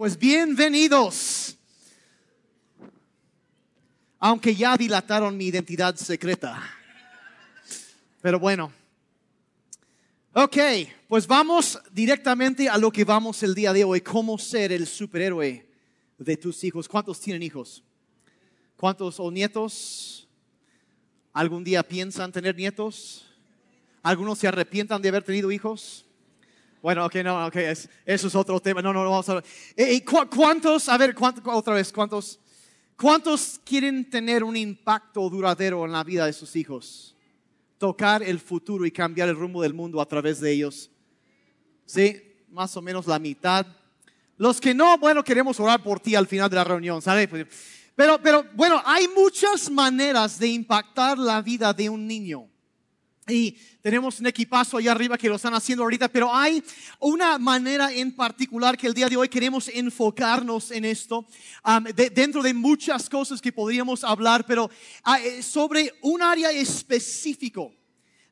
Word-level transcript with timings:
Pues 0.00 0.18
bienvenidos. 0.18 1.58
Aunque 4.18 4.56
ya 4.56 4.74
dilataron 4.74 5.36
mi 5.36 5.48
identidad 5.48 5.94
secreta. 5.96 6.58
Pero 8.22 8.40
bueno. 8.40 8.72
Ok, 10.32 10.56
pues 11.06 11.26
vamos 11.26 11.78
directamente 11.92 12.66
a 12.66 12.78
lo 12.78 12.90
que 12.90 13.04
vamos 13.04 13.42
el 13.42 13.54
día 13.54 13.74
de 13.74 13.84
hoy. 13.84 14.00
Cómo 14.00 14.38
ser 14.38 14.72
el 14.72 14.86
superhéroe 14.86 15.68
de 16.16 16.36
tus 16.38 16.64
hijos. 16.64 16.88
¿Cuántos 16.88 17.20
tienen 17.20 17.42
hijos? 17.42 17.84
¿Cuántos 18.76 19.20
o 19.20 19.30
nietos? 19.30 20.26
¿Algún 21.34 21.62
día 21.62 21.82
piensan 21.82 22.32
tener 22.32 22.56
nietos? 22.56 23.26
¿Algunos 24.02 24.38
se 24.38 24.48
arrepientan 24.48 25.02
de 25.02 25.10
haber 25.10 25.24
tenido 25.24 25.52
hijos? 25.52 26.06
Bueno, 26.82 27.04
ok, 27.04 27.16
no, 27.16 27.46
ok, 27.46 27.56
eso 27.56 27.88
es 28.28 28.34
otro 28.34 28.58
tema. 28.58 28.80
No, 28.80 28.92
no, 28.92 29.04
no 29.04 29.10
vamos 29.10 29.28
a 29.28 29.34
ver. 29.34 29.44
Eh, 29.76 29.96
eh, 29.96 30.04
¿Cuántos, 30.04 30.88
a 30.88 30.96
ver, 30.96 31.14
otra 31.44 31.74
vez, 31.74 31.92
cuántos, 31.92 32.40
cuántos 32.96 33.60
quieren 33.64 34.08
tener 34.08 34.42
un 34.42 34.56
impacto 34.56 35.28
duradero 35.28 35.84
en 35.84 35.92
la 35.92 36.02
vida 36.02 36.24
de 36.24 36.32
sus 36.32 36.56
hijos? 36.56 37.14
Tocar 37.76 38.22
el 38.22 38.40
futuro 38.40 38.86
y 38.86 38.90
cambiar 38.90 39.28
el 39.28 39.36
rumbo 39.36 39.62
del 39.62 39.74
mundo 39.74 40.00
a 40.00 40.06
través 40.06 40.40
de 40.40 40.52
ellos. 40.52 40.90
Sí, 41.84 42.22
más 42.48 42.74
o 42.76 42.82
menos 42.82 43.06
la 43.06 43.18
mitad. 43.18 43.66
Los 44.38 44.58
que 44.58 44.72
no, 44.72 44.96
bueno, 44.96 45.22
queremos 45.22 45.60
orar 45.60 45.82
por 45.82 46.00
ti 46.00 46.14
al 46.14 46.26
final 46.26 46.48
de 46.48 46.56
la 46.56 46.64
reunión, 46.64 47.02
¿sabes? 47.02 47.28
Pero, 47.94 48.22
pero 48.22 48.46
bueno, 48.54 48.82
hay 48.86 49.06
muchas 49.08 49.70
maneras 49.70 50.38
de 50.38 50.48
impactar 50.48 51.18
la 51.18 51.42
vida 51.42 51.74
de 51.74 51.90
un 51.90 52.06
niño. 52.06 52.48
Y 53.30 53.56
tenemos 53.80 54.20
un 54.20 54.26
equipazo 54.26 54.76
allá 54.76 54.92
arriba 54.92 55.16
que 55.16 55.28
lo 55.28 55.36
están 55.36 55.54
haciendo 55.54 55.82
ahorita, 55.84 56.08
pero 56.08 56.34
hay 56.34 56.62
una 56.98 57.38
manera 57.38 57.92
en 57.92 58.14
particular 58.14 58.76
que 58.76 58.86
el 58.86 58.94
día 58.94 59.08
de 59.08 59.16
hoy 59.16 59.28
queremos 59.28 59.68
enfocarnos 59.68 60.70
en 60.70 60.84
esto, 60.84 61.26
dentro 61.94 62.42
de 62.42 62.54
muchas 62.54 63.08
cosas 63.08 63.40
que 63.40 63.52
podríamos 63.52 64.04
hablar, 64.04 64.44
pero 64.46 64.70
eh, 65.22 65.42
sobre 65.42 65.94
un 66.02 66.22
área 66.22 66.50
específico 66.50 67.72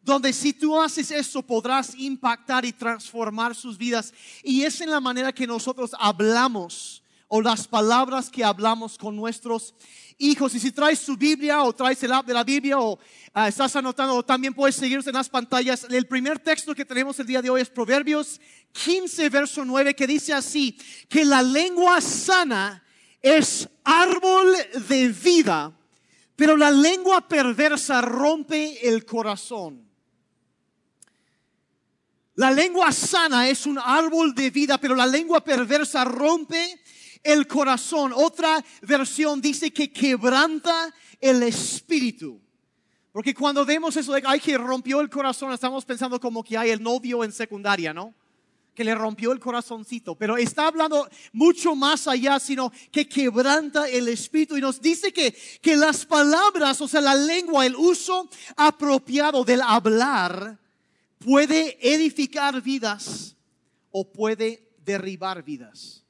donde 0.03 0.33
si 0.33 0.53
tú 0.53 0.81
haces 0.81 1.11
eso 1.11 1.43
podrás 1.43 1.95
impactar 1.95 2.65
y 2.65 2.73
transformar 2.73 3.55
sus 3.55 3.77
vidas. 3.77 4.13
Y 4.43 4.63
es 4.63 4.81
en 4.81 4.91
la 4.91 5.01
manera 5.01 5.33
que 5.33 5.47
nosotros 5.47 5.91
hablamos 5.99 7.03
o 7.29 7.43
las 7.43 7.69
palabras 7.69 8.31
que 8.31 8.43
hablamos 8.43 8.97
con 8.97 9.15
nuestros 9.15 9.75
hijos. 10.17 10.55
Y 10.55 10.61
si 10.61 10.73
traes 10.73 10.99
su 10.99 11.17
Biblia 11.17 11.63
o 11.63 11.73
traes 11.73 12.03
el 12.03 12.13
app 12.13 12.27
de 12.27 12.35
la 12.35 12.43
Biblia 12.43 12.79
o 12.81 12.99
ah, 13.35 13.49
estás 13.49 13.77
anotando, 13.77 14.23
también 14.23 14.55
puedes 14.55 14.77
seguirnos 14.77 15.07
en 15.07 15.15
las 15.15 15.29
pantallas. 15.29 15.87
El 15.91 16.07
primer 16.07 16.39
texto 16.39 16.75
que 16.75 16.85
tenemos 16.85 17.19
el 17.21 17.27
día 17.27 17.43
de 17.43 17.51
hoy 17.51 17.61
es 17.61 17.69
Proverbios 17.69 18.41
15, 18.73 19.29
verso 19.29 19.65
9, 19.65 19.95
que 19.95 20.07
dice 20.07 20.33
así, 20.33 20.79
que 21.09 21.25
la 21.25 21.43
lengua 21.43 22.01
sana 22.01 22.83
es 23.21 23.69
árbol 23.85 24.57
de 24.89 25.09
vida, 25.09 25.73
pero 26.35 26.57
la 26.57 26.71
lengua 26.71 27.27
perversa 27.29 28.01
rompe 28.01 28.89
el 28.89 29.05
corazón. 29.05 29.87
La 32.37 32.53
lengua 32.53 32.93
sana 32.93 33.49
es 33.49 33.67
un 33.67 33.79
árbol 33.79 34.33
de 34.33 34.51
vida, 34.51 34.79
pero 34.79 34.95
la 34.95 35.07
lengua 35.07 35.43
perversa 35.43 36.05
rompe 36.05 36.81
el 37.29 37.47
corazón. 37.47 38.13
Otra 38.15 38.65
versión 38.83 39.41
dice 39.41 39.71
que 39.71 39.93
quebranta 39.93 40.93
el 41.21 41.43
espíritu. 41.43 42.41
Porque 43.13 43.35
cuando 43.35 43.65
vemos 43.67 43.97
eso 43.97 44.13
de 44.13 44.23
que, 44.23 44.41
que 44.41 44.59
rompió 44.59 45.01
el 45.01 45.11
corazón, 45.11 45.53
estamos 45.53 45.85
pensando 45.85 46.19
como 46.19 46.43
que 46.43 46.57
hay 46.57 46.71
el 46.71 46.83
novio 46.83 47.25
en 47.25 47.33
secundaria, 47.33 47.93
¿no? 47.93 48.15
Que 48.75 48.85
le 48.85 48.95
rompió 48.95 49.33
el 49.33 49.41
corazoncito. 49.41 50.15
Pero 50.15 50.37
está 50.37 50.69
hablando 50.69 51.07
mucho 51.33 51.75
más 51.75 52.09
allá, 52.09 52.39
sino 52.39 52.73
que 52.91 53.09
quebranta 53.09 53.89
el 53.89 54.09
espíritu. 54.09 54.57
Y 54.57 54.61
nos 54.61 54.81
dice 54.81 55.13
que, 55.13 55.37
que 55.61 55.77
las 55.77 56.07
palabras, 56.07 56.81
o 56.81 56.89
sea, 56.89 57.01
la 57.01 57.15
lengua, 57.15 57.67
el 57.67 57.77
uso 57.77 58.31
apropiado 58.57 59.45
del 59.45 59.61
hablar, 59.61 60.59
puede 61.19 61.77
edificar 61.83 62.63
vidas 62.63 63.37
o 63.91 64.11
puede 64.11 64.71
derribar 64.85 65.43
vidas. 65.43 66.05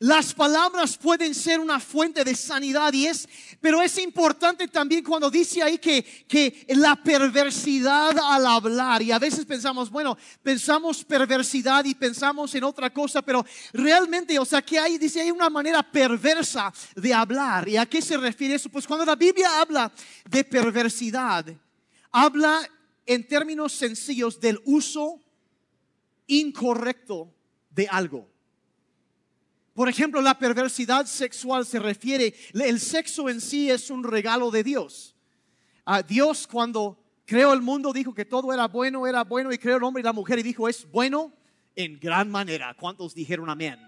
Las 0.00 0.34
palabras 0.34 0.98
pueden 0.98 1.34
ser 1.34 1.60
una 1.60 1.78
fuente 1.78 2.24
de 2.24 2.34
sanidad 2.34 2.92
y 2.92 3.06
es, 3.06 3.28
pero 3.60 3.80
es 3.80 3.96
importante 3.98 4.66
también 4.66 5.04
cuando 5.04 5.30
dice 5.30 5.62
ahí 5.62 5.78
que, 5.78 6.02
que 6.26 6.66
la 6.70 6.96
perversidad 6.96 8.18
al 8.18 8.44
hablar 8.44 9.02
y 9.02 9.12
a 9.12 9.20
veces 9.20 9.46
pensamos, 9.46 9.88
bueno, 9.88 10.18
pensamos 10.42 11.04
perversidad 11.04 11.84
y 11.84 11.94
pensamos 11.94 12.52
en 12.56 12.64
otra 12.64 12.92
cosa, 12.92 13.22
pero 13.22 13.46
realmente, 13.72 14.36
o 14.38 14.44
sea, 14.44 14.62
que 14.62 14.80
hay, 14.80 14.98
dice, 14.98 15.20
hay 15.20 15.30
una 15.30 15.48
manera 15.48 15.80
perversa 15.82 16.72
de 16.96 17.14
hablar. 17.14 17.68
¿Y 17.68 17.76
a 17.76 17.86
qué 17.86 18.02
se 18.02 18.16
refiere 18.16 18.56
eso? 18.56 18.68
Pues 18.68 18.88
cuando 18.88 19.06
la 19.06 19.14
Biblia 19.14 19.60
habla 19.60 19.92
de 20.28 20.42
perversidad, 20.42 21.46
habla 22.10 22.68
en 23.06 23.26
términos 23.28 23.72
sencillos 23.72 24.40
del 24.40 24.60
uso 24.64 25.20
incorrecto 26.26 27.32
de 27.70 27.86
algo. 27.86 28.33
Por 29.74 29.88
ejemplo, 29.88 30.20
la 30.20 30.38
perversidad 30.38 31.04
sexual 31.06 31.66
se 31.66 31.80
refiere, 31.80 32.32
el 32.54 32.78
sexo 32.78 33.28
en 33.28 33.40
sí 33.40 33.70
es 33.70 33.90
un 33.90 34.04
regalo 34.04 34.52
de 34.52 34.62
Dios. 34.62 35.16
A 35.84 36.02
Dios 36.02 36.46
cuando 36.46 37.02
creó 37.26 37.52
el 37.52 37.60
mundo 37.60 37.92
dijo 37.92 38.14
que 38.14 38.24
todo 38.24 38.52
era 38.52 38.68
bueno, 38.68 39.06
era 39.06 39.24
bueno 39.24 39.52
y 39.52 39.58
creó 39.58 39.76
el 39.76 39.82
hombre 39.82 40.00
y 40.00 40.04
la 40.04 40.12
mujer 40.12 40.38
y 40.38 40.42
dijo 40.42 40.68
es 40.68 40.88
bueno 40.90 41.32
en 41.74 41.98
gran 41.98 42.30
manera. 42.30 42.74
¿Cuántos 42.78 43.14
dijeron 43.14 43.50
amén? 43.50 43.78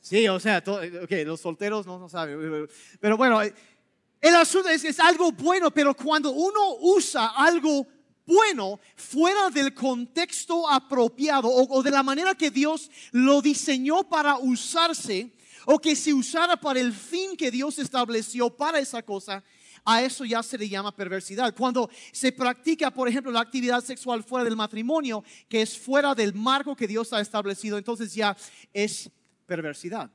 Sí, 0.00 0.28
o 0.28 0.38
sea, 0.38 0.62
los 0.64 1.40
solteros 1.40 1.84
no, 1.84 1.98
no 1.98 2.08
saben. 2.08 2.68
Pero 3.00 3.16
bueno, 3.16 3.40
el 3.42 4.34
asunto 4.36 4.68
es 4.68 4.84
es 4.84 5.00
algo 5.00 5.32
bueno, 5.32 5.72
pero 5.72 5.92
cuando 5.94 6.30
uno 6.30 6.76
usa 6.80 7.32
algo 7.36 7.84
bueno 8.26 8.80
fuera 8.96 9.50
del 9.50 9.72
contexto 9.72 10.68
apropiado 10.68 11.48
o, 11.48 11.82
de 11.82 11.90
la 11.90 12.02
manera 12.02 12.34
que 12.34 12.50
Dios 12.50 12.90
lo 13.12 13.40
diseñó 13.40 14.08
para 14.08 14.36
usarse 14.36 15.32
o 15.64 15.78
que 15.78 15.96
se 15.96 16.12
usara 16.12 16.56
para 16.56 16.80
el 16.80 16.92
fin 16.92 17.36
que 17.36 17.50
Dios 17.50 17.78
estableció 17.78 18.50
para 18.50 18.78
esa 18.78 19.02
cosa, 19.02 19.42
a 19.84 20.02
eso 20.02 20.24
ya 20.24 20.42
se 20.42 20.58
le 20.58 20.68
llama 20.68 20.94
perversidad. 20.94 21.54
Cuando 21.54 21.88
se 22.12 22.32
practica, 22.32 22.90
por 22.90 23.08
ejemplo, 23.08 23.32
la 23.32 23.40
actividad 23.40 23.82
sexual 23.82 24.22
fuera 24.22 24.44
del 24.44 24.56
matrimonio, 24.56 25.24
que 25.48 25.62
es 25.62 25.78
fuera 25.78 26.14
del 26.14 26.34
marco 26.34 26.76
que 26.76 26.88
Dios 26.88 27.12
ha 27.12 27.20
establecido, 27.20 27.78
entonces 27.78 28.14
ya 28.14 28.36
es 28.72 29.10
perversidad. 29.46 30.10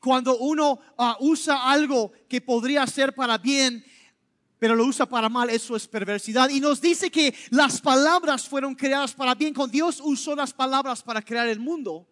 Cuando 0.00 0.38
uno 0.38 0.80
ah, 0.98 1.16
usa 1.20 1.70
algo 1.70 2.12
que 2.28 2.40
podría 2.40 2.86
ser 2.86 3.14
para 3.14 3.38
bien 3.38 3.84
pero 4.64 4.76
lo 4.76 4.86
usa 4.86 5.04
para 5.04 5.28
mal, 5.28 5.50
eso 5.50 5.76
es 5.76 5.86
perversidad. 5.86 6.48
Y 6.48 6.58
nos 6.58 6.80
dice 6.80 7.10
que 7.10 7.34
las 7.50 7.82
palabras 7.82 8.48
fueron 8.48 8.74
creadas 8.74 9.12
para 9.12 9.34
bien. 9.34 9.52
Con 9.52 9.70
Dios 9.70 10.00
usó 10.02 10.34
las 10.34 10.54
palabras 10.54 11.02
para 11.02 11.20
crear 11.20 11.46
el 11.48 11.60
mundo. 11.60 12.08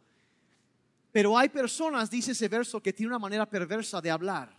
Pero 1.10 1.38
hay 1.38 1.48
personas, 1.48 2.10
dice 2.10 2.32
ese 2.32 2.48
verso, 2.48 2.78
que 2.78 2.92
tienen 2.92 3.12
una 3.12 3.18
manera 3.18 3.48
perversa 3.48 4.02
de 4.02 4.10
hablar. 4.10 4.54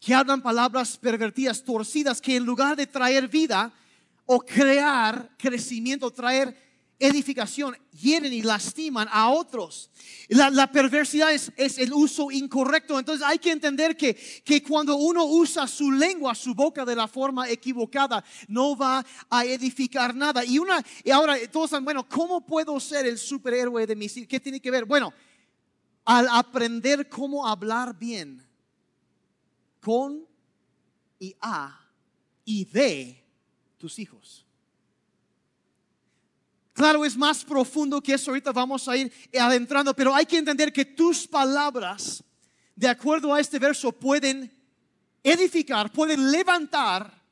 Que 0.00 0.14
hablan 0.14 0.40
palabras 0.40 0.96
pervertidas, 0.96 1.62
torcidas, 1.62 2.18
que 2.18 2.36
en 2.36 2.46
lugar 2.46 2.76
de 2.76 2.86
traer 2.86 3.28
vida 3.28 3.70
o 4.24 4.40
crear 4.40 5.36
crecimiento, 5.36 6.10
traer 6.10 6.56
edificación 6.98 7.76
hieren 7.92 8.32
y 8.32 8.42
lastiman 8.42 9.08
a 9.10 9.30
otros. 9.30 9.90
La, 10.28 10.70
perversidad 10.70 11.32
es, 11.32 11.78
el 11.78 11.92
uso 11.92 12.30
incorrecto. 12.30 12.98
Entonces 12.98 13.26
hay 13.26 13.38
que 13.38 13.50
entender 13.50 13.96
que, 13.96 14.14
que 14.44 14.62
cuando 14.62 14.96
uno 14.96 15.24
usa 15.24 15.66
su 15.66 15.90
lengua, 15.90 16.34
su 16.34 16.54
boca 16.54 16.84
de 16.84 16.96
la 16.96 17.08
forma 17.08 17.48
equivocada, 17.48 18.24
no 18.48 18.76
va 18.76 19.04
a 19.28 19.44
edificar 19.44 20.14
nada. 20.14 20.44
Y, 20.44 20.58
una, 20.58 20.84
y 21.02 21.10
ahora 21.10 21.36
todos 21.50 21.66
están, 21.66 21.84
bueno, 21.84 22.08
¿cómo 22.08 22.44
puedo 22.44 22.78
ser 22.80 23.06
el 23.06 23.18
superhéroe 23.18 23.86
de 23.86 23.96
mis 23.96 24.16
hijos? 24.16 24.28
¿Qué 24.28 24.40
tiene 24.40 24.60
que 24.60 24.70
ver? 24.70 24.84
Bueno, 24.84 25.12
al 26.04 26.28
aprender 26.30 27.08
cómo 27.08 27.46
hablar 27.46 27.98
bien 27.98 28.46
con 29.80 30.26
y 31.18 31.34
a 31.40 31.80
y 32.44 32.64
de 32.66 33.24
tus 33.78 33.98
hijos. 33.98 34.43
Claro, 36.74 37.04
es 37.04 37.16
más 37.16 37.44
profundo 37.44 38.02
que 38.02 38.14
eso, 38.14 38.32
ahorita 38.32 38.50
vamos 38.50 38.88
a 38.88 38.96
ir 38.96 39.10
adentrando, 39.38 39.94
pero 39.94 40.12
hay 40.12 40.26
que 40.26 40.38
entender 40.38 40.72
que 40.72 40.84
tus 40.84 41.24
palabras, 41.24 42.22
de 42.74 42.88
acuerdo 42.88 43.32
a 43.32 43.38
este 43.38 43.60
verso, 43.60 43.92
pueden 43.92 44.52
edificar, 45.22 45.92
pueden 45.92 46.32
levantar 46.32 47.22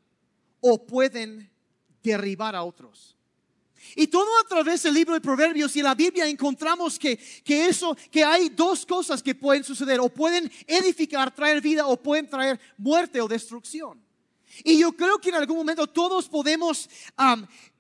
o 0.61 0.87
pueden 0.87 1.51
derribar 2.05 2.55
a 2.55 2.63
otros. 2.63 3.17
Y 3.97 4.07
todo 4.07 4.29
a 4.41 4.49
través 4.49 4.85
del 4.85 4.95
libro 4.95 5.15
de 5.15 5.21
Proverbios 5.21 5.75
y 5.75 5.83
la 5.83 5.97
Biblia 5.97 6.29
encontramos 6.29 6.97
que, 6.97 7.17
que 7.17 7.67
eso, 7.67 7.97
que 8.13 8.23
hay 8.23 8.49
dos 8.49 8.87
cosas 8.87 9.21
que 9.25 9.35
pueden 9.35 9.65
suceder, 9.65 9.99
o 9.99 10.09
pueden 10.09 10.51
edificar, 10.69 11.35
traer 11.35 11.61
vida, 11.61 11.89
o 11.89 12.01
pueden 12.01 12.29
traer 12.29 12.61
muerte 12.79 13.21
o 13.21 13.27
destrucción. 13.27 14.01
Y 14.65 14.79
yo 14.79 14.93
creo 14.93 15.19
que 15.19 15.31
en 15.31 15.37
algún 15.37 15.57
momento 15.57 15.87
todos 15.87 16.29
podemos, 16.29 16.89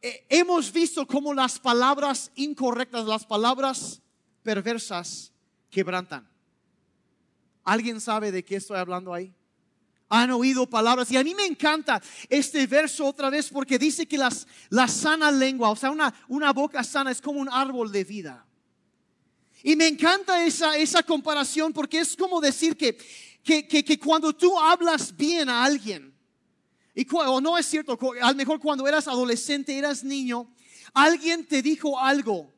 eh, 0.00 0.26
hemos 0.28 0.72
visto 0.72 1.06
cómo 1.06 1.34
las 1.34 1.58
palabras 1.58 2.30
incorrectas, 2.34 3.04
las 3.04 3.26
palabras 3.26 4.00
perversas 4.42 5.32
quebrantan. 5.70 6.28
¿Alguien 7.64 8.00
sabe 8.00 8.32
de 8.32 8.44
qué 8.44 8.56
estoy 8.56 8.78
hablando 8.78 9.12
ahí? 9.12 9.34
Han 10.08 10.30
oído 10.30 10.69
palabras 10.69 11.10
y 11.10 11.16
a 11.16 11.24
mí 11.24 11.34
me 11.34 11.46
encanta 11.46 12.02
este 12.28 12.66
verso 12.66 13.06
otra 13.06 13.30
vez 13.30 13.48
porque 13.48 13.78
dice 13.78 14.06
que 14.06 14.19
las, 14.19 14.46
la 14.69 14.88
sana 14.88 15.30
lengua, 15.30 15.70
o 15.70 15.76
sea, 15.76 15.90
una, 15.90 16.12
una 16.28 16.52
boca 16.52 16.82
sana 16.84 17.10
es 17.10 17.20
como 17.20 17.40
un 17.40 17.48
árbol 17.48 17.92
de 17.92 18.04
vida. 18.04 18.46
Y 19.62 19.76
me 19.76 19.86
encanta 19.86 20.44
esa, 20.44 20.76
esa 20.76 21.02
comparación 21.02 21.72
porque 21.72 22.00
es 22.00 22.16
como 22.16 22.40
decir 22.40 22.76
que, 22.76 22.98
que, 23.42 23.66
que 23.66 23.98
cuando 23.98 24.32
tú 24.32 24.58
hablas 24.58 25.16
bien 25.16 25.48
a 25.48 25.64
alguien, 25.64 26.12
y 26.94 27.06
o 27.11 27.41
no 27.41 27.56
es 27.56 27.67
cierto, 27.67 27.99
a 28.21 28.31
lo 28.31 28.37
mejor 28.37 28.61
cuando 28.61 28.87
eras 28.87 29.09
adolescente, 29.09 29.77
eras 29.77 30.05
niño, 30.05 30.53
alguien 30.93 31.47
te 31.47 31.62
dijo 31.62 31.99
algo. 31.99 32.53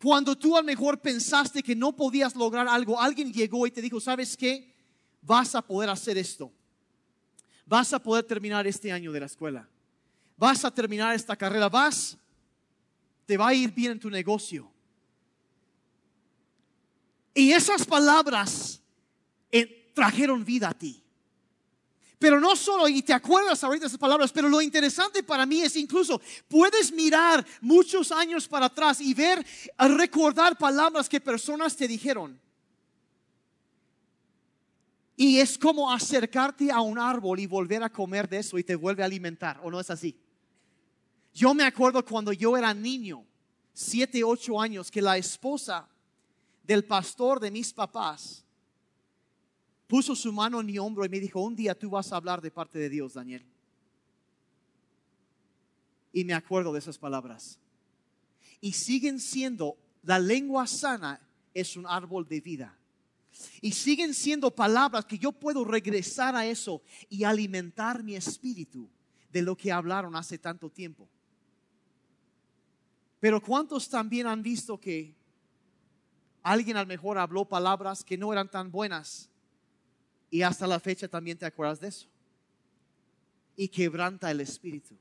Cuando 0.00 0.36
tú 0.36 0.56
a 0.56 0.60
lo 0.60 0.66
mejor 0.66 1.00
pensaste 1.00 1.62
que 1.62 1.74
no 1.74 1.94
podías 1.94 2.34
lograr 2.34 2.68
algo, 2.68 3.00
alguien 3.00 3.32
llegó 3.32 3.66
y 3.66 3.70
te 3.70 3.82
dijo, 3.82 4.00
¿sabes 4.00 4.36
qué? 4.36 4.74
Vas 5.22 5.54
a 5.54 5.62
poder 5.62 5.90
hacer 5.90 6.16
esto. 6.16 6.52
Vas 7.66 7.92
a 7.92 7.98
poder 7.98 8.24
terminar 8.24 8.66
este 8.66 8.92
año 8.92 9.12
de 9.12 9.20
la 9.20 9.26
escuela. 9.26 9.68
Vas 10.36 10.64
a 10.64 10.70
terminar 10.70 11.14
esta 11.14 11.34
carrera. 11.34 11.68
Vas, 11.68 12.16
te 13.24 13.36
va 13.36 13.48
a 13.48 13.54
ir 13.54 13.72
bien 13.72 13.92
en 13.92 14.00
tu 14.00 14.10
negocio. 14.10 14.70
Y 17.34 17.52
esas 17.52 17.84
palabras 17.84 18.80
eh, 19.50 19.92
trajeron 19.94 20.44
vida 20.44 20.68
a 20.68 20.74
ti. 20.74 21.02
Pero 22.18 22.40
no 22.40 22.56
solo, 22.56 22.88
y 22.88 23.02
te 23.02 23.12
acuerdas 23.12 23.62
ahorita 23.62 23.84
de 23.84 23.88
esas 23.88 23.98
palabras, 23.98 24.32
pero 24.32 24.48
lo 24.48 24.62
interesante 24.62 25.22
para 25.22 25.44
mí 25.44 25.60
es 25.60 25.76
incluso, 25.76 26.20
puedes 26.48 26.90
mirar 26.92 27.46
muchos 27.60 28.10
años 28.10 28.48
para 28.48 28.66
atrás 28.66 29.00
y 29.00 29.12
ver, 29.12 29.44
recordar 29.78 30.56
palabras 30.56 31.08
que 31.10 31.20
personas 31.20 31.76
te 31.76 31.86
dijeron. 31.86 32.40
Y 35.14 35.38
es 35.40 35.58
como 35.58 35.92
acercarte 35.92 36.70
a 36.70 36.80
un 36.80 36.98
árbol 36.98 37.38
y 37.38 37.46
volver 37.46 37.82
a 37.82 37.92
comer 37.92 38.28
de 38.28 38.38
eso 38.38 38.58
y 38.58 38.64
te 38.64 38.76
vuelve 38.76 39.02
a 39.02 39.06
alimentar, 39.06 39.60
¿o 39.62 39.70
no 39.70 39.78
es 39.78 39.90
así? 39.90 40.18
Yo 41.34 41.52
me 41.52 41.64
acuerdo 41.64 42.02
cuando 42.02 42.32
yo 42.32 42.56
era 42.56 42.72
niño, 42.72 43.26
siete, 43.74 44.24
ocho 44.24 44.58
años, 44.58 44.90
que 44.90 45.02
la 45.02 45.18
esposa 45.18 45.86
del 46.62 46.84
pastor 46.86 47.40
de 47.40 47.50
mis 47.50 47.74
papás 47.74 48.45
puso 49.86 50.16
su 50.16 50.32
mano 50.32 50.60
en 50.60 50.66
mi 50.66 50.78
hombro 50.78 51.04
y 51.04 51.08
me 51.08 51.20
dijo, 51.20 51.40
un 51.40 51.54
día 51.54 51.78
tú 51.78 51.90
vas 51.90 52.12
a 52.12 52.16
hablar 52.16 52.40
de 52.40 52.50
parte 52.50 52.78
de 52.78 52.88
Dios, 52.88 53.14
Daniel. 53.14 53.44
Y 56.12 56.24
me 56.24 56.34
acuerdo 56.34 56.72
de 56.72 56.78
esas 56.78 56.98
palabras. 56.98 57.58
Y 58.60 58.72
siguen 58.72 59.20
siendo, 59.20 59.76
la 60.02 60.18
lengua 60.18 60.66
sana 60.66 61.20
es 61.54 61.76
un 61.76 61.86
árbol 61.86 62.26
de 62.26 62.40
vida. 62.40 62.76
Y 63.60 63.72
siguen 63.72 64.14
siendo 64.14 64.50
palabras 64.50 65.04
que 65.04 65.18
yo 65.18 65.30
puedo 65.30 65.64
regresar 65.64 66.34
a 66.34 66.46
eso 66.46 66.82
y 67.08 67.24
alimentar 67.24 68.02
mi 68.02 68.16
espíritu 68.16 68.88
de 69.30 69.42
lo 69.42 69.56
que 69.56 69.70
hablaron 69.70 70.16
hace 70.16 70.38
tanto 70.38 70.70
tiempo. 70.70 71.06
Pero 73.20 73.42
¿cuántos 73.42 73.88
también 73.88 74.26
han 74.26 74.42
visto 74.42 74.80
que 74.80 75.14
alguien 76.42 76.76
a 76.76 76.82
lo 76.82 76.86
mejor 76.86 77.18
habló 77.18 77.44
palabras 77.44 78.02
que 78.02 78.16
no 78.16 78.32
eran 78.32 78.50
tan 78.50 78.70
buenas 78.70 79.28
y 80.30 80.42
hasta 80.42 80.66
la 80.66 80.80
fecha 80.80 81.08
también 81.08 81.38
te 81.38 81.46
acuerdas 81.46 81.80
de 81.80 81.88
eso. 81.88 82.06
Y 83.56 83.68
quebranta 83.68 84.30
el 84.30 84.40
espíritu. 84.40 84.96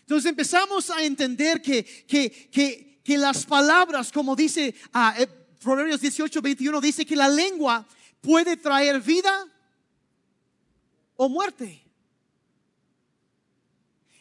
Entonces 0.00 0.30
empezamos 0.30 0.90
a 0.90 1.02
entender 1.02 1.60
que, 1.60 1.84
que, 1.84 2.30
que, 2.50 3.00
que 3.02 3.18
las 3.18 3.44
palabras, 3.44 4.12
como 4.12 4.36
dice 4.36 4.74
eh, 5.18 5.26
Proverbios 5.60 6.00
18, 6.00 6.40
21, 6.40 6.80
dice 6.80 7.04
que 7.04 7.16
la 7.16 7.28
lengua 7.28 7.86
puede 8.20 8.56
traer 8.56 9.00
vida 9.00 9.46
o 11.16 11.28
muerte. 11.28 11.82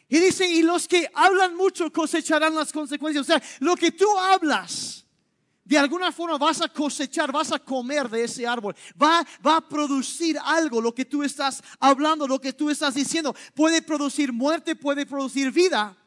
Y 0.07 0.19
dice, 0.19 0.47
y 0.47 0.61
los 0.61 0.87
que 0.87 1.09
hablan 1.13 1.55
mucho 1.55 1.91
cosecharán 1.91 2.55
las 2.55 2.71
consecuencias. 2.71 3.23
O 3.23 3.27
sea, 3.27 3.43
lo 3.59 3.75
que 3.75 3.91
tú 3.91 4.07
hablas 4.17 5.04
de 5.65 5.77
alguna 5.77 6.11
forma 6.11 6.37
vas 6.37 6.61
a 6.61 6.69
cosechar, 6.69 7.31
vas 7.31 7.51
a 7.51 7.59
comer 7.59 8.07
de 8.07 8.23
ese 8.23 8.45
árbol. 8.45 8.75
Va, 9.01 9.25
va 9.45 9.57
a 9.57 9.67
producir 9.67 10.37
algo, 10.43 10.79
lo 10.79 10.93
que 10.93 11.05
tú 11.05 11.23
estás 11.23 11.61
hablando, 11.79 12.27
lo 12.27 12.39
que 12.39 12.53
tú 12.53 12.69
estás 12.69 12.93
diciendo. 12.93 13.35
Puede 13.55 13.81
producir 13.81 14.31
muerte, 14.31 14.75
puede 14.75 15.05
producir 15.05 15.51
vida 15.51 15.97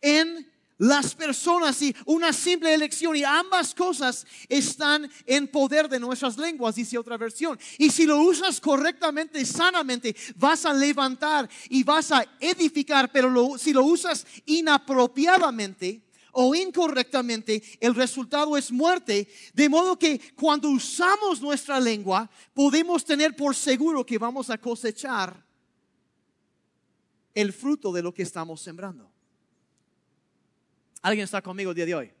en 0.00 0.50
las 0.78 1.14
personas 1.14 1.80
y 1.82 1.94
una 2.04 2.32
simple 2.32 2.74
elección. 2.74 3.16
Y 3.16 3.24
ambas 3.24 3.74
cosas 3.74 4.26
están 4.48 5.10
en 5.24 5.48
poder 5.48 5.88
de 5.88 6.00
nuestras 6.00 6.36
lenguas, 6.36 6.74
dice 6.74 6.98
otra 6.98 7.16
versión. 7.16 7.58
Y 7.78 7.90
si 7.90 8.06
lo 8.06 8.20
usas 8.20 8.60
correctamente, 8.60 9.44
sanamente, 9.44 10.14
vas 10.34 10.66
a 10.66 10.72
levantar 10.72 11.48
y 11.68 11.82
vas 11.82 12.12
a 12.12 12.24
edificar. 12.40 13.10
Pero 13.12 13.56
si 13.56 13.72
lo 13.72 13.84
usas 13.84 14.26
inapropiadamente, 14.46 16.02
o 16.38 16.54
incorrectamente, 16.54 17.62
el 17.80 17.94
resultado 17.94 18.58
es 18.58 18.70
muerte. 18.70 19.26
De 19.54 19.70
modo 19.70 19.98
que 19.98 20.20
cuando 20.34 20.68
usamos 20.68 21.40
nuestra 21.40 21.80
lengua, 21.80 22.28
podemos 22.52 23.02
tener 23.06 23.34
por 23.34 23.54
seguro 23.54 24.04
que 24.04 24.18
vamos 24.18 24.50
a 24.50 24.58
cosechar 24.58 25.42
el 27.34 27.54
fruto 27.54 27.90
de 27.90 28.02
lo 28.02 28.12
que 28.12 28.22
estamos 28.22 28.60
sembrando. 28.60 29.10
¿Alguien 31.00 31.24
está 31.24 31.40
conmigo 31.40 31.70
el 31.70 31.76
día 31.76 31.86
de 31.86 31.94
hoy? 31.94 32.12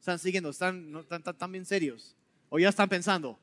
¿Están 0.00 0.18
siguiendo? 0.18 0.50
¿Están, 0.50 0.90
no, 0.90 1.04
bien 1.48 1.64
serios? 1.64 2.16
¿O 2.48 2.58
ya 2.58 2.70
están 2.70 2.88
pensando? 2.88 3.38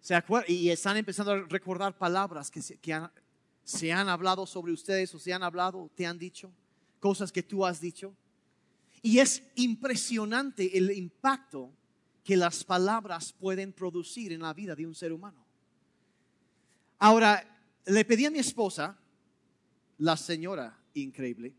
¿Se 0.00 0.18
y 0.46 0.70
están 0.70 0.96
empezando 0.96 1.32
a 1.32 1.40
recordar 1.42 1.98
palabras 1.98 2.50
que, 2.50 2.62
se, 2.62 2.78
que 2.78 2.98
se 3.64 3.92
han 3.92 4.08
hablado 4.08 4.46
sobre 4.46 4.72
ustedes 4.72 5.14
o 5.14 5.18
se 5.18 5.34
han 5.34 5.42
hablado, 5.42 5.90
te 5.94 6.06
han 6.06 6.18
dicho, 6.18 6.50
cosas 7.00 7.30
que 7.30 7.42
tú 7.42 7.66
has 7.66 7.82
dicho. 7.82 8.14
Y 9.02 9.18
es 9.18 9.42
impresionante 9.54 10.76
el 10.76 10.90
impacto 10.90 11.72
que 12.24 12.36
las 12.36 12.64
palabras 12.64 13.32
pueden 13.32 13.72
producir 13.72 14.32
en 14.32 14.42
la 14.42 14.52
vida 14.52 14.74
de 14.74 14.86
un 14.86 14.94
ser 14.94 15.12
humano. 15.12 15.44
Ahora, 16.98 17.42
le 17.86 18.04
pedí 18.04 18.26
a 18.26 18.30
mi 18.30 18.38
esposa, 18.38 18.98
la 19.98 20.16
señora 20.16 20.78
increíble, 20.94 21.54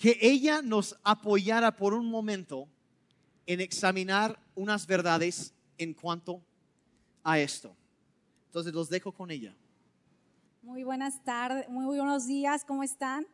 que 0.00 0.16
ella 0.22 0.62
nos 0.62 0.96
apoyara 1.04 1.76
por 1.76 1.92
un 1.92 2.06
momento 2.06 2.66
en 3.44 3.60
examinar 3.60 4.42
unas 4.54 4.86
verdades 4.86 5.52
en 5.76 5.92
cuanto 5.92 6.42
a 7.22 7.38
esto. 7.38 7.76
Entonces 8.46 8.72
los 8.72 8.88
dejo 8.88 9.12
con 9.12 9.30
ella. 9.30 9.54
Muy 10.62 10.84
buenas 10.84 11.24
tardes, 11.24 11.66
muy 11.70 11.96
buenos 11.96 12.26
días, 12.26 12.66
¿cómo 12.66 12.82
están? 12.82 13.26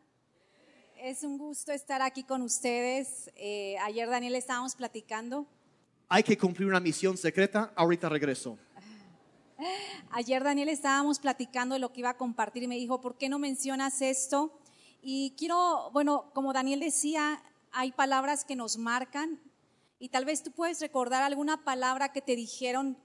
Es 0.97 1.23
un 1.23 1.37
gusto 1.37 1.73
estar 1.73 2.01
aquí 2.01 2.23
con 2.23 2.41
ustedes. 2.41 3.29
Eh, 3.35 3.75
ayer 3.79 4.09
Daniel 4.09 4.33
estábamos 4.35 4.75
platicando. 4.75 5.45
Hay 6.07 6.23
que 6.23 6.37
cumplir 6.37 6.69
una 6.69 6.79
misión 6.79 7.17
secreta, 7.17 7.73
ahorita 7.75 8.07
regreso. 8.07 8.57
Ayer 10.11 10.41
Daniel 10.41 10.69
estábamos 10.69 11.19
platicando 11.19 11.73
de 11.73 11.79
lo 11.79 11.91
que 11.91 11.99
iba 11.99 12.11
a 12.11 12.17
compartir 12.17 12.63
y 12.63 12.67
me 12.67 12.75
dijo, 12.75 13.01
¿por 13.01 13.17
qué 13.17 13.27
no 13.27 13.39
mencionas 13.39 14.01
esto? 14.01 14.57
Y 15.01 15.35
quiero, 15.37 15.91
bueno, 15.91 16.31
como 16.33 16.53
Daniel 16.53 16.79
decía, 16.79 17.43
hay 17.73 17.91
palabras 17.91 18.45
que 18.45 18.55
nos 18.55 18.77
marcan 18.77 19.37
y 19.99 20.07
tal 20.09 20.23
vez 20.23 20.43
tú 20.43 20.51
puedes 20.51 20.79
recordar 20.79 21.23
alguna 21.23 21.65
palabra 21.65 22.13
que 22.13 22.21
te 22.21 22.37
dijeron. 22.37 22.97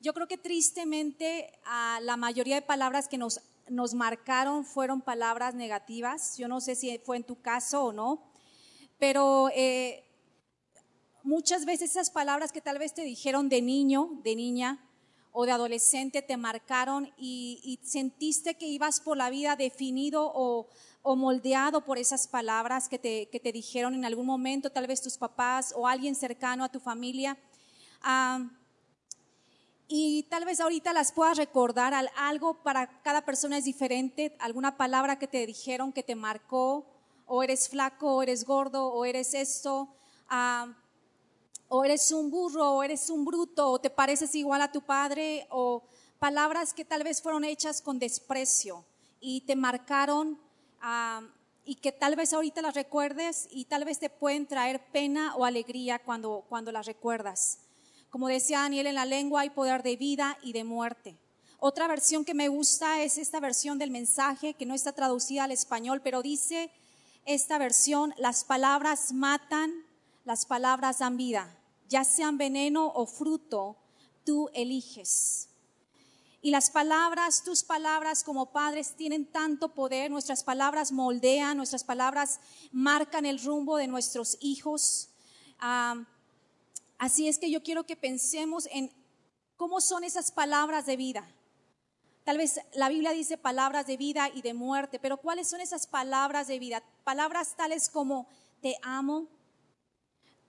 Yo 0.00 0.14
creo 0.14 0.28
que 0.28 0.38
tristemente 0.38 1.50
a 1.64 1.98
la 2.02 2.16
mayoría 2.16 2.54
de 2.54 2.62
palabras 2.62 3.08
que 3.08 3.18
nos 3.18 3.40
nos 3.68 3.94
marcaron 3.94 4.64
fueron 4.64 5.00
palabras 5.00 5.54
negativas. 5.54 6.36
Yo 6.36 6.48
no 6.48 6.60
sé 6.60 6.74
si 6.74 6.98
fue 6.98 7.16
en 7.16 7.24
tu 7.24 7.40
caso 7.40 7.84
o 7.84 7.92
no, 7.92 8.22
pero 8.98 9.50
eh, 9.54 10.04
muchas 11.22 11.64
veces 11.64 11.90
esas 11.90 12.10
palabras 12.10 12.52
que 12.52 12.60
tal 12.60 12.78
vez 12.78 12.94
te 12.94 13.02
dijeron 13.02 13.48
de 13.48 13.62
niño, 13.62 14.20
de 14.22 14.36
niña 14.36 14.80
o 15.32 15.46
de 15.46 15.52
adolescente 15.52 16.22
te 16.22 16.36
marcaron 16.36 17.12
y, 17.18 17.80
sentiste 17.82 18.54
que 18.54 18.68
ibas 18.68 19.00
por 19.00 19.16
la 19.16 19.30
vida 19.30 19.56
definido 19.56 20.30
o, 20.32 20.68
moldeado 21.16 21.84
por 21.84 21.98
esas 21.98 22.28
palabras 22.28 22.88
que 22.88 22.98
te, 22.98 23.28
que 23.30 23.40
te, 23.40 23.50
dijeron 23.50 23.94
en 23.94 24.04
algún 24.04 24.26
momento, 24.26 24.70
tal 24.70 24.86
vez 24.86 25.02
tus 25.02 25.18
papás 25.18 25.74
o 25.76 25.88
alguien 25.88 26.14
cercano 26.14 26.62
a 26.62 26.70
tu 26.70 26.78
familia. 26.78 27.36
Ah, 28.00 28.48
y 29.88 30.24
tal 30.24 30.44
vez 30.44 30.60
ahorita 30.60 30.92
las 30.92 31.12
puedas 31.12 31.36
recordar, 31.36 31.94
algo 32.16 32.62
para 32.62 33.02
cada 33.02 33.24
persona 33.24 33.58
es 33.58 33.64
diferente, 33.64 34.34
alguna 34.38 34.76
palabra 34.76 35.18
que 35.18 35.28
te 35.28 35.46
dijeron 35.46 35.92
que 35.92 36.02
te 36.02 36.14
marcó, 36.14 36.86
o 37.26 37.42
eres 37.42 37.68
flaco, 37.68 38.16
o 38.16 38.22
eres 38.22 38.44
gordo, 38.44 38.86
o 38.86 39.04
eres 39.04 39.34
esto, 39.34 39.88
o 41.68 41.84
eres 41.84 42.12
un 42.12 42.30
burro, 42.30 42.72
o 42.72 42.82
eres 42.82 43.10
un 43.10 43.24
bruto, 43.24 43.70
o 43.70 43.78
te 43.78 43.90
pareces 43.90 44.34
igual 44.34 44.62
a 44.62 44.72
tu 44.72 44.82
padre, 44.82 45.46
o 45.50 45.82
palabras 46.18 46.72
que 46.72 46.84
tal 46.84 47.02
vez 47.02 47.20
fueron 47.20 47.44
hechas 47.44 47.82
con 47.82 47.98
desprecio 47.98 48.84
y 49.20 49.42
te 49.42 49.56
marcaron 49.56 50.38
y 51.66 51.76
que 51.76 51.92
tal 51.92 52.16
vez 52.16 52.32
ahorita 52.32 52.62
las 52.62 52.74
recuerdes 52.74 53.48
y 53.50 53.66
tal 53.66 53.84
vez 53.84 53.98
te 53.98 54.10
pueden 54.10 54.46
traer 54.46 54.84
pena 54.92 55.34
o 55.36 55.44
alegría 55.44 55.98
cuando, 55.98 56.44
cuando 56.48 56.72
las 56.72 56.86
recuerdas. 56.86 57.58
Como 58.14 58.28
decía 58.28 58.60
Daniel, 58.60 58.86
en 58.86 58.94
la 58.94 59.06
lengua 59.06 59.40
hay 59.40 59.50
poder 59.50 59.82
de 59.82 59.96
vida 59.96 60.38
y 60.40 60.52
de 60.52 60.62
muerte. 60.62 61.18
Otra 61.58 61.88
versión 61.88 62.24
que 62.24 62.32
me 62.32 62.46
gusta 62.46 63.02
es 63.02 63.18
esta 63.18 63.40
versión 63.40 63.76
del 63.76 63.90
mensaje 63.90 64.54
que 64.54 64.66
no 64.66 64.74
está 64.74 64.92
traducida 64.92 65.42
al 65.42 65.50
español, 65.50 66.00
pero 66.00 66.22
dice 66.22 66.70
esta 67.24 67.58
versión, 67.58 68.14
las 68.16 68.44
palabras 68.44 69.12
matan, 69.12 69.72
las 70.24 70.46
palabras 70.46 71.00
dan 71.00 71.16
vida, 71.16 71.58
ya 71.88 72.04
sean 72.04 72.38
veneno 72.38 72.86
o 72.86 73.04
fruto, 73.06 73.78
tú 74.24 74.48
eliges. 74.54 75.48
Y 76.40 76.52
las 76.52 76.70
palabras, 76.70 77.42
tus 77.42 77.64
palabras 77.64 78.22
como 78.22 78.52
padres 78.52 78.94
tienen 78.94 79.26
tanto 79.26 79.74
poder, 79.74 80.12
nuestras 80.12 80.44
palabras 80.44 80.92
moldean, 80.92 81.56
nuestras 81.56 81.82
palabras 81.82 82.38
marcan 82.70 83.26
el 83.26 83.42
rumbo 83.42 83.76
de 83.76 83.88
nuestros 83.88 84.38
hijos. 84.40 85.08
Así 86.98 87.28
es 87.28 87.38
que 87.38 87.50
yo 87.50 87.62
quiero 87.62 87.84
que 87.84 87.96
pensemos 87.96 88.68
en 88.72 88.90
cómo 89.56 89.80
son 89.80 90.04
esas 90.04 90.30
palabras 90.30 90.86
de 90.86 90.96
vida. 90.96 91.28
Tal 92.24 92.38
vez 92.38 92.58
la 92.72 92.88
Biblia 92.88 93.12
dice 93.12 93.36
palabras 93.36 93.86
de 93.86 93.98
vida 93.98 94.30
y 94.34 94.40
de 94.40 94.54
muerte, 94.54 94.98
pero 94.98 95.18
¿cuáles 95.18 95.48
son 95.48 95.60
esas 95.60 95.86
palabras 95.86 96.48
de 96.48 96.58
vida? 96.58 96.82
Palabras 97.04 97.54
tales 97.54 97.90
como 97.90 98.26
te 98.62 98.76
amo, 98.82 99.28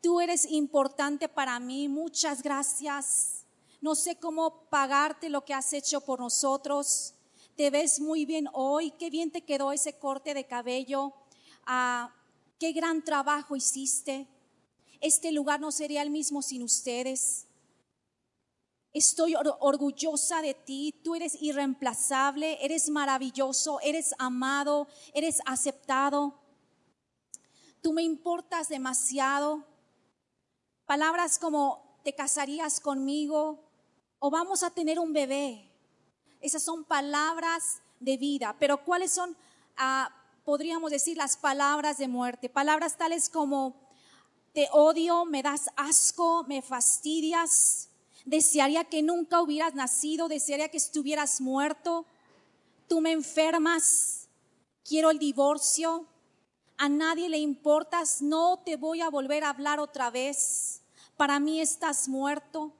tú 0.01 0.21
eres 0.21 0.45
importante 0.49 1.27
para 1.27 1.59
mí, 1.59 1.89
muchas 1.89 2.41
gracias, 2.41 3.45
no 3.81 3.93
sé 3.93 4.15
cómo 4.15 4.69
pagarte 4.69 5.29
lo 5.29 5.43
que 5.43 5.53
has 5.53 5.73
hecho 5.73 5.99
por 5.99 6.19
nosotros, 6.19 7.13
te 7.57 7.69
ves 7.69 7.99
muy 7.99 8.25
bien 8.25 8.47
hoy, 8.53 8.91
qué 8.91 9.09
bien 9.09 9.31
te 9.31 9.43
quedó 9.43 9.73
ese 9.73 9.97
corte 9.97 10.33
de 10.33 10.45
cabello, 10.45 11.13
ah, 11.65 12.13
qué 12.57 12.71
gran 12.71 13.03
trabajo 13.03 13.57
hiciste, 13.57 14.27
este 15.05 15.31
lugar 15.31 15.59
no 15.59 15.71
sería 15.71 16.01
el 16.01 16.09
mismo 16.09 16.41
sin 16.41 16.63
ustedes. 16.63 17.45
Estoy 18.91 19.35
orgullosa 19.35 20.41
de 20.41 20.53
ti, 20.53 20.99
tú 21.03 21.15
eres 21.15 21.37
irreemplazable, 21.41 22.57
eres 22.65 22.89
maravilloso, 22.89 23.79
eres 23.81 24.15
amado, 24.17 24.87
eres 25.13 25.41
aceptado. 25.45 26.39
Tú 27.81 27.93
me 27.93 28.01
importas 28.01 28.67
demasiado. 28.67 29.63
Palabras 30.85 31.37
como 31.37 31.99
te 32.03 32.13
casarías 32.13 32.79
conmigo 32.79 33.59
o 34.17 34.31
vamos 34.31 34.63
a 34.63 34.71
tener 34.71 34.97
un 34.97 35.13
bebé. 35.13 35.71
Esas 36.41 36.63
son 36.63 36.83
palabras 36.83 37.81
de 37.99 38.17
vida, 38.17 38.55
pero 38.59 38.83
¿cuáles 38.83 39.11
son, 39.11 39.37
ah, 39.77 40.09
podríamos 40.43 40.89
decir, 40.89 41.15
las 41.15 41.37
palabras 41.37 41.99
de 41.99 42.07
muerte? 42.07 42.49
Palabras 42.49 42.97
tales 42.97 43.29
como 43.29 43.84
te 44.55 44.69
odio, 44.71 45.25
me 45.25 45.43
das 45.43 45.69
asco, 45.75 46.45
me 46.47 46.61
fastidias, 46.61 47.89
desearía 48.23 48.85
que 48.85 49.03
nunca 49.03 49.41
hubieras 49.41 49.75
nacido, 49.75 50.29
desearía 50.29 50.69
que 50.69 50.77
estuvieras 50.77 51.41
muerto, 51.41 52.05
tú 52.87 53.01
me 53.01 53.11
enfermas, 53.11 54.29
quiero 54.87 55.11
el 55.11 55.19
divorcio, 55.19 56.07
a 56.77 56.87
nadie 56.87 57.27
le 57.27 57.37
importas, 57.37 58.21
no 58.21 58.61
te 58.63 58.77
voy 58.77 59.01
a 59.01 59.09
volver 59.09 59.43
a 59.43 59.49
hablar 59.49 59.81
otra 59.81 60.09
vez, 60.09 60.81
para 61.17 61.37
mí 61.41 61.59
estás 61.59 62.07
muerto, 62.07 62.71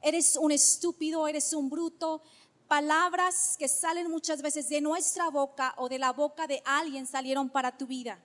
eres 0.00 0.38
un 0.38 0.50
estúpido, 0.50 1.28
eres 1.28 1.52
un 1.52 1.68
bruto, 1.68 2.22
palabras 2.68 3.56
que 3.58 3.68
salen 3.68 4.10
muchas 4.10 4.40
veces 4.40 4.70
de 4.70 4.80
nuestra 4.80 5.28
boca 5.28 5.74
o 5.76 5.90
de 5.90 5.98
la 5.98 6.14
boca 6.14 6.46
de 6.46 6.62
alguien 6.64 7.06
salieron 7.06 7.50
para 7.50 7.76
tu 7.76 7.86
vida 7.86 8.18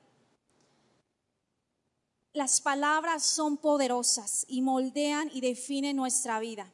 las 2.37 2.61
palabras 2.61 3.23
son 3.23 3.57
poderosas 3.57 4.45
y 4.47 4.61
moldean 4.61 5.29
y 5.33 5.41
definen 5.41 5.95
nuestra 5.95 6.39
vida. 6.39 6.71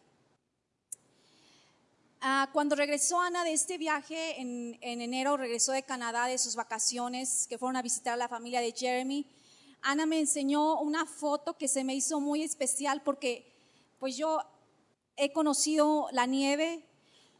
Ah, 2.19 2.49
cuando 2.51 2.75
regresó 2.75 3.19
Ana 3.19 3.45
de 3.45 3.53
este 3.53 3.77
viaje 3.77 4.41
en, 4.41 4.77
enero, 4.81 5.37
regresó 5.37 5.71
de 5.71 5.83
Canadá 5.83 6.27
de 6.27 6.37
sus 6.37 6.55
vacaciones, 6.55 7.47
que 7.47 7.57
fueron 7.57 7.77
a 7.77 7.81
visitar 7.81 8.13
a 8.13 8.17
la 8.17 8.27
familia 8.27 8.59
de 8.59 8.73
Jeremy, 8.73 9.25
Ana 9.81 10.05
me 10.05 10.19
enseñó 10.19 10.79
una 10.81 11.05
foto 11.05 11.57
que 11.57 11.69
se 11.69 11.83
me 11.83 11.95
hizo 11.95 12.19
muy 12.19 12.43
especial 12.43 13.01
porque 13.01 13.49
pues 13.99 14.17
yo 14.17 14.39
he 15.15 15.31
conocido 15.31 16.07
la 16.11 16.25
nieve, 16.25 16.85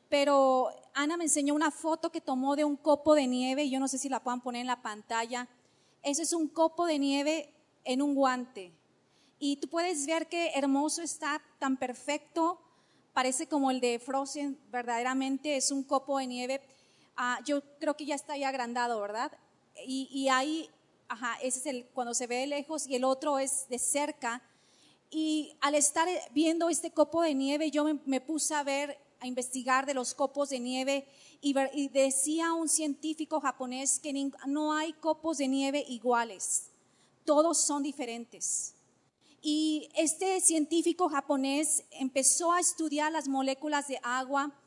pero 0.08 0.70
Ana 0.94 1.18
me 1.18 1.26
enseñó 1.26 1.54
una 1.56 1.72
foto 1.72 2.10
que 2.10 2.22
tomó 2.22 2.56
de 2.56 2.64
un 2.64 2.78
copo 2.78 3.16
de 3.16 3.28
nieve, 3.28 3.70
yo 3.70 3.82
no 3.82 3.90
sé 3.90 3.98
si 3.98 4.08
la 4.08 4.24
puedan 4.24 4.42
poner 4.42 4.62
en 4.62 4.68
la 4.68 4.82
pantalla. 4.82 5.50
Ese 6.02 6.24
es 6.24 6.34
un 6.34 6.48
copo 6.48 6.86
de 6.86 7.00
nieve 7.00 7.53
en 7.84 8.02
un 8.02 8.16
guante. 8.16 8.72
Y 9.40 9.58
tú 9.58 9.68
puedes 9.68 10.06
ver 10.06 10.28
qué 10.28 10.52
hermoso 10.56 11.02
está, 11.02 11.42
tan 11.60 11.78
perfecto, 11.78 12.60
parece 13.14 13.48
como 13.48 13.72
el 13.72 13.82
de 13.82 14.00
Frozen, 14.00 14.58
verdaderamente 14.72 15.56
es 15.58 15.72
un 15.72 15.84
copo 15.84 16.18
de 16.18 16.28
nieve. 16.28 16.62
Ah, 17.16 17.40
yo 17.46 17.62
creo 17.80 17.96
que 17.96 18.06
ya 18.06 18.16
está 18.16 18.34
ahí 18.34 18.44
agrandado, 18.44 19.00
¿verdad? 19.02 19.32
Y, 19.86 20.08
y 20.12 20.30
ahí, 20.30 20.70
ajá, 21.08 21.38
ese 21.42 21.60
es 21.60 21.66
el 21.66 21.86
cuando 21.88 22.14
se 22.14 22.28
ve 22.28 22.38
de 22.38 22.48
lejos 22.48 22.88
y 22.88 22.96
el 22.96 23.04
otro 23.04 23.38
es 23.38 23.68
de 23.70 23.80
cerca. 23.80 24.42
Y 25.10 25.56
al 25.62 25.76
estar 25.76 26.08
viendo 26.32 26.70
este 26.70 26.92
copo 26.92 27.22
de 27.22 27.36
nieve, 27.36 27.70
yo 27.70 27.86
me, 28.06 28.22
puse 28.22 28.56
a 28.56 28.64
ver, 28.64 28.98
a 29.20 29.28
investigar 29.28 29.86
de 29.86 29.94
los 29.94 30.16
copos 30.16 30.50
de 30.50 30.60
nieve 30.60 31.06
y, 31.40 31.54
y 31.74 31.90
decía 31.90 32.54
un 32.54 32.68
científico 32.68 33.40
japonés 33.40 34.00
que 34.00 34.32
no 34.48 34.74
hay 34.74 34.94
copos 34.94 35.38
de 35.38 35.48
nieve 35.48 35.86
iguales 35.88 36.73
todos 37.26 37.58
son 37.58 37.84
diferentes. 37.84 38.76
Y 39.42 39.90
este 39.96 40.40
científico 40.40 41.10
japonés 41.10 41.84
empezó 41.92 42.54
a 42.54 42.60
estudiar 42.60 43.12
las 43.12 43.28
moléculas 43.28 43.88
de 43.88 44.00
agua 44.02 44.58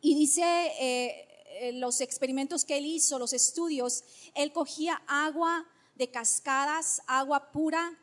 y 0.00 0.14
dice 0.14 0.42
eh, 0.42 1.28
eh, 1.60 1.72
los 1.72 2.00
experimentos 2.02 2.64
que 2.64 2.76
él 2.76 2.84
hizo, 2.84 3.18
los 3.18 3.32
estudios, 3.32 4.04
él 4.34 4.52
cogía 4.52 5.02
agua 5.06 5.66
de 5.94 6.10
cascadas, 6.10 7.02
agua 7.06 7.50
pura 7.50 7.98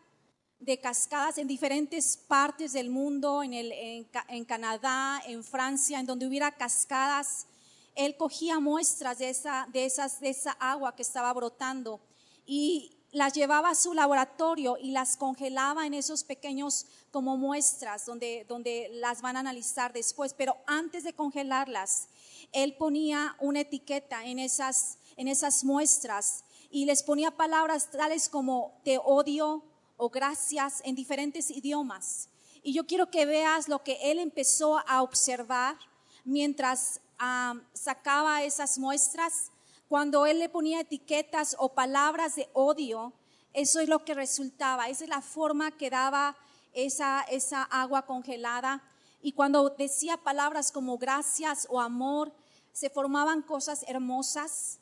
de 0.60 0.80
cascadas 0.80 1.38
en 1.38 1.48
diferentes 1.48 2.18
partes 2.18 2.74
del 2.74 2.90
mundo, 2.90 3.44
en, 3.44 3.54
el, 3.54 3.72
en, 3.72 4.46
Canadá, 4.46 5.22
en 5.28 5.44
Francia, 5.44 6.00
en 6.00 6.08
donde 6.08 6.26
hubiera 6.26 6.52
cascadas. 6.52 7.46
Él 7.94 8.18
cogía 8.18 8.60
muestras 8.60 9.20
de 9.20 9.30
esa, 9.30 9.68
de, 9.72 9.86
esas, 9.86 10.20
de 10.20 10.30
esa 10.30 10.52
agua 10.54 10.96
que 10.96 11.04
estaba 11.04 11.32
brotando 11.34 12.02
y 12.46 12.95
las 13.16 13.32
llevaba 13.32 13.70
a 13.70 13.76
su 13.76 13.94
laboratorio 13.94 14.78
y 14.78 14.92
las 14.92 15.16
congelaba 15.16 15.88
en 15.88 15.94
esos 15.94 16.26
pequeños 16.26 16.86
como 17.12 17.38
muestras 17.38 18.06
donde, 18.06 18.46
donde 18.50 18.90
las 18.96 19.22
van 19.22 19.38
a 19.38 19.40
analizar 19.40 19.94
después. 19.94 20.34
Pero 20.34 20.58
antes 20.68 21.06
de 21.06 21.14
congelarlas, 21.14 22.10
él 22.52 22.76
ponía 22.76 23.38
una 23.40 23.62
etiqueta 23.62 24.26
en 24.26 24.38
esas, 24.38 24.98
en 25.16 25.30
esas 25.30 25.64
muestras 25.64 26.44
y 26.70 26.84
les 26.84 27.04
ponía 27.04 27.32
palabras 27.32 27.90
tales 27.90 28.28
como 28.28 28.82
te 28.84 29.00
odio 29.02 29.64
o 29.96 30.10
gracias 30.10 30.82
en 30.84 30.96
diferentes 30.96 31.50
idiomas. 31.50 32.28
Y 32.64 32.74
yo 32.74 32.86
quiero 32.86 33.10
que 33.12 33.26
veas 33.26 33.70
lo 33.70 33.82
que 33.82 33.98
él 34.12 34.20
empezó 34.20 34.78
a 34.90 35.02
observar 35.02 35.78
mientras 36.26 37.00
ah, 37.18 37.56
sacaba 37.72 38.44
esas 38.44 38.78
muestras 38.78 39.52
cuando 39.88 40.26
él 40.26 40.40
le 40.40 40.50
ponía 40.50 40.82
etiquetas 40.82 41.56
o 41.60 41.74
palabras 41.74 42.36
de 42.36 42.50
odio, 42.54 43.14
eso 43.54 43.80
es 43.80 43.88
lo 43.88 44.04
que 44.04 44.14
resultaba, 44.14 44.90
esa 44.90 45.04
es 45.04 45.10
la 45.10 45.22
forma 45.22 45.72
que 45.72 45.90
daba 45.90 46.36
esa, 46.74 47.22
esa 47.24 47.64
agua 47.64 48.06
congelada. 48.06 48.84
Y 49.22 49.32
cuando 49.32 49.70
decía 49.70 50.18
palabras 50.18 50.72
como 50.72 50.98
gracias 50.98 51.68
o 51.70 51.80
amor, 51.80 52.34
se 52.74 52.90
formaban 52.90 53.42
cosas 53.42 53.86
hermosas. 53.88 54.80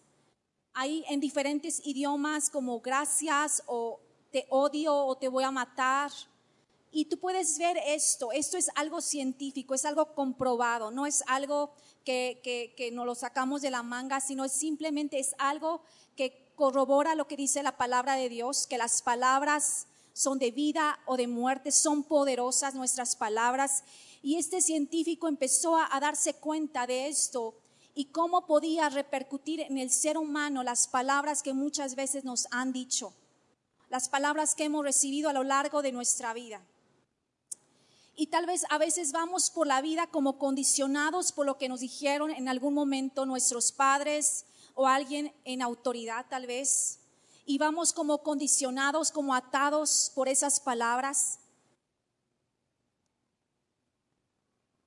Hay 0.74 1.06
en 1.08 1.20
diferentes 1.20 1.86
idiomas 1.86 2.50
como 2.50 2.80
gracias 2.80 3.62
o 3.68 4.00
te 4.32 4.48
odio 4.50 4.96
o 4.96 5.16
te 5.16 5.28
voy 5.28 5.44
a 5.44 5.52
matar. 5.52 6.12
Y 6.92 7.06
tú 7.06 7.20
puedes 7.20 7.58
ver 7.60 7.78
esto, 7.86 8.32
esto 8.32 8.58
es 8.58 8.70
algo 8.76 9.02
científico, 9.02 9.76
es 9.76 9.86
algo 9.86 10.14
comprobado, 10.14 10.92
no 10.92 11.06
es 11.06 11.24
algo 11.28 11.74
que, 12.04 12.74
que, 12.78 12.92
nos 12.92 13.06
lo 13.06 13.16
sacamos 13.16 13.62
de 13.62 13.72
la 13.72 13.84
manga, 13.84 14.20
sino 14.20 14.48
simplemente 14.50 15.20
es 15.20 15.36
algo 15.38 15.82
que 16.16 16.52
corrobora 16.56 17.16
lo 17.16 17.28
que 17.28 17.38
dice 17.38 17.64
la 17.64 17.78
palabra 17.78 18.16
de 18.16 18.30
Dios, 18.30 18.68
que 18.68 18.78
las 18.78 19.02
palabras 19.02 19.88
son 20.14 20.38
de 20.38 20.52
vida 20.52 21.00
o 21.06 21.18
de 21.18 21.28
muerte, 21.28 21.72
son 21.72 22.04
poderosas 22.04 22.76
nuestras 22.76 23.16
palabras. 23.16 23.84
Y 24.22 24.36
este 24.36 24.62
científico 24.62 25.28
empezó 25.28 25.78
a 25.78 26.00
darse 26.00 26.36
cuenta 26.36 26.86
de 26.88 27.08
esto 27.08 27.56
y 27.96 28.06
cómo 28.06 28.46
podía 28.46 28.90
repercutir 28.90 29.62
en 29.62 29.78
el 29.78 29.92
ser 29.92 30.18
humano 30.18 30.64
las 30.64 30.88
palabras 30.88 31.44
que 31.44 31.54
muchas 31.54 31.96
veces 31.96 32.24
nos 32.24 32.48
han 32.52 32.74
dicho, 32.74 33.14
las 33.90 34.10
palabras 34.10 34.56
que 34.56 34.66
hemos 34.66 34.84
recibido 34.84 35.30
a 35.30 35.34
lo 35.34 35.44
largo 35.44 35.82
de 35.82 35.92
nuestra 35.92 36.34
vida. 36.34 36.62
Y 38.15 38.27
tal 38.27 38.46
vez 38.46 38.65
a 38.70 38.77
veces 38.77 39.12
vamos 39.12 39.50
por 39.50 39.65
la 39.65 39.82
vida 39.82 40.08
como 40.08 40.38
condicionados 40.38 41.32
por 41.32 41.46
lo 41.46 41.58
que 41.58 41.67
nos 41.67 41.79
dijeron 41.79 42.29
en 42.29 42.48
algún 42.48 42.74
momento 42.74 43.25
nuestros 43.25 43.72
padres 43.72 44.46
o 44.75 44.88
alguien 44.88 45.34
en 45.46 45.62
autoridad 45.62 46.25
tal 46.29 46.46
vez. 46.46 47.00
Y 47.46 47.58
vamos 47.58 47.91
como 47.91 48.20
condicionados, 48.20 49.12
como 49.12 49.34
atados 49.34 50.12
por 50.13 50.29
esas 50.29 50.60
palabras. 50.60 51.39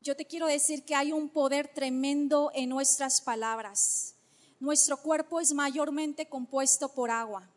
Yo 0.01 0.15
te 0.15 0.25
quiero 0.25 0.47
decir 0.47 0.85
que 0.85 0.95
hay 0.95 1.11
un 1.11 1.29
poder 1.29 1.67
tremendo 1.67 2.53
en 2.55 2.69
nuestras 2.69 3.21
palabras. 3.21 4.15
Nuestro 4.61 4.97
cuerpo 4.99 5.41
es 5.41 5.53
mayormente 5.53 6.29
compuesto 6.29 6.89
por 6.89 7.11
agua. 7.11 7.51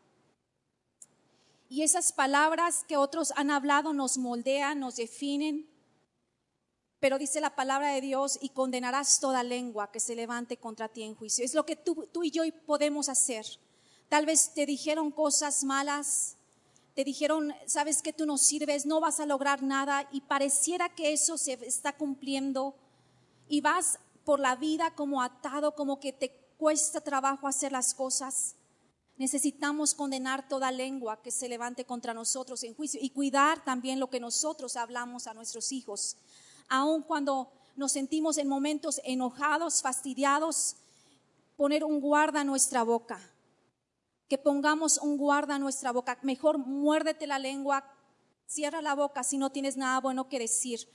Y 1.70 1.82
esas 1.82 2.12
palabras 2.12 2.84
que 2.88 2.96
otros 2.96 3.32
han 3.36 3.52
hablado 3.52 3.92
nos 3.92 4.18
moldean, 4.18 4.80
nos 4.80 4.96
definen. 4.96 5.70
Pero 6.98 7.16
dice 7.16 7.40
la 7.40 7.54
palabra 7.54 7.92
de 7.92 8.00
Dios 8.00 8.40
y 8.42 8.48
condenarás 8.48 9.20
toda 9.20 9.44
lengua 9.44 9.92
que 9.92 10.00
se 10.00 10.16
levante 10.16 10.56
contra 10.56 10.88
ti 10.88 11.04
en 11.04 11.14
juicio. 11.14 11.44
Es 11.44 11.54
lo 11.54 11.64
que 11.64 11.76
tú, 11.76 12.08
y 12.24 12.32
yo 12.32 12.42
podemos 12.66 13.08
hacer. 13.08 13.46
Tal 14.08 14.26
vez 14.26 14.52
te 14.52 14.66
dijeron 14.66 15.12
cosas 15.12 15.62
malas, 15.62 16.36
te 16.96 17.04
dijeron, 17.04 17.54
sabes 17.66 18.02
que 18.02 18.12
tú 18.12 18.26
no 18.26 18.36
sirves, 18.36 18.84
no 18.84 18.98
vas 18.98 19.20
a 19.20 19.26
lograr 19.26 19.62
nada 19.62 20.08
y 20.10 20.22
pareciera 20.22 20.88
que 20.88 21.12
eso 21.12 21.38
se 21.38 21.52
está 21.64 21.96
cumpliendo 21.96 22.74
y 23.48 23.60
vas 23.60 24.00
por 24.24 24.40
la 24.40 24.56
vida 24.56 24.90
como 24.96 25.22
atado, 25.22 25.76
como 25.76 26.00
que 26.00 26.12
te 26.12 26.32
cuesta 26.58 27.00
trabajo 27.00 27.46
hacer 27.46 27.70
las 27.70 27.94
cosas. 27.94 28.56
Necesitamos 29.20 29.92
condenar 29.92 30.48
toda 30.48 30.72
lengua 30.72 31.20
que 31.20 31.30
se 31.30 31.46
levante 31.46 31.84
contra 31.84 32.14
nosotros 32.14 32.64
en 32.64 32.72
juicio 32.72 32.98
y 33.02 33.10
cuidar 33.10 33.62
también 33.62 34.00
lo 34.00 34.08
que 34.08 34.18
nosotros 34.18 34.76
hablamos 34.76 35.26
a 35.26 35.34
nuestros 35.34 35.72
hijos. 35.72 36.16
Aun 36.70 37.02
cuando 37.02 37.52
nos 37.76 37.92
sentimos 37.92 38.38
en 38.38 38.48
momentos 38.48 38.98
enojados, 39.04 39.82
fastidiados, 39.82 40.76
poner 41.58 41.84
un 41.84 42.00
guarda 42.00 42.40
a 42.40 42.44
nuestra 42.44 42.82
boca. 42.82 43.20
Que 44.26 44.38
pongamos 44.38 44.96
un 44.96 45.18
guarda 45.18 45.56
a 45.56 45.58
nuestra 45.58 45.92
boca. 45.92 46.18
Mejor 46.22 46.56
muérdete 46.56 47.26
la 47.26 47.38
lengua, 47.38 47.84
cierra 48.46 48.80
la 48.80 48.94
boca 48.94 49.22
si 49.22 49.36
no 49.36 49.52
tienes 49.52 49.76
nada 49.76 50.00
bueno 50.00 50.30
que 50.30 50.38
decir. 50.38 50.88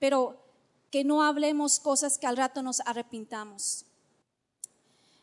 Pero 0.00 0.44
que 0.90 1.04
no 1.04 1.22
hablemos 1.22 1.78
cosas 1.78 2.18
que 2.18 2.26
al 2.26 2.38
rato 2.38 2.60
nos 2.60 2.80
arrepintamos. 2.80 3.84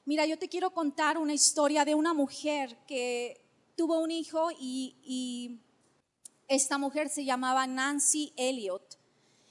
Mira, 0.07 0.27
yo 0.27 0.37
te 0.37 0.47
quiero 0.47 0.69
contar 0.69 1.17
una 1.17 1.33
historia 1.33 1.83
de 1.83 1.95
una 1.95 2.13
mujer 2.13 2.77
que 2.85 3.43
tuvo 3.75 3.97
un 3.97 4.11
hijo 4.11 4.49
y, 4.59 5.59
esta 6.47 6.77
mujer 6.77 7.09
se 7.09 7.25
llamaba 7.25 7.65
Nancy 7.65 8.31
Elliot. 8.37 8.99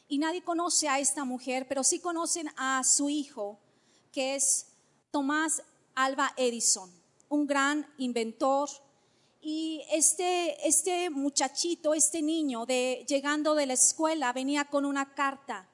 Y 0.06 0.18
nadie 0.18 0.44
conoce 0.44 0.88
a 0.88 1.00
esta 1.00 1.24
mujer, 1.24 1.66
pero 1.66 1.82
sí 1.82 1.98
conocen 1.98 2.48
a 2.56 2.84
su 2.84 3.08
hijo, 3.08 3.58
que 4.12 4.36
es 4.36 4.68
Tomás 5.10 5.60
Alba 5.96 6.32
Edison, 6.36 6.88
un 7.28 7.48
gran 7.48 7.92
inventor. 7.98 8.68
Y 9.40 9.82
este, 9.90 10.68
este 10.68 11.10
muchachito, 11.10 11.94
este 11.94 12.22
niño, 12.22 12.64
de, 12.64 13.04
llegando 13.08 13.56
de 13.56 13.66
la 13.66 13.74
escuela, 13.74 14.32
venía 14.32 14.66
con 14.66 14.84
una 14.84 15.16
carta 15.16 15.68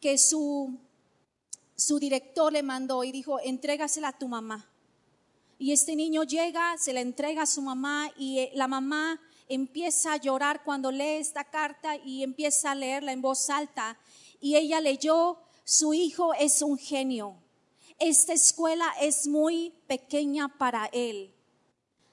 que 0.00 0.16
su 0.16 0.78
su 1.76 1.98
director 1.98 2.52
le 2.52 2.62
mandó 2.62 3.04
y 3.04 3.12
dijo, 3.12 3.40
entrégasela 3.40 4.08
a 4.08 4.18
tu 4.18 4.28
mamá. 4.28 4.68
Y 5.58 5.72
este 5.72 5.94
niño 5.96 6.24
llega, 6.24 6.76
se 6.78 6.92
la 6.92 7.00
entrega 7.00 7.42
a 7.42 7.46
su 7.46 7.62
mamá 7.62 8.10
y 8.16 8.40
eh, 8.40 8.52
la 8.54 8.68
mamá 8.68 9.20
empieza 9.48 10.14
a 10.14 10.16
llorar 10.16 10.64
cuando 10.64 10.90
lee 10.90 11.20
esta 11.20 11.44
carta 11.44 11.96
y 11.96 12.22
empieza 12.22 12.72
a 12.72 12.74
leerla 12.74 13.12
en 13.12 13.22
voz 13.22 13.48
alta. 13.50 13.98
Y 14.40 14.56
ella 14.56 14.80
leyó, 14.80 15.38
su 15.64 15.94
hijo 15.94 16.34
es 16.34 16.62
un 16.62 16.78
genio. 16.78 17.36
Esta 17.98 18.32
escuela 18.32 18.86
es 19.00 19.28
muy 19.28 19.72
pequeña 19.86 20.48
para 20.58 20.86
él 20.86 21.32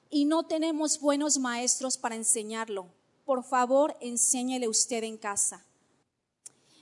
y 0.10 0.25
no 0.25 0.44
tenemos 0.44 1.00
buenos 1.00 1.38
maestros 1.38 1.98
para 1.98 2.16
enseñarlo. 2.16 2.88
Por 3.25 3.44
favor, 3.44 3.96
enséñele 4.01 4.68
usted 4.68 5.03
en 5.03 5.18
casa. 5.18 5.66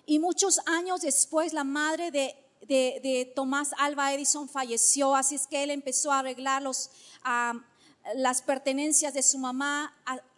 Y 0.05 0.19
muchos 0.19 0.61
años 0.65 1.01
después, 1.01 1.51
la 1.51 1.65
madre 1.65 2.11
de 2.11 2.35
de, 2.61 3.31
Tomás 3.35 3.71
Alba 3.77 4.13
Edison 4.13 4.49
falleció, 4.49 5.15
así 5.15 5.35
es 5.35 5.47
que 5.47 5.63
él 5.63 5.71
empezó 5.71 6.11
a 6.11 6.19
arreglar 6.19 6.61
los, 6.61 6.89
las 8.15 8.41
pertenencias 8.41 9.13
de 9.13 9.23
su 9.23 9.37
mamá 9.37 9.93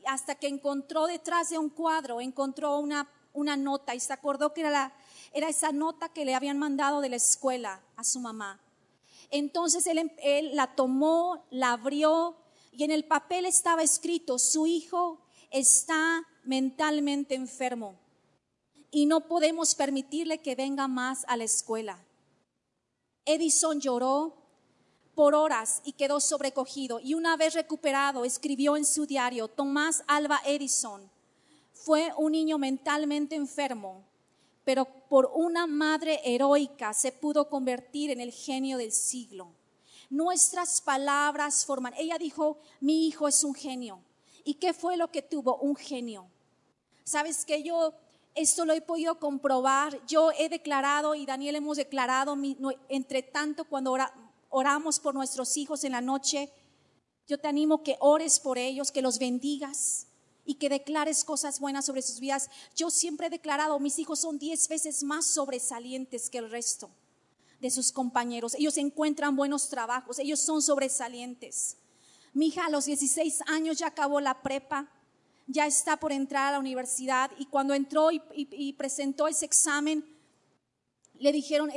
hasta 0.05 0.35
que 0.35 0.47
encontró 0.47 1.07
detrás 1.07 1.49
de 1.49 1.57
un 1.57 1.69
cuadro, 1.69 2.21
encontró 2.21 2.79
una, 2.79 3.09
una 3.33 3.57
nota 3.57 3.95
y 3.95 3.99
se 3.99 4.13
acordó 4.13 4.53
que 4.53 4.61
era, 4.61 4.69
la, 4.71 4.93
era 5.33 5.49
esa 5.49 5.71
nota 5.71 6.09
que 6.09 6.25
le 6.25 6.35
habían 6.35 6.57
mandado 6.57 7.01
de 7.01 7.09
la 7.09 7.15
escuela 7.15 7.81
a 7.95 8.03
su 8.03 8.19
mamá. 8.19 8.59
Entonces 9.31 9.85
él, 9.87 9.99
em, 9.99 10.09
él 10.17 10.55
la 10.55 10.75
tomó, 10.75 11.45
la 11.51 11.73
abrió 11.73 12.35
y 12.71 12.83
en 12.83 12.91
el 12.91 13.05
papel 13.05 13.45
estaba 13.45 13.83
escrito, 13.83 14.39
su 14.39 14.65
hijo 14.65 15.19
está 15.51 16.23
mentalmente 16.43 17.35
enfermo 17.35 17.95
y 18.91 19.05
no 19.05 19.21
podemos 19.21 19.75
permitirle 19.75 20.39
que 20.39 20.55
venga 20.55 20.87
más 20.87 21.25
a 21.27 21.37
la 21.37 21.43
escuela. 21.43 21.99
Edison 23.29 23.79
lloró 23.79 24.35
por 25.13 25.35
horas 25.35 25.81
y 25.83 25.93
quedó 25.93 26.19
sobrecogido. 26.19 26.99
Y 26.99 27.13
una 27.13 27.37
vez 27.37 27.53
recuperado, 27.53 28.25
escribió 28.25 28.75
en 28.75 28.85
su 28.85 29.05
diario, 29.05 29.47
Tomás 29.47 30.03
Alba 30.07 30.41
Edison 30.45 31.09
fue 31.73 32.11
un 32.17 32.31
niño 32.31 32.57
mentalmente 32.57 33.35
enfermo, 33.35 34.03
pero 34.63 34.85
por 35.07 35.31
una 35.33 35.67
madre 35.67 36.21
heroica 36.25 36.93
se 36.93 37.11
pudo 37.11 37.49
convertir 37.49 38.11
en 38.11 38.19
el 38.19 38.31
genio 38.31 38.77
del 38.77 38.91
siglo. 38.91 39.53
Nuestras 40.09 40.81
palabras 40.81 41.65
forman. 41.65 41.93
Ella 41.97 42.17
dijo, 42.17 42.57
mi 42.79 43.07
hijo 43.07 43.27
es 43.27 43.43
un 43.43 43.53
genio. 43.53 44.01
¿Y 44.43 44.55
qué 44.55 44.73
fue 44.73 44.97
lo 44.97 45.11
que 45.11 45.21
tuvo? 45.21 45.57
Un 45.57 45.75
genio. 45.75 46.27
Sabes 47.03 47.45
que 47.45 47.63
yo 47.63 47.93
esto 48.35 48.65
lo 48.65 48.73
he 48.73 48.81
podido 48.81 49.19
comprobar. 49.19 49.99
Yo 50.07 50.31
he 50.31 50.49
declarado 50.49 51.15
y 51.15 51.25
Daniel 51.25 51.55
hemos 51.55 51.77
declarado, 51.77 52.37
entre 52.89 53.23
tanto 53.23 53.65
cuando 53.65 53.97
oramos 54.49 54.99
por 54.99 55.13
nuestros 55.13 55.57
hijos 55.57 55.83
en 55.83 55.91
la 55.93 56.01
noche, 56.01 56.51
yo 57.27 57.39
te 57.39 57.47
animo 57.47 57.83
que 57.83 57.97
ores 57.99 58.39
por 58.39 58.57
ellos, 58.57 58.91
que 58.91 59.01
los 59.01 59.19
bendigas 59.19 60.07
y 60.45 60.55
que 60.55 60.69
declares 60.69 61.23
cosas 61.23 61.59
buenas 61.59 61.85
sobre 61.85 62.01
sus 62.01 62.19
vidas. 62.19 62.49
Yo 62.75 62.89
siempre 62.89 63.27
he 63.27 63.29
declarado, 63.29 63.79
mis 63.79 63.99
hijos 63.99 64.19
son 64.19 64.39
diez 64.39 64.67
veces 64.67 65.03
más 65.03 65.25
sobresalientes 65.25 66.29
que 66.29 66.39
el 66.39 66.49
resto 66.49 66.89
de 67.59 67.69
sus 67.69 67.91
compañeros. 67.91 68.55
Ellos 68.55 68.77
encuentran 68.77 69.35
buenos 69.35 69.69
trabajos, 69.69 70.17
ellos 70.17 70.39
son 70.39 70.61
sobresalientes. 70.61 71.77
Mi 72.33 72.47
hija 72.47 72.65
a 72.65 72.69
los 72.69 72.85
16 72.85 73.41
años 73.47 73.77
ya 73.77 73.87
acabó 73.87 74.21
la 74.21 74.41
prepa 74.41 74.89
ya 75.49 75.65
está 75.65 75.97
por 75.97 76.11
entrar 76.11 76.47
a 76.47 76.51
la 76.51 76.59
universidad 76.59 77.31
y 77.39 77.47
cuando 77.47 77.73
entró 77.73 78.09
y, 78.11 78.73
presentó 78.73 79.27
ese 79.27 79.45
examen, 79.45 80.05
le 81.15 81.31
dijeron, 81.31 81.71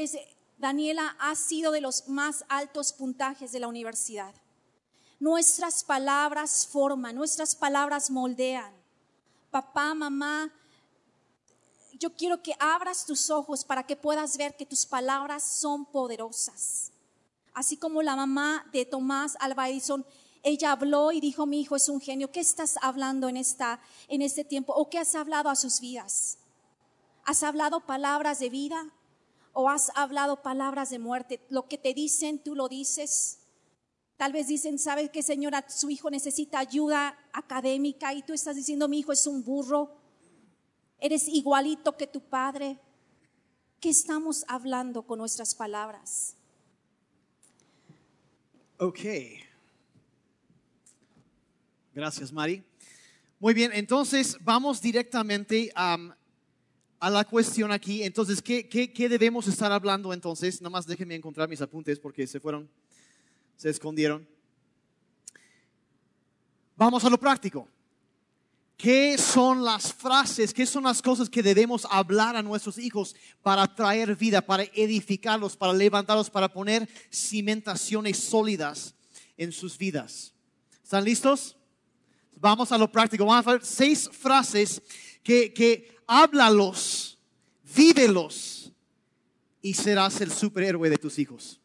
Daniela 0.59 1.17
ha 1.19 1.35
sido 1.35 1.73
de 1.73 1.81
los 1.81 2.07
más 2.07 2.45
altos 2.49 2.93
puntajes 2.93 3.51
de 3.51 3.61
la 3.61 3.69
universidad. 3.69 4.35
Nuestras 5.19 5.85
palabras 5.85 6.67
forman, 6.67 7.17
nuestras 7.17 7.55
palabras 7.55 8.11
moldean. 8.11 8.75
Papá, 9.51 9.95
mamá, 9.95 10.53
yo 11.99 12.15
quiero 12.15 12.43
que 12.43 12.55
abras 12.59 13.07
tus 13.07 13.31
ojos 13.31 13.65
para 13.65 13.87
que 13.87 13.97
puedas 13.97 14.37
ver 14.37 14.55
que 14.55 14.67
tus 14.67 14.85
palabras 14.85 15.43
son 15.45 15.87
poderosas. 15.87 16.93
Así 17.55 17.79
como 17.79 18.03
la 18.03 18.17
mamá 18.17 18.67
de 18.71 18.85
Tomás 18.85 19.37
Alba 19.41 19.71
Edison 19.71 20.05
ella 20.43 20.73
habló 20.73 21.13
y 21.13 21.21
dijo, 21.21 21.47
mi 21.47 21.61
hijo 21.61 21.77
es 21.77 21.89
un 21.89 22.01
genio. 22.01 22.33
¿Qué 22.33 22.41
estás 22.41 22.77
hablando 22.83 23.29
en, 23.29 23.37
esta, 23.37 23.81
en 24.09 24.23
este 24.23 24.45
tiempo? 24.45 24.73
¿O 24.75 24.91
qué 24.91 24.99
has 24.99 25.15
hablado 25.15 25.49
a 25.49 25.57
sus 25.57 25.81
vidas? 25.81 26.39
¿Has 27.25 27.43
hablado 27.45 27.87
palabras 27.87 28.41
de 28.41 28.51
vida? 28.51 28.93
¿O 29.53 29.69
has 29.69 29.93
hablado 29.95 30.43
palabras 30.43 30.91
de 30.91 30.99
muerte? 30.99 31.41
Lo 31.49 31.69
que 31.69 31.79
te 31.79 31.95
dicen, 31.95 32.41
tú 32.41 32.57
lo 32.57 32.69
dices. 32.69 33.39
Tal 34.17 34.33
vez 34.33 34.49
dicen, 34.49 34.79
¿sabes 34.79 35.11
qué, 35.11 35.23
señora? 35.23 35.65
Su 35.69 35.91
hijo 35.91 36.11
necesita 36.11 36.59
ayuda 36.59 37.17
académica 37.33 38.13
y 38.13 38.23
tú 38.23 38.33
estás 38.33 38.57
diciendo, 38.57 38.89
mi 38.89 38.99
hijo 38.99 39.13
es 39.13 39.27
un 39.29 39.45
burro. 39.45 39.97
Eres 40.99 41.29
igualito 41.29 41.97
que 41.97 42.09
tu 42.09 42.21
padre. 42.21 42.81
¿Qué 43.79 43.91
estamos 43.91 44.45
hablando 44.49 45.03
con 45.03 45.19
nuestras 45.19 45.55
palabras? 45.55 46.37
Okay. 48.79 49.42
Gracias, 51.95 52.33
Mari. 52.33 52.65
Muy 53.39 53.53
bien, 53.53 53.71
entonces 53.75 54.39
vamos 54.41 54.81
directamente 54.81 55.71
a 55.75 55.99
la 57.11 57.25
cuestión 57.25 57.71
aquí. 57.71 58.03
Entonces, 58.03 58.41
¿qué, 58.41 58.67
¿qué, 58.67 59.09
debemos 59.11 59.47
estar 59.47 59.71
hablando 59.71 60.13
entonces? 60.15 60.63
Nada 60.63 60.71
más 60.71 60.87
déjenme 60.87 61.17
encontrar 61.17 61.51
mis 61.51 61.61
apuntes 61.61 61.99
porque 61.99 62.27
se 62.27 62.41
fueron, 62.41 62.71
se 63.57 63.69
escondieron. 63.69 64.27
Vamos 66.77 67.05
a 67.05 67.11
lo 67.11 67.19
práctico. 67.19 67.69
¿Qué 68.79 69.19
son 69.19 69.63
las 69.63 69.93
frases, 69.93 70.55
qué 70.55 70.65
son 70.65 70.85
las 70.85 71.03
cosas 71.03 71.29
que 71.29 71.43
debemos 71.43 71.87
hablar 71.91 72.37
a 72.37 72.43
nuestros 72.43 72.79
hijos 72.79 73.15
para 73.43 73.73
traer 73.75 74.17
vida, 74.17 74.41
para 74.41 74.63
edificarlos, 74.63 75.59
para 75.59 75.75
levantarlos, 75.75 76.31
para 76.31 76.51
poner 76.51 76.89
cimentaciones 77.13 78.17
sólidas 78.17 78.95
en 79.37 79.53
sus 79.53 79.77
vidas? 79.77 80.33
¿Están 80.83 81.05
listos? 81.05 81.57
Vamos 82.43 82.73
a 82.73 82.77
lo 82.77 82.91
práctico. 82.91 83.25
Vamos 83.25 83.47
a 83.47 83.53
ver 83.53 83.65
seis 83.65 84.11
frases 84.13 84.83
que, 85.23 85.53
que 85.55 85.97
háblalos, 86.09 87.17
vívelos 87.77 88.73
y 89.63 89.73
serás 89.75 90.21
el 90.21 90.33
superhéroe 90.33 90.91
de 90.91 90.97
tus 90.97 91.21
hijos. 91.21 91.61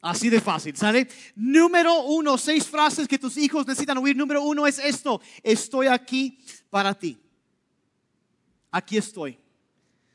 Así 0.00 0.30
de 0.30 0.40
fácil, 0.40 0.76
¿sale? 0.76 1.08
Número 1.34 2.02
uno, 2.02 2.38
seis 2.38 2.68
frases 2.68 3.08
que 3.08 3.18
tus 3.18 3.36
hijos 3.36 3.66
necesitan 3.66 3.98
oír. 3.98 4.16
Número 4.16 4.40
uno 4.40 4.64
es 4.64 4.78
esto, 4.78 5.20
estoy 5.42 5.88
aquí 5.88 6.38
para 6.70 6.96
ti. 6.96 7.18
Aquí 8.70 8.96
estoy. 8.96 9.40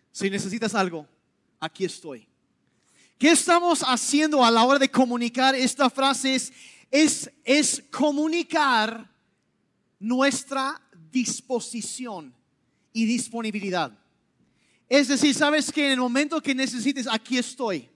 Si 0.10 0.30
necesitas 0.30 0.74
algo, 0.74 1.06
aquí 1.60 1.84
estoy. 1.84 2.26
¿Qué 3.17 3.32
estamos 3.32 3.82
haciendo 3.82 4.41
a 4.46 4.50
la 4.50 4.63
hora 4.63 4.80
de 4.80 4.89
comunicar 4.89 5.54
esta 5.54 5.89
frase? 5.89 6.39
Es, 6.91 7.84
comunicar 7.89 9.10
nuestra 9.99 10.82
disposición 11.12 12.34
y 12.93 13.06
disponibilidad. 13.06 13.97
Es 14.89 15.08
decir, 15.08 15.34
sabes 15.34 15.71
que 15.71 15.86
en 15.86 15.93
el 15.93 15.99
momento 15.99 16.41
que 16.41 16.54
necesites, 16.54 17.08
aquí 17.08 17.38
estoy 17.38 17.89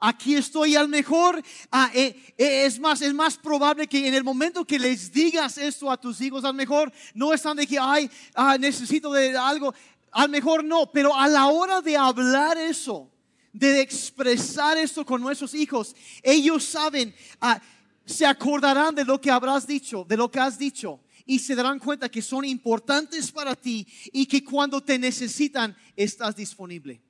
aquí 0.00 0.34
estoy. 0.34 0.74
al 0.76 0.88
mejor 0.88 1.42
ah, 1.70 1.90
eh, 1.94 2.34
eh, 2.38 2.64
es, 2.64 2.80
más, 2.80 3.02
es 3.02 3.12
más 3.12 3.36
probable 3.36 3.86
que 3.86 4.08
en 4.08 4.14
el 4.14 4.24
momento 4.24 4.64
que 4.64 4.78
les 4.78 5.12
digas 5.12 5.58
esto 5.58 5.90
a 5.90 6.00
tus 6.00 6.20
hijos, 6.20 6.44
al 6.44 6.54
mejor 6.54 6.90
no 7.14 7.32
están 7.32 7.56
de 7.58 7.66
que, 7.66 7.78
ay, 7.78 8.10
ah, 8.34 8.56
necesito 8.58 9.12
de 9.12 9.36
algo. 9.36 9.74
Al 10.10 10.28
mejor 10.28 10.64
no, 10.64 10.90
pero 10.90 11.14
a 11.14 11.28
la 11.28 11.46
hora 11.46 11.80
de 11.80 11.96
hablar 11.96 12.58
eso, 12.58 13.08
de 13.52 13.80
expresar 13.80 14.78
esto 14.78 15.04
con 15.04 15.20
nuestros 15.20 15.54
hijos, 15.54 15.94
ellos 16.22 16.64
saben, 16.64 17.14
ah, 17.40 17.60
se 18.04 18.26
acordarán 18.26 18.94
de 18.94 19.04
lo 19.04 19.20
que 19.20 19.30
habrás 19.30 19.66
dicho, 19.66 20.04
de 20.08 20.16
lo 20.16 20.30
que 20.30 20.40
has 20.40 20.58
dicho 20.58 21.00
y 21.26 21.38
se 21.38 21.54
darán 21.54 21.78
cuenta 21.78 22.08
que 22.08 22.22
son 22.22 22.44
importantes 22.44 23.30
para 23.30 23.54
ti 23.54 23.86
y 24.12 24.26
que 24.26 24.42
cuando 24.42 24.80
te 24.80 24.98
necesitan 24.98 25.76
estás 25.94 26.34
disponible 26.34 27.00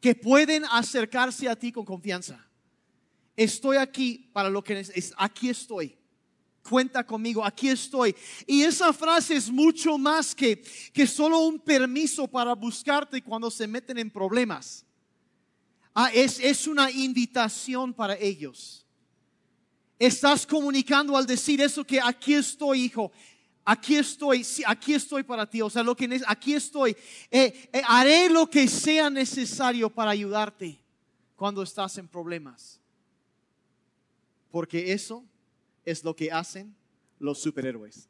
que 0.00 0.14
pueden 0.14 0.64
acercarse 0.64 1.48
a 1.48 1.54
ti 1.54 1.70
con 1.70 1.84
confianza. 1.84 2.44
Estoy 3.36 3.76
aquí 3.76 4.30
para 4.32 4.48
lo 4.48 4.64
que 4.64 4.80
es, 4.80 5.12
aquí 5.16 5.50
estoy. 5.50 5.96
Cuenta 6.68 7.04
conmigo, 7.04 7.44
aquí 7.44 7.68
estoy. 7.68 8.14
Y 8.46 8.62
esa 8.62 8.92
frase 8.92 9.36
es 9.36 9.50
mucho 9.50 9.98
más 9.98 10.34
que, 10.34 10.62
que 10.92 11.06
solo 11.06 11.40
un 11.40 11.58
permiso 11.58 12.28
para 12.28 12.54
buscarte 12.54 13.22
cuando 13.22 13.50
se 13.50 13.66
meten 13.66 13.98
en 13.98 14.10
problemas. 14.10 14.84
Ah, 15.94 16.10
es, 16.12 16.38
es 16.40 16.66
una 16.66 16.90
invitación 16.90 17.92
para 17.92 18.16
ellos. 18.16 18.86
Estás 19.98 20.46
comunicando 20.46 21.16
al 21.16 21.26
decir 21.26 21.60
eso 21.60 21.84
que 21.84 22.00
aquí 22.00 22.34
estoy, 22.34 22.84
hijo 22.84 23.12
aquí 23.70 23.96
estoy, 23.96 24.44
aquí 24.66 24.94
estoy 24.94 25.22
para 25.22 25.48
ti. 25.48 25.62
O 25.62 25.70
sea, 25.70 25.82
lo 25.82 25.96
que 25.96 26.20
aquí 26.26 26.54
estoy. 26.54 26.96
Eh, 27.30 27.70
eh, 27.72 27.82
haré 27.86 28.28
lo 28.28 28.48
que 28.48 28.66
sea 28.66 29.08
necesario 29.10 29.88
para 29.90 30.10
ayudarte 30.10 30.80
cuando 31.36 31.62
estás 31.62 31.96
en 31.98 32.08
problemas. 32.08 32.80
Porque 34.50 34.92
eso 34.92 35.24
es 35.84 36.02
lo 36.02 36.14
que 36.14 36.30
hacen 36.32 36.74
los 37.18 37.40
superhéroes. 37.40 38.08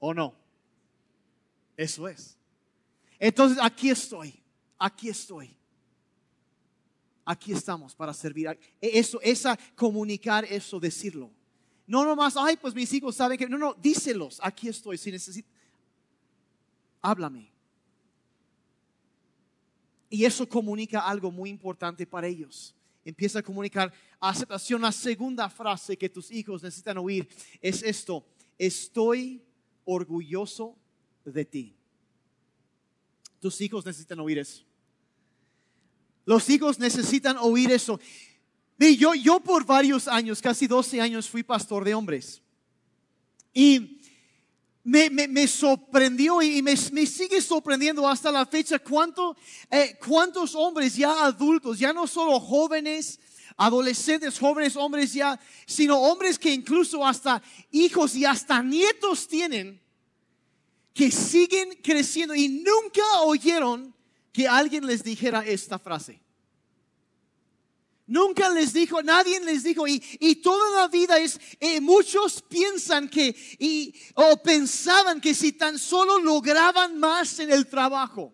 ¿O 0.00 0.12
no? 0.12 0.34
Eso 1.76 2.08
es. 2.08 2.36
Entonces, 3.18 3.58
aquí 3.60 3.90
estoy. 3.90 4.37
Aquí 4.78 5.08
estoy. 5.08 5.56
Aquí 7.24 7.52
estamos 7.52 7.94
para 7.94 8.14
servir. 8.14 8.58
Eso, 8.80 9.20
esa 9.20 9.58
comunicar 9.74 10.44
eso, 10.44 10.80
decirlo. 10.80 11.30
No 11.86 12.04
nomás, 12.04 12.36
ay, 12.36 12.56
pues 12.56 12.74
mis 12.74 12.92
hijos 12.92 13.16
saben 13.16 13.36
que. 13.36 13.48
No, 13.48 13.58
no, 13.58 13.74
díselos. 13.74 14.38
Aquí 14.42 14.68
estoy. 14.68 14.96
Si 14.96 15.10
necesitas, 15.10 15.50
háblame. 17.02 17.50
Y 20.10 20.24
eso 20.24 20.48
comunica 20.48 21.00
algo 21.00 21.30
muy 21.30 21.50
importante 21.50 22.06
para 22.06 22.26
ellos. 22.26 22.74
Empieza 23.04 23.40
a 23.40 23.42
comunicar 23.42 23.92
aceptación. 24.20 24.80
La 24.80 24.92
segunda 24.92 25.48
frase 25.50 25.96
que 25.96 26.08
tus 26.08 26.30
hijos 26.30 26.62
necesitan 26.62 26.98
oír 26.98 27.28
es 27.60 27.82
esto. 27.82 28.24
Estoy 28.56 29.42
orgulloso 29.84 30.76
de 31.24 31.44
ti. 31.44 31.74
Tus 33.40 33.60
hijos 33.60 33.84
necesitan 33.86 34.20
oír 34.20 34.38
eso. 34.38 34.67
Los 36.28 36.50
hijos 36.50 36.78
necesitan 36.78 37.38
oír 37.38 37.72
eso. 37.72 37.98
Yo, 38.78 39.14
yo 39.14 39.40
por 39.40 39.64
varios 39.64 40.06
años, 40.06 40.42
casi 40.42 40.66
12 40.66 41.00
años, 41.00 41.26
fui 41.26 41.42
pastor 41.42 41.86
de 41.86 41.94
hombres. 41.94 42.42
Y 43.54 43.98
me, 44.84 45.08
me, 45.08 45.48
sorprendió 45.48 46.42
y 46.42 46.60
me, 46.60 46.74
me, 46.92 47.06
sigue 47.06 47.40
sorprendiendo 47.40 48.06
hasta 48.06 48.30
la 48.30 48.44
fecha 48.44 48.78
cuánto, 48.78 49.38
eh, 49.70 49.98
cuántos 50.06 50.54
hombres 50.54 50.96
ya 50.96 51.24
adultos, 51.24 51.78
ya 51.78 51.94
no 51.94 52.06
solo 52.06 52.38
jóvenes, 52.38 53.18
adolescentes, 53.56 54.38
jóvenes 54.38 54.76
hombres 54.76 55.14
ya, 55.14 55.40
sino 55.64 55.98
hombres 55.98 56.38
que 56.38 56.52
incluso 56.52 57.06
hasta 57.06 57.42
hijos 57.70 58.14
y 58.14 58.26
hasta 58.26 58.62
nietos 58.62 59.28
tienen, 59.28 59.80
que 60.92 61.10
siguen 61.10 61.70
creciendo 61.82 62.34
y 62.34 62.50
nunca 62.50 63.22
oyeron 63.22 63.96
que 64.38 64.46
alguien 64.46 64.86
les 64.86 65.02
dijera 65.02 65.44
esta 65.44 65.80
frase. 65.80 66.20
Nunca 68.06 68.48
les 68.50 68.72
dijo, 68.72 69.02
nadie 69.02 69.40
les 69.40 69.64
dijo, 69.64 69.88
y, 69.88 70.00
y 70.20 70.36
toda 70.36 70.80
la 70.80 70.86
vida 70.86 71.18
es, 71.18 71.40
eh, 71.58 71.80
muchos 71.80 72.40
piensan 72.42 73.08
que, 73.08 73.34
y, 73.58 73.92
o 74.14 74.40
pensaban 74.40 75.20
que 75.20 75.34
si 75.34 75.50
tan 75.50 75.76
solo 75.76 76.20
lograban 76.20 77.00
más 77.00 77.40
en 77.40 77.50
el 77.50 77.66
trabajo, 77.66 78.32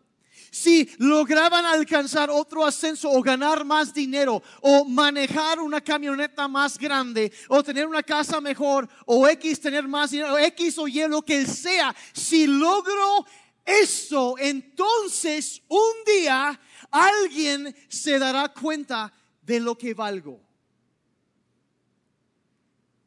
si 0.51 0.90
lograban 0.99 1.64
alcanzar 1.64 2.29
otro 2.29 2.67
ascenso 2.67 3.11
o 3.11 3.23
ganar 3.23 3.64
más 3.64 3.95
dinero 3.95 4.43
o 4.61 4.85
manejar 4.85 5.59
una 5.59 5.81
camioneta 5.81 6.49
más 6.49 6.77
grande 6.77 7.33
o 7.49 7.62
tener 7.62 7.87
una 7.87 8.03
casa 8.03 8.43
mejor 8.43 8.87
o 9.07 9.27
X 9.27 9.59
tener 9.59 9.88
más 9.88 10.11
dinero, 10.11 10.37
X 10.37 10.77
o 10.77 10.87
Y 10.87 11.09
lo 11.09 11.23
que 11.23 11.47
sea, 11.47 11.97
si 12.12 12.47
logro 12.47 13.25
eso, 13.64 14.37
entonces 14.38 15.62
un 15.68 16.05
día 16.07 16.61
alguien 16.90 17.74
se 17.88 18.18
dará 18.18 18.48
cuenta 18.53 19.12
de 19.40 19.61
lo 19.61 19.77
que 19.77 19.94
valgo. 19.94 20.40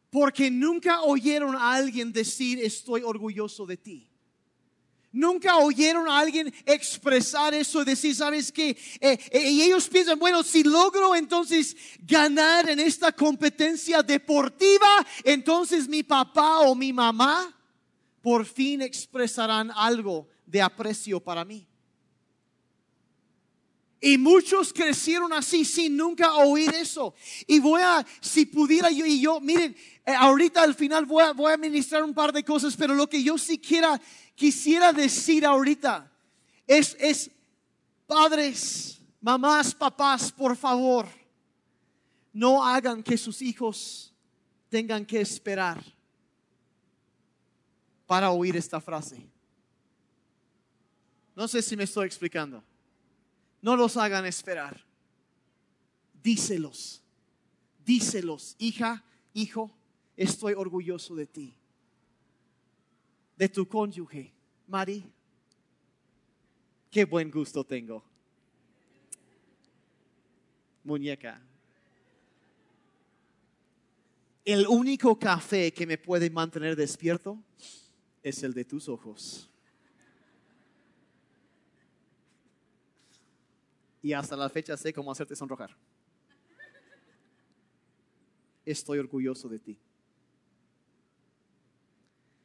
Porque 0.09 0.49
nunca 0.49 1.01
oyeron 1.01 1.55
a 1.55 1.73
alguien 1.73 2.11
decir 2.11 2.59
estoy 2.59 3.03
orgulloso 3.03 3.65
de 3.65 3.77
ti. 3.77 4.09
Nunca 5.11 5.57
oyeron 5.57 6.07
a 6.09 6.19
alguien 6.19 6.53
expresar 6.65 7.53
eso 7.53 7.81
y 7.81 7.85
decir, 7.85 8.15
¿sabes 8.15 8.51
qué? 8.51 8.77
Eh, 8.99 9.17
eh, 9.31 9.49
y 9.49 9.61
ellos 9.61 9.87
piensan, 9.87 10.19
bueno, 10.19 10.43
si 10.43 10.63
logro 10.63 11.15
entonces 11.15 11.75
ganar 11.99 12.69
en 12.69 12.79
esta 12.79 13.11
competencia 13.11 14.03
deportiva, 14.03 15.05
entonces 15.23 15.87
mi 15.87 16.03
papá 16.03 16.59
o 16.59 16.75
mi 16.75 16.93
mamá 16.93 17.55
por 18.21 18.45
fin 18.45 18.81
expresarán 18.81 19.71
algo 19.71 20.27
de 20.47 20.61
aprecio 20.61 21.19
para 21.19 21.45
mí. 21.45 21.67
Y 23.99 24.17
muchos 24.17 24.71
crecieron 24.71 25.33
así 25.33 25.65
sin 25.65 25.97
nunca 25.97 26.33
oír 26.35 26.73
eso. 26.73 27.13
Y 27.47 27.59
voy 27.59 27.81
a, 27.81 28.05
si 28.21 28.45
pudiera 28.45 28.89
yo 28.89 29.05
y 29.05 29.19
yo, 29.19 29.39
miren, 29.39 29.75
eh, 30.05 30.13
ahorita 30.13 30.61
al 30.61 30.75
final 30.75 31.05
voy 31.05 31.23
a, 31.23 31.33
voy 31.33 31.51
a 31.51 31.57
ministrar 31.57 32.03
un 32.03 32.13
par 32.13 32.31
de 32.31 32.43
cosas, 32.43 32.75
pero 32.77 32.93
lo 32.93 33.07
que 33.09 33.21
yo 33.21 33.37
siquiera 33.37 33.99
quisiera 34.35 34.93
decir 34.93 35.45
ahorita 35.45 36.11
es, 36.67 36.95
es, 36.99 37.31
padres, 38.05 39.01
mamás, 39.19 39.73
papás, 39.73 40.31
por 40.31 40.55
favor, 40.55 41.07
no 42.31 42.63
hagan 42.63 43.01
que 43.01 43.17
sus 43.17 43.41
hijos 43.41 44.13
tengan 44.69 45.05
que 45.05 45.19
esperar 45.19 45.83
para 48.05 48.29
oír 48.29 48.55
esta 48.55 48.79
frase. 48.79 49.27
No 51.37 51.47
sé 51.47 51.61
si 51.61 51.77
me 51.77 51.83
estoy 51.83 52.07
explicando. 52.07 52.63
No 53.61 53.75
los 53.75 53.95
hagan 53.95 54.25
esperar. 54.25 54.83
Díselos. 56.23 57.03
Díselos, 57.85 58.55
hija, 58.57 59.03
hijo, 59.35 59.71
estoy 60.17 60.53
orgulloso 60.53 61.13
de 61.15 61.27
ti. 61.27 61.53
De 63.37 63.47
tu 63.47 63.67
cónyuge, 63.67 64.33
Mari. 64.65 65.05
Qué 66.89 67.05
buen 67.05 67.29
gusto 67.29 67.63
tengo. 67.63 68.03
Muñeca. 70.83 71.39
el 74.43 74.65
único 74.65 75.19
café 75.19 75.71
que 75.71 75.85
me 75.85 75.99
puede 75.99 76.31
mantener 76.31 76.75
despierto 76.75 77.37
es 78.23 78.41
el 78.41 78.55
de 78.55 78.65
tus 78.65 78.89
ojos. 78.89 79.51
Y 84.01 84.13
hasta 84.13 84.35
la 84.35 84.49
fecha 84.49 84.77
sé 84.77 84.93
cómo 84.93 85.11
hacerte 85.11 85.35
sonrojar. 85.35 85.75
Estoy 88.65 88.99
orgulloso 88.99 89.47
de 89.47 89.59
ti. 89.59 89.79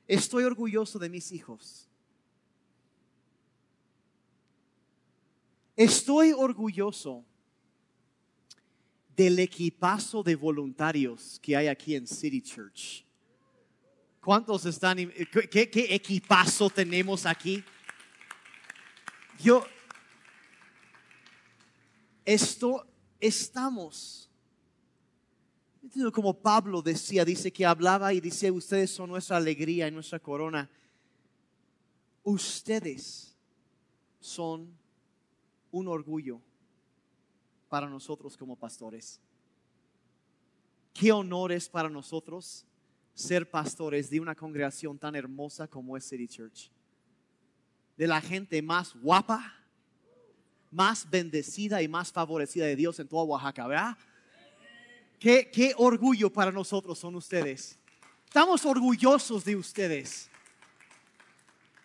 Estoy 0.07 0.45
orgulloso 0.45 0.99
de 0.99 1.09
mis 1.09 1.33
hijos. 1.33 1.89
Estoy 5.77 6.33
orgulloso 6.33 7.25
del 9.17 9.39
equipazo 9.39 10.23
de 10.23 10.37
voluntarios 10.37 11.39
que 11.41 11.57
hay 11.57 11.67
aquí 11.67 11.95
en 11.95 12.07
City 12.07 12.41
Church. 12.41 13.05
¿Cuántos 14.21 14.65
están? 14.67 14.99
¿Qué, 15.51 15.69
qué 15.69 15.95
equipazo 15.95 16.71
tenemos 16.71 17.27
aquí? 17.27 17.65
Yo, 19.43 19.67
esto, 22.25 22.87
estamos. 23.21 24.31
Como 26.13 26.35
Pablo 26.35 26.81
decía, 26.81 27.25
dice 27.25 27.53
que 27.53 27.67
hablaba 27.67 28.13
y 28.15 28.21
dice, 28.21 28.51
ustedes 28.51 28.91
son 28.91 29.11
nuestra 29.11 29.37
alegría 29.37 29.89
y 29.89 29.91
nuestra 29.91 30.19
corona. 30.19 30.71
Ustedes 32.23 33.37
son 34.21 34.73
un 35.71 35.89
orgullo 35.89 36.41
para 37.69 37.89
nosotros 37.89 38.37
como 38.37 38.55
pastores. 38.55 39.21
Qué 40.93 41.11
honor 41.11 41.53
es 41.53 41.69
para 41.69 41.89
nosotros 41.89 42.67
ser 43.15 43.51
pastores 43.51 44.11
de 44.11 44.21
una 44.21 44.35
congregación 44.35 44.99
tan 44.99 45.15
hermosa 45.17 45.67
como 45.67 45.97
es 45.97 46.05
City 46.05 46.29
Church. 46.29 46.71
De 47.97 48.07
la 48.07 48.21
gente 48.21 48.61
más 48.63 48.95
guapa, 48.95 49.55
más 50.73 51.09
bendecida 51.09 51.83
y 51.83 51.89
más 51.89 52.11
favorecida 52.11 52.67
de 52.67 52.77
Dios 52.77 52.99
en 52.99 53.07
toda 53.07 53.23
Oaxaca, 53.23 53.67
¿verdad? 53.67 53.97
Qué, 55.19 55.51
qué 55.53 55.73
orgullo 55.77 56.33
para 56.33 56.51
nosotros 56.51 56.99
son 56.99 57.15
ustedes. 57.15 57.79
Estamos 58.27 58.65
orgullosos 58.65 59.45
de 59.45 59.55
ustedes. 59.55 60.29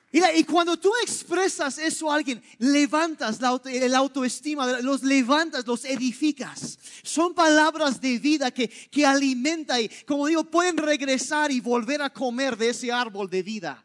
Y, 0.10 0.44
cuando 0.46 0.78
tú 0.78 0.92
expresas 1.04 1.78
eso 1.78 2.10
a 2.10 2.16
alguien, 2.16 2.42
levantas 2.60 3.42
la, 3.42 3.60
el 3.66 3.94
autoestima, 3.94 4.80
los 4.82 5.04
levantas, 5.04 5.68
los 5.68 5.84
edificas. 5.84 6.80
Son 7.04 7.34
palabras 7.34 8.00
de 8.00 8.18
vida 8.18 8.50
que, 8.50 8.70
que 8.70 9.02
y, 9.02 9.90
como 10.06 10.28
digo, 10.28 10.46
pueden 10.46 10.78
regresar 10.78 11.52
y 11.52 11.60
volver 11.60 12.02
a 12.02 12.10
comer 12.10 12.56
de 12.56 12.70
ese 12.70 12.92
árbol 12.92 13.30
de 13.30 13.44
vida. 13.44 13.84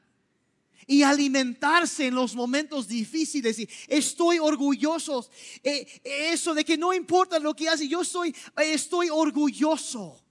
Y 0.86 1.02
alimentarse 1.02 2.06
en 2.06 2.14
los 2.14 2.34
momentos 2.34 2.88
difíciles. 2.88 3.58
Y 3.58 3.68
estoy 3.88 4.38
orgulloso. 4.38 5.28
Eh, 5.62 5.86
eso 6.04 6.54
de 6.54 6.64
que 6.64 6.76
no 6.76 6.92
importa 6.92 7.38
lo 7.38 7.54
que 7.54 7.68
hace, 7.68 7.88
yo 7.88 8.04
soy, 8.04 8.34
estoy 8.56 9.08
orgulloso 9.10 10.22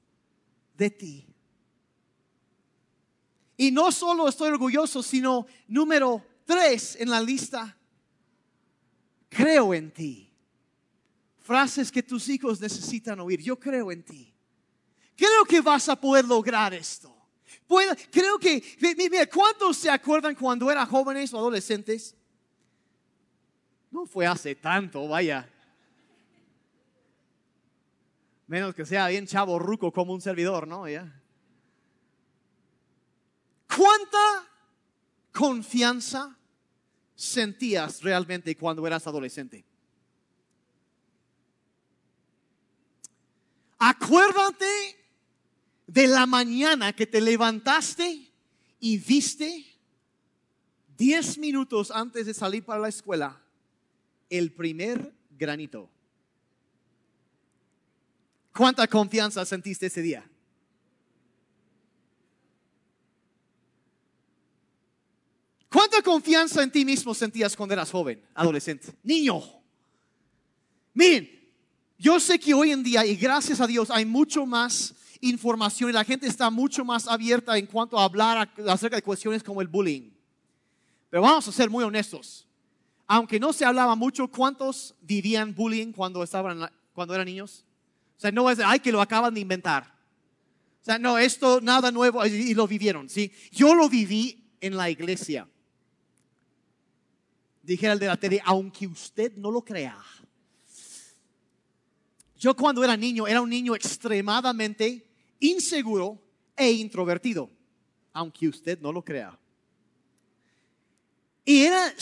de 0.76 0.90
ti. 0.90 1.28
Y 3.58 3.70
no 3.70 3.92
solo 3.92 4.28
estoy 4.28 4.50
orgulloso, 4.50 5.04
sino 5.04 5.46
número 5.68 6.26
tres 6.46 6.98
en 7.00 7.10
la 7.10 7.22
lista, 7.22 7.78
creo 9.30 9.74
en 9.74 9.92
ti. 9.92 10.34
Frases 11.38 11.92
que 11.92 12.02
tus 12.02 12.28
hijos 12.30 12.60
necesitan 12.60 13.20
oír. 13.20 13.42
Yo 13.42 13.60
creo 13.60 13.92
en 13.92 14.04
ti. 14.04 14.34
Creo 15.16 15.46
que 15.48 15.62
vas 15.62 15.90
a 15.90 15.96
poder 15.96 16.26
lograr 16.26 16.74
esto. 16.74 17.16
Creo 18.12 18.38
que, 18.40 18.64
mira, 18.80 19.26
¿cuántos 19.28 19.78
se 19.78 19.90
acuerdan 19.90 20.36
cuando 20.36 20.70
eran 20.72 20.88
jóvenes 20.88 21.34
o 21.34 21.38
adolescentes? 21.38 22.16
No 23.90 24.06
fue 24.06 24.26
hace 24.26 24.56
tanto, 24.56 25.08
vaya. 25.08 25.50
Menos 28.48 28.76
que 28.76 28.86
sea 28.86 29.08
bien 29.08 29.28
chavo 29.28 29.60
ruco 29.60 29.92
como 29.92 30.14
un 30.14 30.22
servidor, 30.22 30.68
¿no? 30.68 30.88
Ya. 30.88 31.22
¿Cuánta 33.68 34.48
confianza 35.32 36.38
sentías 37.16 38.02
realmente 38.02 38.56
cuando 38.58 38.86
eras 38.86 39.08
adolescente? 39.08 39.64
Acuérdate 43.80 45.01
de 45.92 46.08
la 46.08 46.26
mañana 46.26 46.94
que 46.94 47.06
te 47.06 47.20
levantaste 47.20 48.32
y 48.80 48.98
viste 48.98 49.66
diez 50.98 51.38
minutos 51.38 51.92
antes 51.92 52.26
de 52.26 52.34
salir 52.34 52.64
para 52.64 52.80
la 52.80 52.88
escuela 52.88 53.42
el 54.30 54.54
primer 54.54 55.14
granito. 55.38 55.90
¿Cuánta 58.54 58.88
confianza 58.88 59.44
sentiste 59.46 59.88
ese 59.88 60.02
día? 60.02 60.30
¿Cuánta 65.70 66.02
confianza 66.02 66.64
en 66.64 66.72
ti 66.72 66.86
mismo 66.86 67.14
sentías 67.14 67.56
cuando 67.56 67.74
eras 67.74 67.92
joven, 67.92 68.24
adolescente, 68.34 68.94
niño? 69.04 69.42
Miren, 70.94 71.30
yo 71.98 72.18
sé 72.20 72.40
que 72.40 72.54
hoy 72.54 72.72
en 72.72 72.82
día, 72.82 73.06
y 73.06 73.18
gracias 73.18 73.60
a 73.60 73.68
Dios, 73.68 73.90
hay 73.90 74.06
mucho 74.06 74.46
más 74.46 74.96
información 75.22 75.90
y 75.90 75.94
la 75.94 76.04
gente 76.04 76.28
está 76.28 76.50
mucho 76.50 76.84
más 76.84 77.08
abierta 77.08 77.58
en 77.58 77.66
cuanto 77.66 77.98
a 77.98 78.04
hablar 78.04 78.52
acerca 78.68 78.96
de 78.96 79.02
cuestiones 79.02 79.44
como 79.44 79.62
el 79.62 79.68
bullying. 79.68 80.12
Pero 81.10 81.22
vamos 81.22 81.48
a 81.48 81.52
ser 81.52 81.70
muy 81.70 81.84
honestos. 81.84 82.48
Aunque 83.08 83.40
no 83.40 83.54
se 83.54 83.66
hablaba 83.66 83.96
mucho, 83.96 84.28
¿cuántos 84.28 84.96
vivían 85.02 85.54
bullying 85.54 85.92
cuando, 85.92 86.24
estaban, 86.24 86.70
cuando 86.94 87.14
eran 87.14 87.26
niños? 87.26 87.66
O 88.18 88.22
sea, 88.22 88.32
no 88.32 88.50
es, 88.50 88.60
ay, 88.60 88.80
que 88.80 88.92
lo 88.92 89.02
acaban 89.02 89.34
de 89.34 89.40
inventar. 89.40 89.94
O 90.82 90.86
sea, 90.86 90.98
no, 90.98 91.18
esto 91.18 91.62
nada 91.62 91.92
nuevo 91.92 92.26
y 92.26 92.54
lo 92.54 92.68
vivieron, 92.68 93.10
¿sí? 93.10 93.32
Yo 93.52 93.76
lo 93.76 93.88
viví 93.90 94.44
en 94.60 94.76
la 94.76 94.90
iglesia 94.90 95.48
dijera 97.64 97.94
el 97.94 98.00
de 98.00 98.08
la 98.08 98.18
tele, 98.18 98.42
aunque 98.46 98.88
usted 98.88 99.36
no 99.36 99.52
lo 99.52 99.62
crea. 99.62 99.98
Yo 102.38 102.56
cuando 102.56 102.84
era 102.84 102.98
niño 102.98 103.28
era 103.28 103.42
un 103.42 103.50
niño 103.50 103.76
extremadamente 103.76 105.08
inseguro 105.42 106.18
e 106.56 106.72
introvertido, 106.72 107.50
aunque 108.14 108.48
usted 108.48 108.80
no 108.80 108.94
lo 108.94 109.04
crea. 109.04 109.38
Y 111.44 111.64
era 111.64 111.94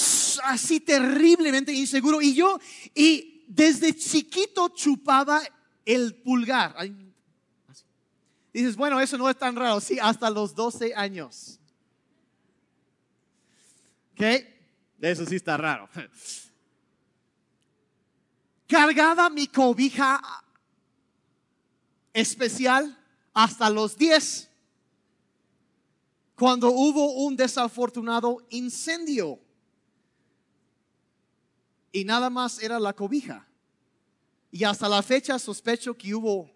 así 0.44 0.80
terriblemente 0.80 1.74
inseguro. 1.74 2.22
Y 2.22 2.36
yo, 2.36 2.60
y 2.94 3.46
desde 3.48 3.96
chiquito 3.96 4.70
chupaba 4.70 5.42
el 5.86 6.14
pulgar. 6.16 6.76
Dices, 8.54 8.76
bueno, 8.76 9.00
eso 9.00 9.18
no 9.18 9.30
es 9.30 9.38
tan 9.38 9.56
raro. 9.56 9.80
Sí, 9.80 9.98
hasta 10.00 10.30
los 10.30 10.54
12 10.54 10.94
años. 10.94 11.60
¿Ok? 14.14 14.22
Eso 15.00 15.26
sí 15.26 15.38
está 15.38 15.56
raro. 15.56 15.90
Cargaba 18.68 19.30
mi 19.30 19.48
cobija 19.48 20.22
especial 22.14 22.99
hasta 23.34 23.70
los 23.70 23.98
10, 23.98 24.50
cuando 26.36 26.70
hubo 26.70 27.14
un 27.26 27.36
desafortunado 27.36 28.46
incendio. 28.50 29.40
Y 31.92 32.06
nada 32.06 32.30
más 32.30 32.62
era 32.62 32.80
la 32.80 32.94
cobija. 32.94 33.46
Y 34.52 34.64
hasta 34.64 34.88
la 34.88 35.04
fecha 35.04 35.38
sospecho 35.38 35.94
que 35.96 36.16
hubo, 36.16 36.50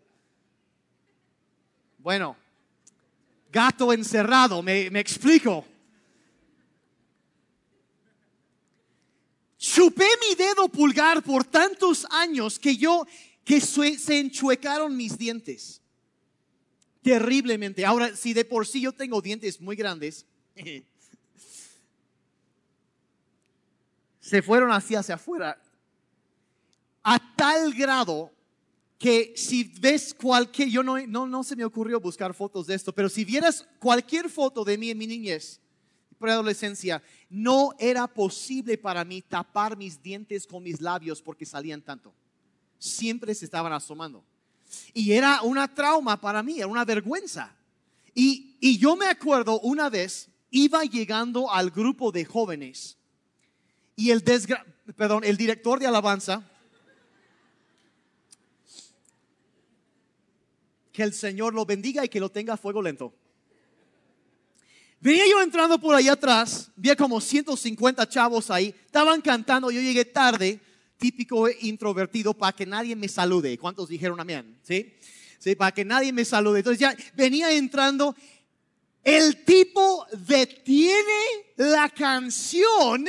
bueno, 1.98 2.36
gato 3.52 3.94
encerrado, 3.94 4.64
me, 4.64 4.90
me 4.90 5.00
explico. 5.00 5.66
Chupé 9.58 10.08
mi 10.28 10.36
dedo 10.36 10.68
pulgar 10.68 11.24
por 11.24 11.44
tantos 11.46 12.06
años 12.10 12.58
que 12.58 12.76
yo, 12.76 13.06
que 13.46 13.62
se 13.62 14.20
enchuecaron 14.20 14.96
mis 14.96 15.18
dientes. 15.18 15.83
Terriblemente. 17.04 17.86
Ahora, 17.86 18.16
si 18.16 18.34
de 18.34 18.46
por 18.46 18.66
sí 18.66 18.82
yo 18.82 18.94
tengo 18.94 19.22
dientes 19.22 19.60
muy 19.60 19.76
grandes, 19.76 20.26
se 24.20 24.42
fueron 24.42 24.72
así 24.72 24.96
hacia 24.96 25.16
afuera. 25.16 25.62
A 27.04 27.36
tal 27.36 27.74
grado 27.74 28.32
que 28.98 29.34
si 29.36 29.66
ves 29.82 30.14
cualquier, 30.14 30.70
yo 30.70 30.82
no, 30.82 30.98
no, 31.06 31.28
no 31.28 31.44
se 31.44 31.58
me 31.58 31.66
ocurrió 31.66 32.00
buscar 32.00 32.34
fotos 32.34 32.68
de 32.68 32.76
esto, 32.76 32.96
pero 32.96 33.10
si 33.10 33.26
vieras 33.26 33.68
cualquier 33.80 34.30
foto 34.30 34.64
de 34.64 34.78
mí 34.78 34.90
en 34.90 34.98
mi 34.98 35.06
niñez, 35.06 35.60
preadolescencia, 36.18 37.04
no 37.30 37.72
era 37.78 38.08
posible 38.08 38.78
para 38.78 39.04
mí 39.04 39.22
tapar 39.22 39.76
mis 39.76 40.02
dientes 40.02 40.48
con 40.48 40.64
mis 40.64 40.80
labios 40.80 41.22
porque 41.22 41.46
salían 41.46 41.82
tanto. 41.82 42.14
Siempre 42.80 43.36
se 43.36 43.44
estaban 43.44 43.74
asomando. 43.74 44.24
Y 44.94 45.12
era 45.14 45.42
una 45.42 45.74
trauma 45.74 46.20
para 46.20 46.44
mí, 46.44 46.58
era 46.58 46.68
una 46.68 46.86
vergüenza. 46.86 47.56
Y, 48.14 48.58
y 48.60 48.78
yo 48.78 48.96
me 48.96 49.08
acuerdo 49.08 49.60
una 49.62 49.90
vez, 49.90 50.30
iba 50.52 50.84
llegando 50.84 51.52
al 51.52 51.72
grupo 51.72 52.12
de 52.12 52.26
jóvenes 52.26 52.98
y 53.96 54.12
el, 54.12 54.24
desgra 54.24 54.66
perdón, 54.96 55.24
el 55.24 55.38
director 55.38 55.80
de 55.80 55.88
alabanza, 55.88 56.44
que 60.92 61.04
el 61.04 61.14
Señor 61.14 61.54
lo 61.54 61.66
bendiga 61.66 62.06
y 62.06 62.10
que 62.10 62.20
lo 62.20 62.30
tenga 62.30 62.54
a 62.54 62.58
fuego 62.58 62.82
lento. 62.82 63.14
Venía 65.00 65.26
yo 65.30 65.42
entrando 65.42 65.80
por 65.80 65.96
ahí 65.96 66.08
atrás, 66.08 66.72
vi 66.76 66.96
como 66.96 67.20
150 67.20 68.08
chavos 68.08 68.50
ahí, 68.50 68.74
estaban 68.86 69.22
cantando, 69.22 69.70
yo 69.70 69.82
llegué 69.82 70.06
tarde, 70.06 70.62
típico 71.04 71.50
introvertido, 71.50 72.34
para 72.34 72.56
que 72.56 72.66
nadie 72.66 72.96
me 72.96 73.10
salude. 73.10 73.58
¿Cuántos 73.58 73.90
dijeron 73.90 74.22
amén? 74.22 74.58
¿Sí? 74.64 74.94
Sí, 75.38 75.54
para 75.54 75.74
que 75.74 75.84
nadie 75.84 76.14
me 76.14 76.24
salude. 76.24 76.60
Entonces 76.60 76.80
ya 76.80 76.96
venía 77.14 77.52
entrando, 77.52 78.16
el 79.04 79.44
tipo 79.44 80.08
detiene 80.14 81.22
la 81.58 81.90
canción 81.90 83.06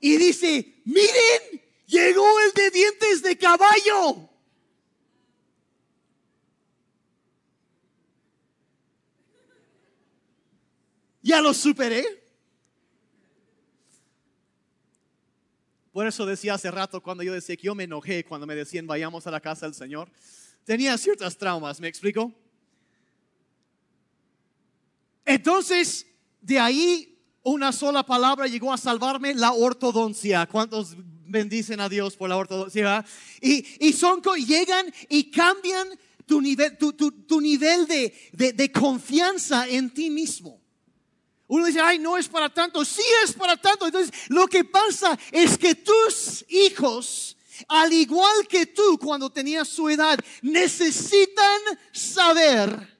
y 0.00 0.16
dice, 0.16 0.80
miren, 0.86 1.62
llegó 1.86 2.24
el 2.40 2.52
de 2.54 2.70
dientes 2.70 3.22
de 3.22 3.36
caballo. 3.36 4.30
Ya 11.20 11.42
lo 11.42 11.52
superé. 11.52 12.27
Por 15.98 16.06
eso 16.06 16.24
decía 16.24 16.54
hace 16.54 16.70
rato 16.70 17.02
cuando 17.02 17.24
yo 17.24 17.32
decía 17.32 17.56
que 17.56 17.64
yo 17.64 17.74
me 17.74 17.82
enojé 17.82 18.24
cuando 18.24 18.46
me 18.46 18.54
decían 18.54 18.86
vayamos 18.86 19.26
a 19.26 19.32
la 19.32 19.40
casa 19.40 19.66
del 19.66 19.74
Señor. 19.74 20.08
Tenía 20.62 20.96
ciertas 20.96 21.36
traumas, 21.36 21.80
¿me 21.80 21.88
explico? 21.88 22.32
Entonces, 25.24 26.06
de 26.40 26.60
ahí 26.60 27.18
una 27.42 27.72
sola 27.72 28.06
palabra 28.06 28.46
llegó 28.46 28.72
a 28.72 28.78
salvarme, 28.78 29.34
la 29.34 29.50
ortodoncia. 29.50 30.46
¿Cuántos 30.46 30.94
bendicen 31.26 31.80
a 31.80 31.88
Dios 31.88 32.14
por 32.14 32.28
la 32.28 32.36
ortodoncia? 32.36 33.04
Y, 33.40 33.66
y 33.84 33.92
son, 33.92 34.22
llegan 34.46 34.94
y 35.08 35.32
cambian 35.32 35.88
tu 36.26 36.40
nivel, 36.40 36.78
tu, 36.78 36.92
tu, 36.92 37.10
tu 37.10 37.40
nivel 37.40 37.88
de, 37.88 38.52
de 38.52 38.70
confianza 38.70 39.66
en 39.66 39.90
ti 39.90 40.10
mismo. 40.10 40.57
Uno 41.48 41.64
dice, 41.64 41.80
ay, 41.80 41.98
no 41.98 42.16
es 42.18 42.28
para 42.28 42.52
tanto. 42.52 42.84
Sí 42.84 43.02
es 43.24 43.32
para 43.32 43.56
tanto. 43.56 43.86
Entonces, 43.86 44.14
lo 44.28 44.46
que 44.46 44.64
pasa 44.64 45.18
es 45.32 45.56
que 45.56 45.74
tus 45.74 46.44
hijos, 46.48 47.36
al 47.66 47.92
igual 47.92 48.46
que 48.46 48.66
tú 48.66 48.98
cuando 48.98 49.30
tenías 49.30 49.66
su 49.66 49.88
edad, 49.88 50.18
necesitan 50.42 51.60
saber 51.90 52.98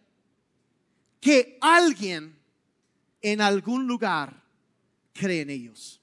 que 1.21 1.59
alguien 1.61 2.39
en 3.21 3.43
algún 3.43 3.87
lugar 3.87 4.43
cree 5.13 5.43
en 5.43 5.51
ellos. 5.51 6.01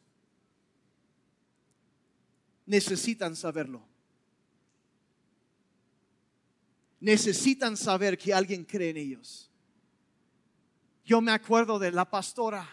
Necesitan 2.67 3.35
saberlo. 3.35 3.83
Necesitan 6.99 7.75
saber 7.75 8.19
que 8.19 8.33
alguien 8.33 8.63
cree 8.65 8.91
en 8.91 8.97
ellos. 8.97 9.44
Yo 11.05 11.21
me 11.21 11.31
acuerdo 11.31 11.77
de 11.77 11.91
la 11.91 12.09
pastora 12.09 12.67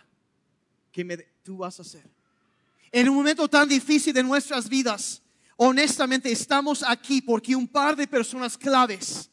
que 0.91 1.05
me, 1.05 1.19
tú 1.43 1.59
vas 1.59 1.79
a 1.79 1.83
hacer. 1.83 2.11
En 2.91 3.09
un 3.11 3.17
momento 3.17 3.47
tan 3.47 3.69
difícil 3.69 4.15
de 4.15 4.23
nuestras 4.23 4.69
vidas, 4.69 5.23
honestamente 5.57 6.33
estamos 6.33 6.83
aquí 6.87 7.21
porque 7.21 7.55
un 7.55 7.69
par 7.69 7.95
de 7.95 8.07
personas 8.07 8.57
claves, 8.57 9.31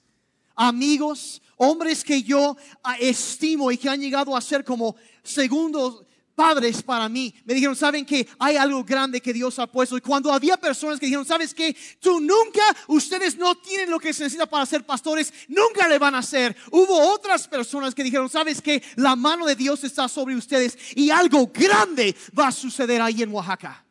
amigos, 0.53 1.41
hombres 1.55 2.03
que 2.03 2.21
yo 2.21 2.57
ah, 2.83 2.97
estimo 2.99 3.71
y 3.71 3.77
que 3.77 3.87
han 3.87 4.01
llegado 4.01 4.35
a 4.35 4.41
ser 4.41 4.65
como 4.65 4.97
segundos 5.23 6.05
padres 6.39 6.81
para 6.81 7.09
mí. 7.09 7.35
Me 7.43 7.53
dijeron, 7.53 7.75
¿saben 7.75 8.05
que 8.05 8.25
hay 8.39 8.55
algo 8.55 8.81
grande 8.81 9.19
que 9.19 9.33
Dios 9.33 9.59
ha 9.59 9.67
puesto? 9.67 9.97
Y 9.97 10.01
cuando 10.01 10.31
había 10.31 10.55
personas 10.55 10.97
que 10.97 11.05
dijeron, 11.05 11.25
¿sabes 11.25 11.53
que 11.53 11.75
Tú 11.99 12.21
nunca, 12.21 12.61
ustedes 12.87 13.37
no 13.37 13.55
tienen 13.55 13.89
lo 13.89 13.99
que 13.99 14.13
se 14.13 14.23
necesita 14.23 14.45
para 14.45 14.65
ser 14.65 14.85
pastores, 14.85 15.33
nunca 15.49 15.85
le 15.89 15.99
van 15.99 16.15
a 16.15 16.19
hacer. 16.19 16.55
Hubo 16.71 16.97
otras 17.13 17.45
personas 17.45 17.93
que 17.93 18.05
dijeron, 18.05 18.29
¿sabes 18.29 18.61
que 18.61 18.81
La 18.95 19.17
mano 19.17 19.45
de 19.45 19.57
Dios 19.57 19.83
está 19.83 20.07
sobre 20.07 20.33
ustedes 20.33 20.77
y 20.95 21.09
algo 21.09 21.47
grande 21.47 22.15
va 22.37 22.47
a 22.47 22.53
suceder 22.53 23.01
ahí 23.01 23.21
en 23.21 23.33
Oaxaca. 23.33 23.83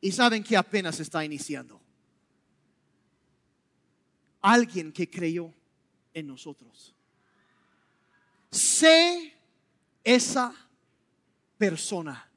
Y 0.00 0.10
saben 0.10 0.42
que 0.42 0.56
apenas 0.56 0.98
está 0.98 1.24
iniciando. 1.24 1.80
Alguien 4.40 4.90
que 4.90 5.08
creyó 5.08 5.54
en 6.12 6.26
nosotros. 6.26 6.92
Sé 8.50 9.34
esa 10.02 10.63
persona. 11.56 12.30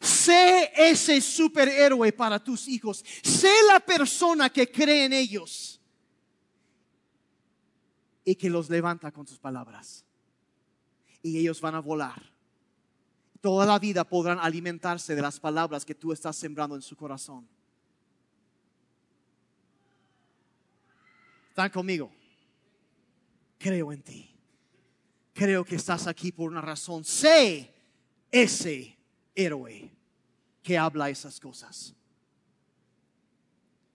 Sé 0.00 0.72
ese 0.76 1.20
superhéroe 1.20 2.12
para 2.12 2.42
tus 2.42 2.68
hijos. 2.68 3.04
Sé 3.22 3.52
la 3.68 3.80
persona 3.80 4.50
que 4.50 4.70
cree 4.70 5.04
en 5.04 5.12
ellos 5.12 5.80
y 8.24 8.34
que 8.34 8.48
los 8.48 8.70
levanta 8.70 9.10
con 9.10 9.26
sus 9.26 9.38
palabras. 9.38 10.04
Y 11.22 11.38
ellos 11.38 11.60
van 11.60 11.74
a 11.74 11.80
volar. 11.80 12.30
Toda 13.40 13.66
la 13.66 13.78
vida 13.78 14.04
podrán 14.04 14.38
alimentarse 14.38 15.14
de 15.14 15.22
las 15.22 15.40
palabras 15.40 15.84
que 15.84 15.94
tú 15.94 16.12
estás 16.12 16.36
sembrando 16.36 16.76
en 16.76 16.82
su 16.82 16.96
corazón. 16.96 17.48
¿Están 21.48 21.70
conmigo? 21.70 22.10
Creo 23.58 23.92
en 23.92 24.02
ti. 24.02 24.30
Creo 25.34 25.64
que 25.64 25.76
estás 25.76 26.06
aquí 26.06 26.32
por 26.32 26.50
una 26.50 26.60
razón. 26.60 27.04
Sé 27.04 27.79
ese 28.30 28.96
héroe 29.34 29.90
que 30.62 30.78
habla 30.78 31.10
esas 31.10 31.40
cosas. 31.40 31.94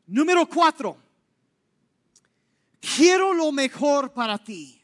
Número 0.07 0.47
cuatro, 0.47 0.97
quiero 2.79 3.33
lo 3.33 3.51
mejor 3.51 4.11
para 4.13 4.37
ti. 4.37 4.81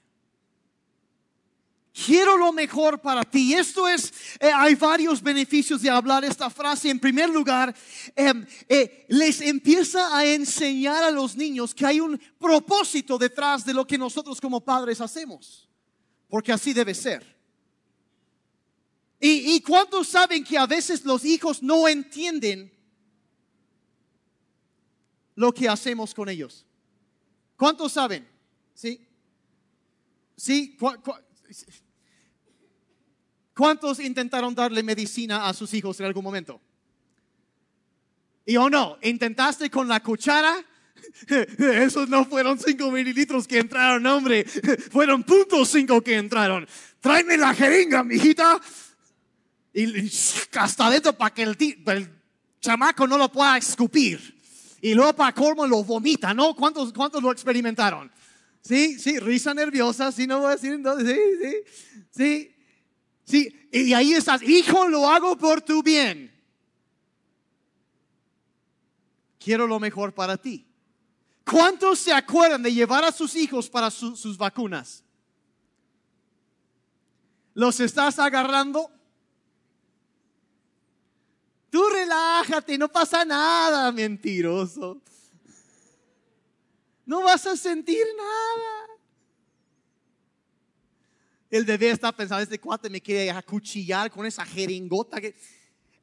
Quiero 1.94 2.38
lo 2.38 2.54
mejor 2.54 3.00
para 3.00 3.24
ti. 3.24 3.54
Esto 3.54 3.88
es, 3.88 4.14
eh, 4.40 4.50
hay 4.54 4.76
varios 4.76 5.22
beneficios 5.22 5.82
de 5.82 5.90
hablar 5.90 6.24
esta 6.24 6.50
frase. 6.50 6.90
En 6.90 7.00
primer 7.00 7.30
lugar, 7.30 7.76
em, 8.16 8.46
eh, 8.70 9.06
les 9.10 9.42
empieza 9.42 10.16
a 10.16 10.26
enseñar 10.26 11.04
a 11.04 11.12
los 11.12 11.36
niños 11.36 11.76
que 11.76 11.86
hay 11.86 12.00
un 12.00 12.20
propósito 12.40 13.18
detrás 13.18 13.66
de 13.66 13.74
lo 13.74 13.86
que 13.86 13.98
nosotros 13.98 14.40
como 14.40 14.62
padres 14.62 15.02
hacemos. 15.02 15.70
Porque 16.30 16.54
así 16.54 16.74
debe 16.74 16.94
ser. 16.94 17.41
¿Y, 19.22 19.54
y 19.54 19.62
cuántos 19.62 20.08
saben 20.08 20.44
que 20.44 20.58
a 20.58 20.66
veces 20.66 21.06
los 21.06 21.24
hijos 21.24 21.62
no 21.62 21.88
entienden 21.88 22.74
lo 25.36 25.54
que 25.54 25.70
hacemos 25.70 26.14
con 26.14 26.28
ellos? 26.28 26.66
¿Cuántos 27.56 27.92
saben? 27.92 28.28
¿Sí? 28.74 29.08
¿Sí? 30.36 30.76
¿Cuántos 33.56 34.00
intentaron 34.00 34.56
darle 34.56 34.82
medicina 34.82 35.48
a 35.48 35.54
sus 35.54 35.72
hijos 35.76 36.00
en 36.00 36.08
algún 36.08 36.24
momento? 36.24 36.60
¿Y 38.44 38.58
o 38.58 38.72
no? 38.72 38.98
¿Intentaste 39.04 39.70
con 39.70 39.88
la 39.88 40.02
cuchara? 40.02 40.66
Esos 41.60 42.10
no 42.10 42.26
fueron 42.26 42.58
5 42.58 42.90
mililitros 42.90 43.48
que 43.48 43.60
entraron, 43.60 44.04
hombre. 44.08 44.46
Fueron 44.92 45.24
punto 45.24 45.64
cinco 45.66 46.02
que 46.02 46.16
entraron. 46.16 46.68
Tráeme 47.00 47.38
la 47.38 47.54
jeringa, 47.54 48.04
mijita. 48.04 48.60
Y 49.74 50.12
hasta 50.54 50.90
dentro 50.90 51.14
para 51.14 51.34
que 51.34 51.44
el, 51.44 52.22
chamaco 52.60 53.08
no 53.08 53.18
lo 53.18 53.32
pueda 53.32 53.58
escupir. 53.58 54.40
Y 54.82 54.94
luego 54.94 55.14
para 55.14 55.34
colmo 55.34 55.66
lo 55.66 55.84
vomita, 55.84 56.34
¿no? 56.34 56.56
¿Cuántos, 56.56 56.92
cuántos 56.92 57.22
lo 57.22 57.32
experimentaron? 57.32 58.12
Sí, 58.62 59.00
sí, 59.00 59.20
risa 59.20 59.54
nerviosa, 59.54 60.12
sí, 60.12 60.28
no 60.28 60.40
voy 60.40 60.48
a 60.48 60.56
decir 60.56 60.74
entonces, 60.74 61.08
sí, 61.08 61.64
sí, 62.12 62.56
sí, 63.26 63.56
sí. 63.70 63.70
Y 63.72 63.94
ahí 63.94 64.14
estás, 64.14 64.44
hijo, 64.44 64.88
lo 64.88 65.10
hago 65.10 65.38
por 65.38 65.62
tu 65.62 65.82
bien. 65.82 66.32
Quiero 69.40 69.66
lo 69.66 69.80
mejor 69.80 70.14
para 70.14 70.38
ti. 70.38 70.68
¿Cuántos 71.44 72.00
se 72.00 72.14
acuerdan 72.14 72.62
de 72.62 72.74
llevar 72.74 73.04
a 73.04 73.12
sus 73.12 73.36
hijos 73.36 73.70
para 73.70 73.90
sus 73.90 74.38
vacunas? 74.38 75.04
¿Los 77.54 77.80
estás 77.80 78.20
agarrando? 78.20 78.92
Tú 81.72 81.82
relájate, 81.90 82.78
no 82.78 82.90
pasa 82.90 83.24
nada, 83.24 83.92
mentiroso. 83.94 85.02
No 87.06 87.24
vas 87.24 87.48
a 87.48 87.56
sentir 87.56 88.06
nada. 88.18 89.00
El 91.50 91.64
bebé 91.64 91.92
está 91.92 92.12
pensando, 92.12 92.44
este 92.44 92.60
cuate 92.60 92.90
me 92.90 93.02
quiere 93.02 93.32
acuchillar 93.32 94.12
con 94.12 94.26
esa 94.26 94.46
jeringota. 94.46 95.22
Que... 95.22 95.34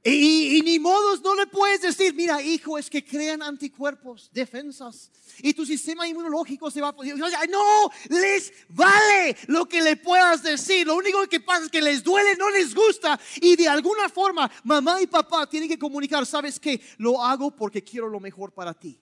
Y, 0.05 0.63
ni 0.65 0.79
modos 0.79 1.21
no 1.23 1.35
le 1.35 1.47
puedes 1.47 1.83
decir, 1.83 2.15
mira, 2.15 2.41
hijo, 2.41 2.79
es 2.79 2.89
que 2.89 3.05
crean 3.05 3.43
anticuerpos, 3.43 4.31
defensas, 4.33 5.11
y 5.39 5.53
tu 5.53 5.67
sistema 5.67 6.07
inmunológico 6.07 6.71
se 6.71 6.81
va 6.81 6.89
a... 6.89 7.47
No, 7.49 7.91
les 8.09 8.53
vale 8.69 9.37
lo 9.49 9.67
que 9.67 9.83
le 9.83 9.97
puedas 9.97 10.43
decir. 10.43 10.87
Lo 10.87 10.97
único 10.97 11.27
que 11.27 11.41
pasa 11.41 11.65
es 11.65 11.71
que 11.71 11.83
les 11.83 12.03
duele, 12.03 12.37
no 12.37 12.49
les 12.51 12.75
gusta, 12.75 13.19
y 13.41 13.57
de 13.57 13.69
alguna 13.69 14.09
forma 14.09 14.51
mamá 14.65 15.03
y 15.03 15.07
papá 15.07 15.49
tienen 15.49 15.69
que 15.69 15.79
comunicar, 15.79 16.25
sabes 16.27 16.59
que 16.59 16.81
lo 16.99 17.23
hago 17.23 17.51
porque 17.51 17.83
quiero 17.83 18.09
lo 18.09 18.21
mejor 18.21 18.53
para 18.53 18.75
ti. 18.75 19.01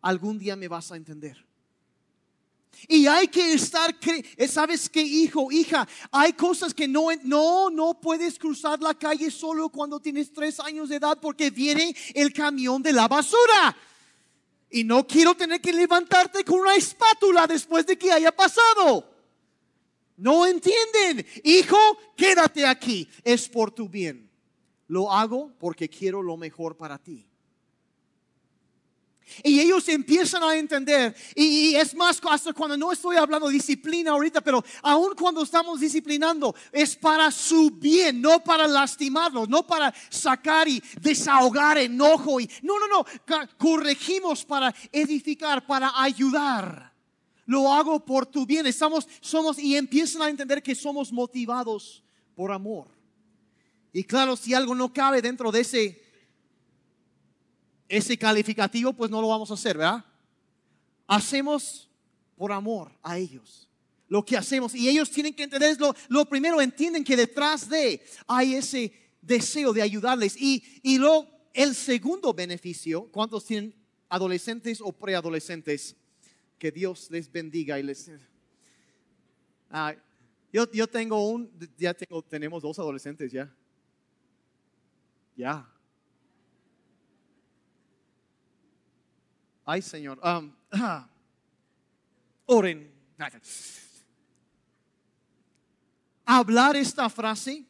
Algún 0.00 0.38
día 0.38 0.56
me 0.56 0.68
vas 0.68 0.90
a 0.92 0.96
entender. 0.96 1.47
Y 2.86 3.06
hay 3.06 3.28
que 3.28 3.54
estar, 3.54 3.96
eh, 4.36 4.48
¿sabes 4.48 4.88
qué, 4.88 5.02
hijo, 5.02 5.50
hija? 5.50 5.88
Hay 6.12 6.34
cosas 6.34 6.72
que 6.72 6.86
no, 6.86 7.08
no, 7.24 7.70
no 7.70 8.00
puedes 8.00 8.38
cruzar 8.38 8.80
la 8.80 8.94
calle 8.94 9.30
solo 9.30 9.68
cuando 9.68 9.98
tienes 9.98 10.32
tres 10.32 10.60
años 10.60 10.88
de 10.88 10.96
edad 10.96 11.18
porque 11.20 11.50
viene 11.50 11.94
el 12.14 12.32
camión 12.32 12.82
de 12.82 12.92
la 12.92 13.08
basura. 13.08 13.76
Y 14.70 14.84
no 14.84 15.06
quiero 15.06 15.34
tener 15.34 15.60
que 15.60 15.72
levantarte 15.72 16.44
con 16.44 16.60
una 16.60 16.74
espátula 16.74 17.46
después 17.46 17.86
de 17.86 17.98
que 17.98 18.12
haya 18.12 18.30
pasado. 18.30 19.08
No 20.16 20.46
entienden. 20.46 21.26
Hijo, 21.44 21.78
quédate 22.16 22.66
aquí. 22.66 23.08
Es 23.24 23.48
por 23.48 23.70
tu 23.70 23.88
bien. 23.88 24.30
Lo 24.88 25.12
hago 25.12 25.52
porque 25.58 25.88
quiero 25.88 26.22
lo 26.22 26.36
mejor 26.36 26.76
para 26.76 26.98
ti. 26.98 27.27
Y 29.42 29.60
ellos 29.60 29.88
empiezan 29.88 30.42
a 30.42 30.56
entender, 30.56 31.14
y, 31.34 31.74
es 31.74 31.94
más, 31.94 32.20
hasta 32.28 32.52
cuando 32.52 32.76
no 32.76 32.92
estoy 32.92 33.16
hablando 33.16 33.48
de 33.48 33.54
disciplina 33.54 34.12
ahorita, 34.12 34.40
pero 34.40 34.64
aún 34.82 35.14
cuando 35.14 35.42
estamos 35.42 35.80
disciplinando, 35.80 36.54
es 36.72 36.96
para 36.96 37.30
su 37.30 37.70
bien, 37.70 38.20
no 38.20 38.42
para 38.42 38.66
lastimarlos, 38.66 39.48
no 39.48 39.66
para 39.66 39.94
sacar 40.08 40.68
y 40.68 40.82
desahogar 41.00 41.78
enojo. 41.78 42.40
Y, 42.40 42.50
no, 42.62 42.74
no, 42.78 42.88
no, 42.88 43.04
corregimos 43.56 44.44
para 44.44 44.74
edificar, 44.92 45.66
para 45.66 45.92
ayudar. 46.00 46.92
Lo 47.46 47.72
hago 47.72 48.04
por 48.04 48.26
tu 48.26 48.44
bien. 48.44 48.66
Estamos, 48.66 49.08
somos, 49.20 49.58
y 49.58 49.76
empiezan 49.76 50.22
a 50.22 50.28
entender 50.28 50.62
que 50.62 50.74
somos 50.74 51.12
motivados 51.12 52.02
por 52.34 52.52
amor. 52.52 52.88
Y 53.92 54.04
claro, 54.04 54.36
si 54.36 54.54
algo 54.54 54.74
no 54.74 54.92
cabe 54.92 55.22
dentro 55.22 55.50
de 55.50 55.60
ese 55.60 56.07
ese 57.88 58.18
calificativo, 58.18 58.92
pues 58.92 59.10
no 59.10 59.20
lo 59.20 59.28
vamos 59.28 59.50
a 59.50 59.54
hacer, 59.54 59.78
¿verdad? 59.78 60.04
Hacemos 61.06 61.88
por 62.36 62.52
amor 62.52 62.92
a 63.02 63.18
ellos 63.18 63.68
lo 64.08 64.24
que 64.24 64.36
hacemos. 64.36 64.74
Y 64.74 64.88
ellos 64.88 65.10
tienen 65.10 65.34
que 65.34 65.44
entender 65.44 65.78
lo, 65.78 65.94
lo 66.08 66.24
primero, 66.24 66.60
entienden 66.60 67.04
que 67.04 67.16
detrás 67.16 67.68
de 67.68 68.02
hay 68.26 68.54
ese 68.54 68.92
deseo 69.20 69.72
de 69.72 69.82
ayudarles. 69.82 70.36
Y, 70.40 70.80
y 70.82 70.98
lo, 70.98 71.28
el 71.52 71.74
segundo 71.74 72.32
beneficio, 72.32 73.08
¿cuántos 73.12 73.44
tienen 73.44 73.74
adolescentes 74.08 74.80
o 74.80 74.92
preadolescentes? 74.92 75.96
Que 76.58 76.72
Dios 76.72 77.08
les 77.10 77.30
bendiga 77.30 77.78
y 77.78 77.82
les... 77.84 78.10
Ah, 79.70 79.94
yo, 80.52 80.70
yo 80.72 80.86
tengo 80.86 81.28
un, 81.28 81.50
ya 81.76 81.94
tengo, 81.94 82.22
tenemos 82.22 82.62
dos 82.62 82.78
adolescentes 82.78 83.30
ya. 83.30 83.54
Ya, 85.36 85.70
Ay, 89.70 89.82
Señor. 89.82 90.18
Um, 90.24 90.50
oren. 92.46 92.90
Hablar 96.24 96.74
esta 96.76 97.10
frase, 97.10 97.66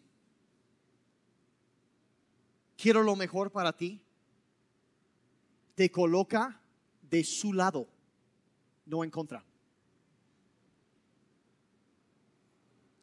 quiero 2.76 3.03
lo 3.03 3.16
mejor 3.16 3.51
para 3.51 3.72
ti, 3.72 4.01
te 5.74 5.90
coloca 5.90 6.61
de 7.03 7.24
su 7.24 7.53
lado, 7.53 7.88
no 8.86 9.03
en 9.03 9.11
contra. 9.11 9.44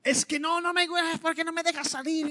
Es 0.05 0.25
que 0.25 0.39
no, 0.39 0.61
no 0.61 0.71
me 0.71 0.87
gusta 0.87 1.19
porque 1.21 1.43
no 1.43 1.51
me 1.51 1.63
dejas 1.63 1.89
salir. 1.89 2.29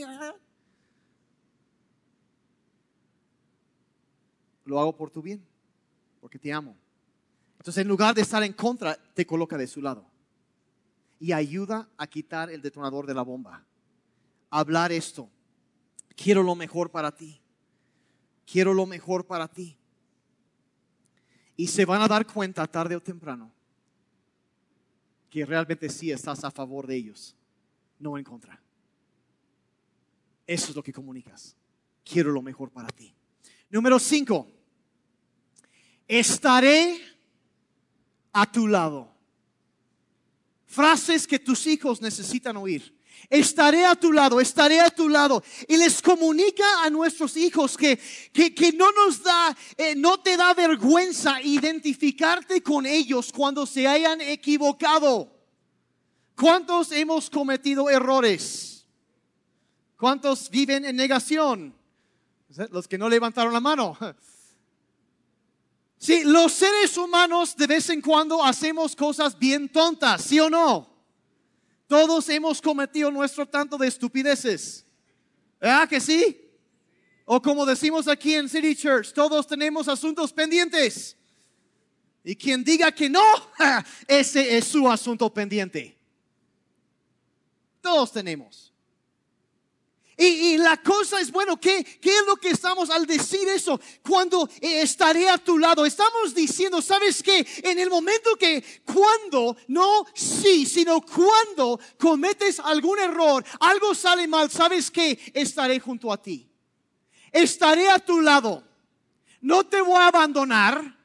Lo 4.64 4.80
hago 4.80 4.96
por 4.96 5.10
tu 5.10 5.20
bien 5.20 5.53
porque 6.34 6.48
te 6.48 6.52
amo. 6.52 6.76
Entonces, 7.58 7.82
en 7.82 7.86
lugar 7.86 8.12
de 8.12 8.22
estar 8.22 8.42
en 8.42 8.52
contra, 8.54 8.96
te 9.14 9.24
coloca 9.24 9.56
de 9.56 9.68
su 9.68 9.80
lado 9.80 10.04
y 11.20 11.30
ayuda 11.30 11.88
a 11.96 12.08
quitar 12.08 12.50
el 12.50 12.60
detonador 12.60 13.06
de 13.06 13.14
la 13.14 13.22
bomba. 13.22 13.64
Hablar 14.50 14.90
esto. 14.90 15.30
Quiero 16.16 16.42
lo 16.42 16.56
mejor 16.56 16.90
para 16.90 17.14
ti. 17.14 17.40
Quiero 18.44 18.74
lo 18.74 18.84
mejor 18.84 19.24
para 19.24 19.46
ti. 19.46 19.76
Y 21.56 21.68
se 21.68 21.84
van 21.84 22.02
a 22.02 22.08
dar 22.08 22.26
cuenta 22.26 22.66
tarde 22.66 22.96
o 22.96 23.00
temprano 23.00 23.52
que 25.30 25.46
realmente 25.46 25.88
sí 25.88 26.10
estás 26.10 26.42
a 26.42 26.50
favor 26.50 26.88
de 26.88 26.96
ellos, 26.96 27.36
no 28.00 28.18
en 28.18 28.24
contra. 28.24 28.60
Eso 30.48 30.70
es 30.70 30.74
lo 30.76 30.82
que 30.82 30.92
comunicas. 30.92 31.54
Quiero 32.04 32.32
lo 32.32 32.42
mejor 32.42 32.70
para 32.70 32.88
ti. 32.88 33.14
Número 33.70 34.00
cinco 34.00 34.53
estaré 36.08 37.00
a 38.32 38.50
tu 38.50 38.66
lado. 38.66 39.12
Frases 40.66 41.26
que 41.26 41.38
tus 41.38 41.66
hijos 41.66 42.00
necesitan 42.00 42.56
oír. 42.56 42.94
Estaré 43.30 43.86
a 43.86 43.94
tu 43.94 44.12
lado, 44.12 44.40
estaré 44.40 44.80
a 44.80 44.90
tu 44.90 45.08
lado. 45.08 45.42
Y 45.68 45.76
les 45.76 46.02
comunica 46.02 46.82
a 46.82 46.90
nuestros 46.90 47.36
hijos 47.36 47.76
que, 47.76 47.98
que, 48.32 48.72
no 48.72 48.90
nos 48.92 49.22
da, 49.22 49.56
eh, 49.76 49.94
no 49.94 50.20
te 50.20 50.36
da 50.36 50.52
vergüenza 50.52 51.40
identificarte 51.40 52.62
con 52.62 52.86
ellos 52.86 53.32
cuando 53.32 53.66
se 53.66 53.86
hayan 53.86 54.20
equivocado. 54.20 55.32
¿Cuántos 56.36 56.90
hemos 56.92 57.30
cometido 57.30 57.88
errores? 57.88 58.86
¿Cuántos 59.96 60.50
viven 60.50 60.84
en 60.84 60.96
negación? 60.96 61.74
Los 62.70 62.88
que 62.88 62.98
no 62.98 63.08
levantaron 63.08 63.52
la 63.52 63.60
mano. 63.60 63.96
Sí, 66.04 66.22
los 66.22 66.52
seres 66.52 66.98
humanos 66.98 67.56
de 67.56 67.66
vez 67.66 67.88
en 67.88 68.02
cuando 68.02 68.44
hacemos 68.44 68.94
cosas 68.94 69.38
bien 69.38 69.70
tontas, 69.70 70.22
¿sí 70.22 70.38
o 70.38 70.50
no? 70.50 70.86
Todos 71.86 72.28
hemos 72.28 72.60
cometido 72.60 73.10
nuestro 73.10 73.48
tanto 73.48 73.78
de 73.78 73.88
estupideces. 73.88 74.84
¿Verdad 75.58 75.88
que 75.88 76.02
sí? 76.02 76.46
O 77.24 77.40
como 77.40 77.64
decimos 77.64 78.06
aquí 78.06 78.34
en 78.34 78.50
City 78.50 78.76
Church, 78.76 79.14
todos 79.14 79.46
tenemos 79.46 79.88
asuntos 79.88 80.30
pendientes. 80.30 81.16
Y 82.22 82.36
quien 82.36 82.62
diga 82.62 82.92
que 82.92 83.08
no, 83.08 83.24
ese 84.06 84.58
es 84.58 84.66
su 84.66 84.86
asunto 84.90 85.32
pendiente. 85.32 85.96
Todos 87.80 88.12
tenemos. 88.12 88.73
Y, 90.16 90.58
la 90.58 90.76
cosa 90.76 91.20
es, 91.20 91.32
bueno, 91.32 91.58
¿qué, 91.58 91.84
¿qué 92.00 92.10
es 92.10 92.26
lo 92.26 92.36
que 92.36 92.50
estamos 92.50 92.88
al 92.90 93.04
decir 93.06 93.48
eso? 93.48 93.80
Cuando 94.02 94.48
eh, 94.60 94.82
estaré 94.82 95.28
a 95.28 95.38
tu 95.38 95.58
lado, 95.58 95.84
estamos 95.84 96.34
diciendo, 96.34 96.80
¿sabes 96.80 97.22
qué? 97.22 97.44
En 97.64 97.78
el 97.80 97.90
momento 97.90 98.36
que 98.36 98.64
cuando, 98.84 99.56
no 99.68 100.06
sí, 100.14 100.66
sino 100.66 101.00
cuando 101.00 101.80
cometes 101.98 102.60
algún 102.60 102.98
error, 103.00 103.44
algo 103.60 103.94
sale 103.94 104.28
mal, 104.28 104.50
¿sabes 104.50 104.90
qué? 104.90 105.18
Estaré 105.34 105.80
junto 105.80 106.12
a 106.12 106.22
ti. 106.22 106.48
Estaré 107.32 107.90
a 107.90 107.98
tu 107.98 108.20
lado. 108.20 108.62
No 109.40 109.66
te 109.66 109.80
voy 109.80 109.96
a 109.96 110.06
abandonar, 110.06 110.96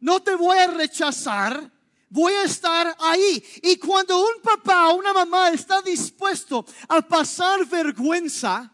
no 0.00 0.20
te 0.20 0.34
voy 0.34 0.58
a 0.58 0.66
rechazar 0.66 1.72
voy 2.10 2.32
a 2.32 2.44
estar 2.44 2.96
ahí. 2.98 3.42
Y 3.62 3.76
cuando 3.76 4.18
un 4.18 4.40
papá 4.42 4.90
o 4.90 4.96
una 4.96 5.12
mamá 5.12 5.50
está 5.50 5.82
dispuesto 5.82 6.64
a 6.88 7.02
pasar 7.02 7.66
vergüenza, 7.66 8.72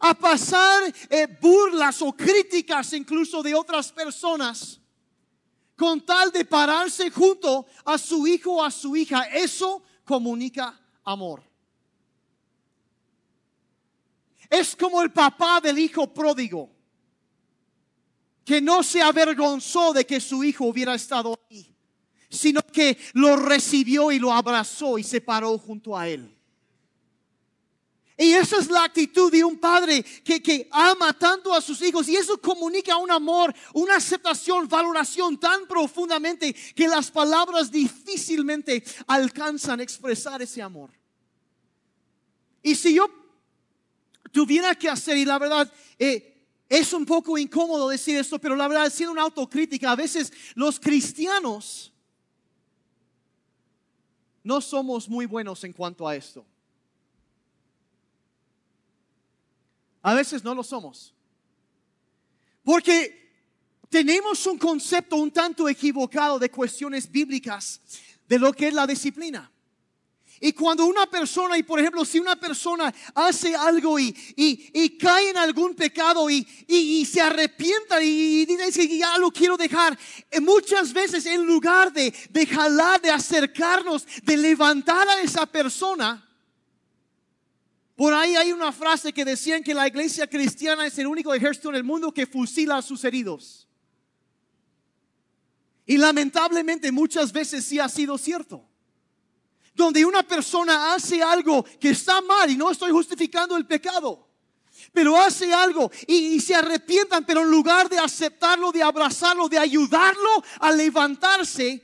a 0.00 0.14
pasar 0.14 0.92
eh, 1.08 1.26
burlas 1.40 2.00
o 2.02 2.12
críticas 2.12 2.92
incluso 2.92 3.42
de 3.42 3.54
otras 3.54 3.92
personas, 3.92 4.80
con 5.76 6.00
tal 6.04 6.30
de 6.30 6.44
pararse 6.44 7.10
junto 7.10 7.66
a 7.84 7.96
su 7.96 8.26
hijo 8.26 8.56
o 8.56 8.64
a 8.64 8.70
su 8.70 8.94
hija, 8.96 9.24
eso 9.24 9.82
comunica 10.04 10.78
amor. 11.04 11.42
Es 14.48 14.74
como 14.74 15.00
el 15.00 15.12
papá 15.12 15.60
del 15.60 15.78
hijo 15.78 16.12
pródigo, 16.12 16.70
que 18.44 18.60
no 18.60 18.82
se 18.82 19.00
avergonzó 19.00 19.92
de 19.92 20.04
que 20.04 20.20
su 20.20 20.42
hijo 20.42 20.64
hubiera 20.64 20.94
estado 20.94 21.38
ahí 21.48 21.69
sino 22.30 22.62
que 22.62 22.96
lo 23.14 23.36
recibió 23.36 24.12
y 24.12 24.18
lo 24.18 24.32
abrazó 24.32 24.98
y 24.98 25.02
se 25.02 25.20
paró 25.20 25.58
junto 25.58 25.98
a 25.98 26.08
él. 26.08 26.34
Y 28.16 28.34
esa 28.34 28.58
es 28.58 28.68
la 28.68 28.84
actitud 28.84 29.32
de 29.32 29.42
un 29.42 29.58
padre 29.58 30.02
que, 30.02 30.42
que, 30.42 30.68
ama 30.70 31.14
tanto 31.14 31.54
a 31.54 31.60
sus 31.62 31.80
hijos 31.80 32.06
y 32.06 32.16
eso 32.16 32.38
comunica 32.38 32.98
un 32.98 33.10
amor, 33.10 33.54
una 33.72 33.96
aceptación, 33.96 34.68
valoración 34.68 35.40
tan 35.40 35.66
profundamente 35.66 36.52
que 36.52 36.86
las 36.86 37.10
palabras 37.10 37.70
difícilmente 37.70 38.84
alcanzan 39.06 39.80
a 39.80 39.82
expresar 39.82 40.42
ese 40.42 40.60
amor. 40.60 40.90
Y 42.62 42.74
si 42.74 42.94
yo 42.94 43.10
tuviera 44.30 44.74
que 44.74 44.90
hacer, 44.90 45.16
y 45.16 45.24
la 45.24 45.38
verdad, 45.38 45.72
eh, 45.98 46.46
es 46.68 46.92
un 46.92 47.06
poco 47.06 47.38
incómodo 47.38 47.88
decir 47.88 48.18
esto, 48.18 48.38
pero 48.38 48.54
la 48.54 48.68
verdad, 48.68 48.92
siendo 48.92 49.12
una 49.12 49.22
autocrítica, 49.22 49.92
a 49.92 49.96
veces 49.96 50.30
los 50.54 50.78
cristianos 50.78 51.90
no 54.50 54.60
somos 54.60 55.08
muy 55.08 55.26
buenos 55.26 55.62
en 55.62 55.72
cuanto 55.72 56.08
a 56.08 56.16
esto. 56.16 56.44
A 60.02 60.12
veces 60.12 60.42
no 60.42 60.56
lo 60.56 60.64
somos. 60.64 61.14
Porque 62.64 63.30
tenemos 63.88 64.44
un 64.48 64.58
concepto 64.58 65.14
un 65.14 65.30
tanto 65.30 65.68
equivocado 65.68 66.40
de 66.40 66.50
cuestiones 66.50 67.08
bíblicas 67.08 67.80
de 68.26 68.40
lo 68.40 68.52
que 68.52 68.66
es 68.66 68.74
la 68.74 68.88
disciplina. 68.88 69.48
Y 70.42 70.54
cuando 70.54 70.86
una 70.86 71.04
persona, 71.04 71.58
y 71.58 71.62
por 71.62 71.78
ejemplo, 71.78 72.02
si 72.02 72.18
una 72.18 72.34
persona 72.34 72.92
hace 73.14 73.54
algo 73.54 73.98
y, 73.98 74.16
y, 74.36 74.96
cae 74.96 75.28
en 75.28 75.36
algún 75.36 75.74
pecado 75.74 76.30
y, 76.30 76.46
y 76.66 77.04
se 77.04 77.20
arrepienta 77.20 78.02
y, 78.02 78.46
dice 78.46 78.88
que 78.88 78.96
ya 78.96 79.18
lo 79.18 79.30
quiero 79.30 79.58
dejar, 79.58 79.98
eh, 80.30 80.40
muchas 80.40 80.94
veces 80.94 81.26
en 81.26 81.44
lugar 81.44 81.92
de, 81.92 82.10
de 82.30 82.46
jalar, 82.46 83.02
de 83.02 83.10
acercarnos, 83.10 84.06
de 84.22 84.36
levantar 84.38 85.06
a 85.10 85.20
esa 85.20 85.44
persona, 85.44 86.26
por 87.94 88.14
ahí 88.14 88.34
hay 88.34 88.50
una 88.50 88.72
frase 88.72 89.12
que 89.12 89.26
decían 89.26 89.62
que 89.62 89.74
la 89.74 89.86
iglesia 89.88 90.26
cristiana 90.26 90.86
es 90.86 90.98
el 90.98 91.06
único 91.06 91.34
ejército 91.34 91.68
en 91.68 91.74
el 91.74 91.84
mundo 91.84 92.14
que 92.14 92.26
fusila 92.26 92.78
a 92.78 92.82
sus 92.82 93.04
heridos. 93.04 93.68
Y 95.84 95.98
lamentablemente 95.98 96.90
muchas 96.90 97.30
veces 97.30 97.62
sí 97.66 97.78
ha 97.78 97.90
sido 97.90 98.16
cierto. 98.16 98.69
Donde 99.80 100.04
una 100.04 100.22
persona 100.22 100.92
hace 100.92 101.22
algo 101.22 101.64
que 101.80 101.88
está 101.88 102.20
mal 102.20 102.50
y 102.50 102.56
no 102.56 102.70
estoy 102.70 102.90
justificando 102.90 103.56
el 103.56 103.66
pecado, 103.66 104.28
pero 104.92 105.16
hace 105.16 105.54
algo 105.54 105.90
y, 106.06 106.38
se 106.38 106.54
arrepientan, 106.54 107.24
pero 107.24 107.40
en 107.40 107.50
lugar 107.50 107.88
de 107.88 107.98
aceptarlo, 107.98 108.72
de 108.72 108.82
abrazarlo, 108.82 109.48
de 109.48 109.58
ayudarlo 109.58 110.44
a 110.60 110.70
levantarse, 110.70 111.82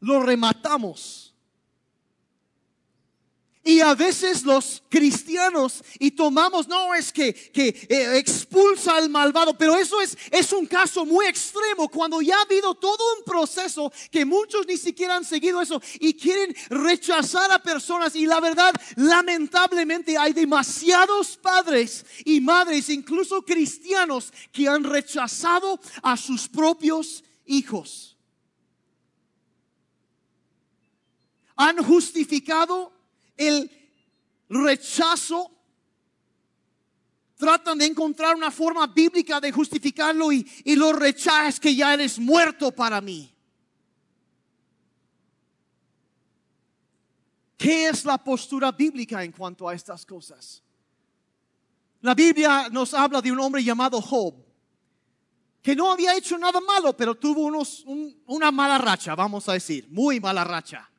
lo 0.00 0.20
rematamos 0.20 1.31
y 3.64 3.80
a 3.80 3.94
veces 3.94 4.42
los 4.42 4.82
cristianos 4.88 5.84
y 5.98 6.10
tomamos, 6.10 6.66
no 6.66 6.94
es 6.94 7.12
que, 7.12 7.32
que 7.32 7.68
eh, 7.88 8.18
expulsa 8.18 8.96
al 8.96 9.08
malvado, 9.08 9.56
pero 9.56 9.76
eso 9.76 10.00
es, 10.00 10.16
es 10.30 10.52
un 10.52 10.66
caso 10.66 11.06
muy 11.06 11.26
extremo 11.26 11.88
cuando 11.88 12.20
ya 12.20 12.38
ha 12.38 12.42
habido 12.42 12.74
todo 12.74 13.02
un 13.18 13.24
proceso 13.24 13.92
que 14.10 14.24
muchos 14.24 14.66
ni 14.66 14.76
siquiera 14.76 15.16
han 15.16 15.24
seguido 15.24 15.60
eso 15.60 15.80
y 16.00 16.14
quieren 16.14 16.54
rechazar 16.70 17.52
a 17.52 17.62
personas. 17.62 18.16
Y 18.16 18.26
la 18.26 18.40
verdad, 18.40 18.74
lamentablemente 18.96 20.18
hay 20.18 20.32
demasiados 20.32 21.36
padres 21.36 22.04
y 22.24 22.40
madres, 22.40 22.88
incluso 22.88 23.42
cristianos, 23.42 24.32
que 24.50 24.68
han 24.68 24.82
rechazado 24.82 25.78
a 26.02 26.16
sus 26.16 26.48
propios 26.48 27.22
hijos. 27.46 28.16
Han 31.54 31.76
justificado 31.76 32.91
el 33.48 33.70
rechazo, 34.48 35.50
tratan 37.36 37.78
de 37.78 37.86
encontrar 37.86 38.36
una 38.36 38.50
forma 38.50 38.86
bíblica 38.86 39.40
de 39.40 39.50
justificarlo 39.50 40.32
y, 40.32 40.46
y 40.64 40.76
lo 40.76 40.92
rechazas 40.92 41.58
que 41.58 41.74
ya 41.74 41.94
eres 41.94 42.18
muerto 42.18 42.70
para 42.70 43.00
mí. 43.00 43.32
¿Qué 47.56 47.88
es 47.88 48.04
la 48.04 48.18
postura 48.18 48.72
bíblica 48.72 49.22
en 49.22 49.30
cuanto 49.30 49.68
a 49.68 49.74
estas 49.74 50.04
cosas? 50.04 50.62
La 52.00 52.14
Biblia 52.14 52.68
nos 52.70 52.92
habla 52.92 53.22
de 53.22 53.30
un 53.30 53.38
hombre 53.38 53.62
llamado 53.62 54.02
Job, 54.02 54.34
que 55.62 55.76
no 55.76 55.92
había 55.92 56.16
hecho 56.16 56.36
nada 56.36 56.60
malo, 56.60 56.96
pero 56.96 57.14
tuvo 57.14 57.42
unos, 57.42 57.84
una 58.26 58.50
mala 58.50 58.78
racha, 58.78 59.14
vamos 59.14 59.48
a 59.48 59.52
decir, 59.52 59.86
muy 59.90 60.18
mala 60.18 60.42
racha. 60.42 60.90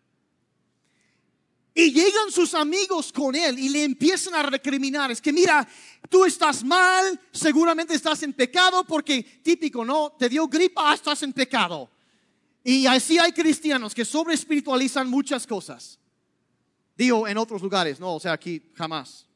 Y 1.75 1.91
llegan 1.91 2.31
sus 2.31 2.53
amigos 2.53 3.11
con 3.11 3.33
él 3.35 3.57
y 3.57 3.69
le 3.69 3.83
empiezan 3.83 4.35
a 4.35 4.43
recriminar. 4.43 5.11
Es 5.11 5.19
que 5.19 5.33
mira, 5.33 5.67
tú 6.07 6.23
estás 6.23 6.63
mal, 6.63 7.19
seguramente 7.31 7.95
estás 7.95 8.21
en 8.21 8.33
pecado 8.33 8.83
porque 8.83 9.23
típico, 9.41 9.83
¿no? 9.83 10.11
Te 10.11 10.29
dio 10.29 10.47
gripa, 10.47 10.91
ah, 10.91 10.93
estás 10.93 11.23
en 11.23 11.33
pecado. 11.33 11.89
Y 12.63 12.85
así 12.85 13.17
hay 13.17 13.31
cristianos 13.31 13.95
que 13.95 14.05
sobre 14.05 14.35
espiritualizan 14.35 15.09
muchas 15.09 15.47
cosas. 15.47 15.99
Digo, 16.95 17.27
en 17.27 17.37
otros 17.37 17.61
lugares, 17.61 17.99
no, 17.99 18.15
o 18.15 18.19
sea, 18.19 18.33
aquí 18.33 18.61
jamás. 18.75 19.27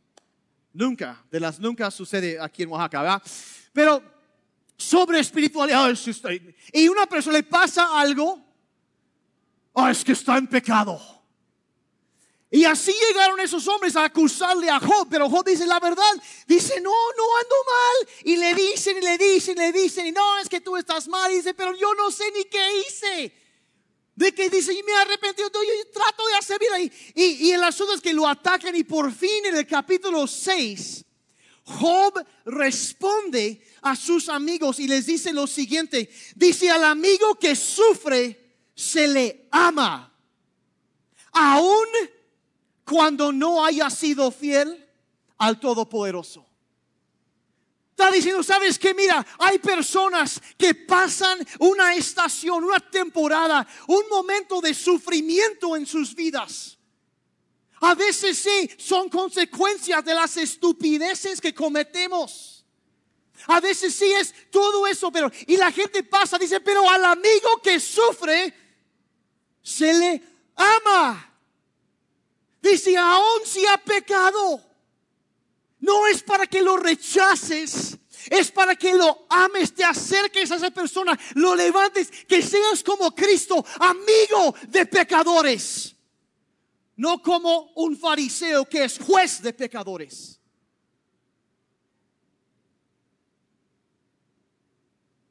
Nunca, 0.73 1.25
de 1.31 1.39
las 1.39 1.59
nunca 1.59 1.89
sucede 1.89 2.39
aquí 2.39 2.61
en 2.61 2.69
Oaxaca, 2.69 3.01
¿verdad? 3.01 3.23
Pero 3.73 4.03
sobre 4.77 5.19
espiritualidad, 5.19 5.91
y 6.71 6.87
una 6.87 7.07
persona 7.07 7.37
le 7.37 7.43
pasa 7.43 7.99
algo, 7.99 8.39
oh, 9.73 9.87
es 9.87 10.03
que 10.03 10.11
está 10.11 10.37
en 10.37 10.45
pecado. 10.45 11.16
Y 12.49 12.63
así 12.63 12.93
llegaron 13.07 13.39
esos 13.41 13.67
hombres 13.67 13.95
a 13.97 14.05
acusarle 14.05 14.69
a 14.69 14.79
Job, 14.79 15.07
pero 15.09 15.29
Job 15.29 15.45
dice 15.45 15.65
la 15.65 15.81
verdad, 15.81 16.13
dice, 16.47 16.79
no, 16.79 16.91
no 16.91 17.37
ando 17.37 17.55
mal. 17.65 18.09
Y 18.23 18.37
le 18.37 18.53
dicen 18.53 18.97
y 18.97 19.01
le 19.01 19.17
dicen 19.17 19.57
y 19.57 19.59
le 19.59 19.71
dicen, 19.73 20.07
y 20.07 20.11
no, 20.13 20.39
es 20.39 20.47
que 20.47 20.61
tú 20.61 20.77
estás 20.77 21.07
mal. 21.09 21.31
Y 21.31 21.37
dice, 21.37 21.53
pero 21.53 21.75
yo 21.75 21.93
no 21.95 22.09
sé 22.09 22.31
ni 22.31 22.45
qué 22.45 22.79
hice. 22.79 23.33
De 24.15 24.33
que 24.33 24.49
dice, 24.49 24.73
y 24.73 24.81
me 24.81 24.93
arrepentí, 24.93 25.41
yo, 25.41 25.49
trato 25.93 26.25
de 26.25 26.35
hacer 26.35 26.57
vida. 26.57 26.79
Y, 26.79 26.91
y, 27.15 27.47
y 27.47 27.51
el 27.51 27.63
asunto 27.63 27.93
es 27.93 28.01
que 28.01 28.13
lo 28.13 28.25
atacan 28.25 28.75
y 28.75 28.85
por 28.85 29.11
fin 29.11 29.45
en 29.45 29.57
el 29.57 29.67
capítulo 29.67 30.25
6, 30.25 31.03
Job 31.65 32.25
responde 32.45 33.61
a 33.81 33.93
sus 33.93 34.29
amigos 34.29 34.79
y 34.79 34.87
les 34.87 35.05
dice 35.05 35.33
lo 35.33 35.47
siguiente, 35.47 36.09
dice 36.33 36.69
al 36.69 36.85
amigo 36.85 37.35
que 37.35 37.57
sufre, 37.57 38.55
se 38.73 39.05
le 39.09 39.47
ama. 39.51 40.13
Aún 41.33 41.87
cuando 42.89 43.33
no 43.33 43.65
haya 43.65 43.89
sido 43.89 44.31
fiel 44.31 44.87
al 45.37 45.59
Todopoderoso. 45.59 46.45
Está 47.91 48.11
diciendo, 48.11 48.43
¿sabes 48.43 48.79
qué? 48.79 48.93
Mira, 48.93 49.25
hay 49.39 49.57
personas 49.57 50.39
que 50.57 50.73
pasan 50.73 51.39
una 51.59 51.95
estación, 51.95 52.63
una 52.63 52.79
temporada, 52.79 53.67
un 53.87 54.07
momento 54.09 54.61
de 54.61 54.73
sufrimiento 54.73 55.75
en 55.75 55.85
sus 55.85 56.15
vidas. 56.15 56.77
A 57.81 57.93
veces 57.95 58.37
sí, 58.37 58.69
son 58.77 59.09
consecuencias 59.09 60.05
de 60.05 60.13
las 60.13 60.37
estupideces 60.37 61.41
que 61.41 61.53
cometemos. 61.53 62.65
A 63.47 63.59
veces 63.59 63.93
sí 63.93 64.11
es 64.13 64.33
todo 64.49 64.87
eso, 64.87 65.11
pero 65.11 65.29
y 65.45 65.57
la 65.57 65.71
gente 65.71 66.03
pasa, 66.03 66.37
dice, 66.37 66.59
pero 66.61 66.89
al 66.89 67.03
amigo 67.03 67.61
que 67.63 67.79
sufre 67.79 68.53
se 69.61 69.93
le 69.93 70.23
ama. 70.55 71.36
Dice, 72.69 72.97
aún 72.97 73.45
si 73.45 73.65
ha 73.65 73.77
pecado, 73.77 74.61
no 75.79 76.07
es 76.07 76.21
para 76.21 76.45
que 76.47 76.61
lo 76.61 76.75
rechaces, 76.75 77.97
es 78.29 78.51
para 78.51 78.75
que 78.75 78.93
lo 78.93 79.25
ames, 79.29 79.73
te 79.73 79.83
acerques 79.83 80.51
a 80.51 80.55
esa 80.55 80.71
persona, 80.71 81.17
lo 81.35 81.55
levantes, 81.55 82.11
que 82.27 82.41
seas 82.41 82.83
como 82.83 83.15
Cristo, 83.15 83.63
amigo 83.79 84.53
de 84.67 84.85
pecadores, 84.85 85.95
no 86.97 87.21
como 87.21 87.71
un 87.75 87.95
fariseo 87.95 88.65
que 88.65 88.83
es 88.83 88.99
juez 88.99 89.41
de 89.41 89.53
pecadores. 89.53 90.41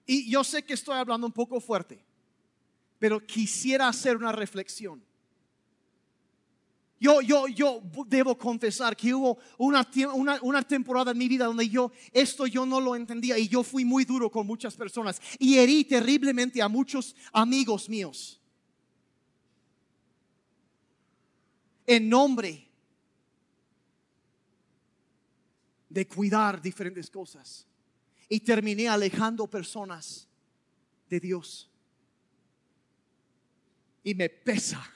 Y 0.07 0.31
yo 0.31 0.43
sé 0.43 0.65
que 0.65 0.75
estoy 0.75 0.97
hablando 0.97 1.27
un 1.27 1.33
poco 1.33 1.61
fuerte, 1.61 2.03
pero 2.99 3.25
quisiera 3.27 3.89
hacer 3.89 4.17
una 4.17 4.33
reflexión. 4.33 5.06
Yo, 6.99 7.21
yo, 7.21 7.47
yo 7.47 7.83
debo 8.07 8.39
confesar 8.39 8.97
que 8.97 9.13
hubo 9.13 9.39
una, 9.59 9.87
una, 10.15 10.39
una, 10.43 10.63
temporada 10.63 11.11
en 11.11 11.19
mi 11.19 11.29
vida 11.29 11.45
donde 11.45 11.69
yo, 11.69 11.93
esto 12.11 12.47
yo 12.47 12.65
no 12.65 12.81
lo 12.81 12.97
entendía 12.97 13.39
y 13.39 13.49
yo 13.49 13.63
fui 13.63 13.85
muy 13.85 14.07
duro 14.07 14.31
con 14.31 14.47
muchas 14.47 14.75
personas 14.77 15.21
y 15.39 15.59
herí 15.59 15.85
terriblemente 15.85 16.63
a 16.63 16.69
muchos 16.69 17.15
amigos 17.33 17.89
míos. 17.91 18.41
En 21.87 22.09
nombre 22.09 22.67
de 25.97 26.07
cuidar 26.07 26.61
diferentes 26.61 27.11
cosas. 27.11 27.67
Y 28.29 28.41
terminé 28.41 28.87
alejando 28.87 29.47
personas 29.47 30.29
de 31.09 31.21
Dios. 31.21 31.71
Y 34.05 34.15
me 34.15 34.29
pesa 34.29 34.96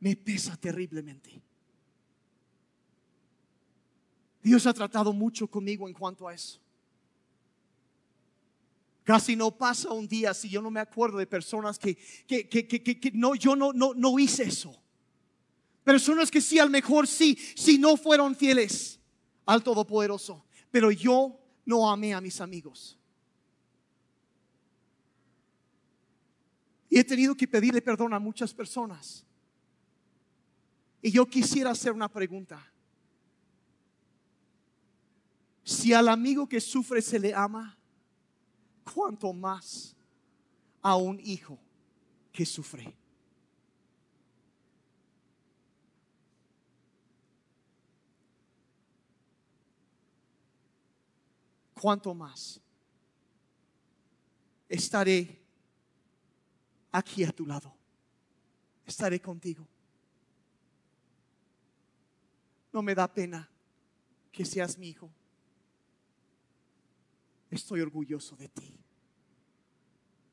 me 0.00 0.16
pesa 0.16 0.56
terriblemente. 0.56 1.40
Dios 4.42 4.66
ha 4.66 4.72
tratado 4.72 5.12
mucho 5.12 5.48
conmigo 5.48 5.88
en 5.88 5.94
cuanto 5.94 6.28
a 6.28 6.34
eso. 6.34 6.60
Casi 9.02 9.36
no 9.36 9.50
pasa 9.56 9.90
un 9.92 10.06
día 10.06 10.34
si 10.34 10.48
yo 10.48 10.62
no 10.62 10.70
me 10.70 10.80
acuerdo 10.80 11.18
de 11.18 11.26
personas 11.26 11.78
que, 11.78 11.96
que, 12.26 12.48
que, 12.48 12.68
que 12.68 13.10
no, 13.12 13.34
yo 13.34 13.56
no, 13.56 13.72
no, 13.72 13.92
no 13.94 14.18
hice 14.18 14.44
eso. 14.44 14.80
Personas 15.84 16.30
que 16.30 16.40
sí, 16.40 16.58
al 16.58 16.70
mejor 16.70 17.06
sí, 17.06 17.36
si 17.56 17.78
no 17.78 17.96
fueron 17.96 18.34
fieles 18.34 19.00
al 19.44 19.62
Todopoderoso. 19.62 20.44
pero 20.70 20.90
yo 20.90 21.40
no 21.64 21.90
amé 21.90 22.14
a 22.14 22.20
mis 22.20 22.40
amigos. 22.40 22.96
Y 26.88 26.98
he 26.98 27.04
tenido 27.04 27.34
que 27.34 27.48
pedirle 27.48 27.82
perdón 27.82 28.14
a 28.14 28.20
muchas 28.20 28.54
personas. 28.54 29.25
Y 31.06 31.12
yo 31.12 31.24
quisiera 31.24 31.70
hacer 31.70 31.92
una 31.92 32.08
pregunta. 32.08 32.60
Si 35.62 35.92
al 35.92 36.08
amigo 36.08 36.48
que 36.48 36.60
sufre 36.60 37.00
se 37.00 37.20
le 37.20 37.32
ama, 37.32 37.78
¿cuánto 38.92 39.32
más 39.32 39.94
a 40.82 40.96
un 40.96 41.20
hijo 41.20 41.60
que 42.32 42.44
sufre? 42.44 42.92
¿Cuánto 51.80 52.12
más 52.14 52.60
estaré 54.68 55.40
aquí 56.90 57.22
a 57.22 57.30
tu 57.30 57.46
lado? 57.46 57.72
Estaré 58.84 59.20
contigo. 59.20 59.68
No 62.76 62.82
me 62.82 62.94
da 62.94 63.08
pena 63.08 63.48
que 64.30 64.44
seas 64.44 64.76
mi 64.76 64.90
hijo. 64.90 65.10
Estoy 67.50 67.80
orgulloso 67.80 68.36
de 68.36 68.50
ti. 68.50 68.78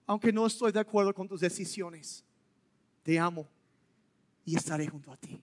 Aunque 0.05 0.33
no 0.33 0.45
estoy 0.45 0.73
de 0.73 0.81
acuerdo 0.81 1.13
con 1.13 1.25
tus 1.25 1.39
decisiones, 1.39 2.21
te 3.01 3.17
amo 3.17 3.47
y 4.43 4.57
estaré 4.57 4.89
junto 4.89 5.09
a 5.09 5.15
ti. 5.15 5.41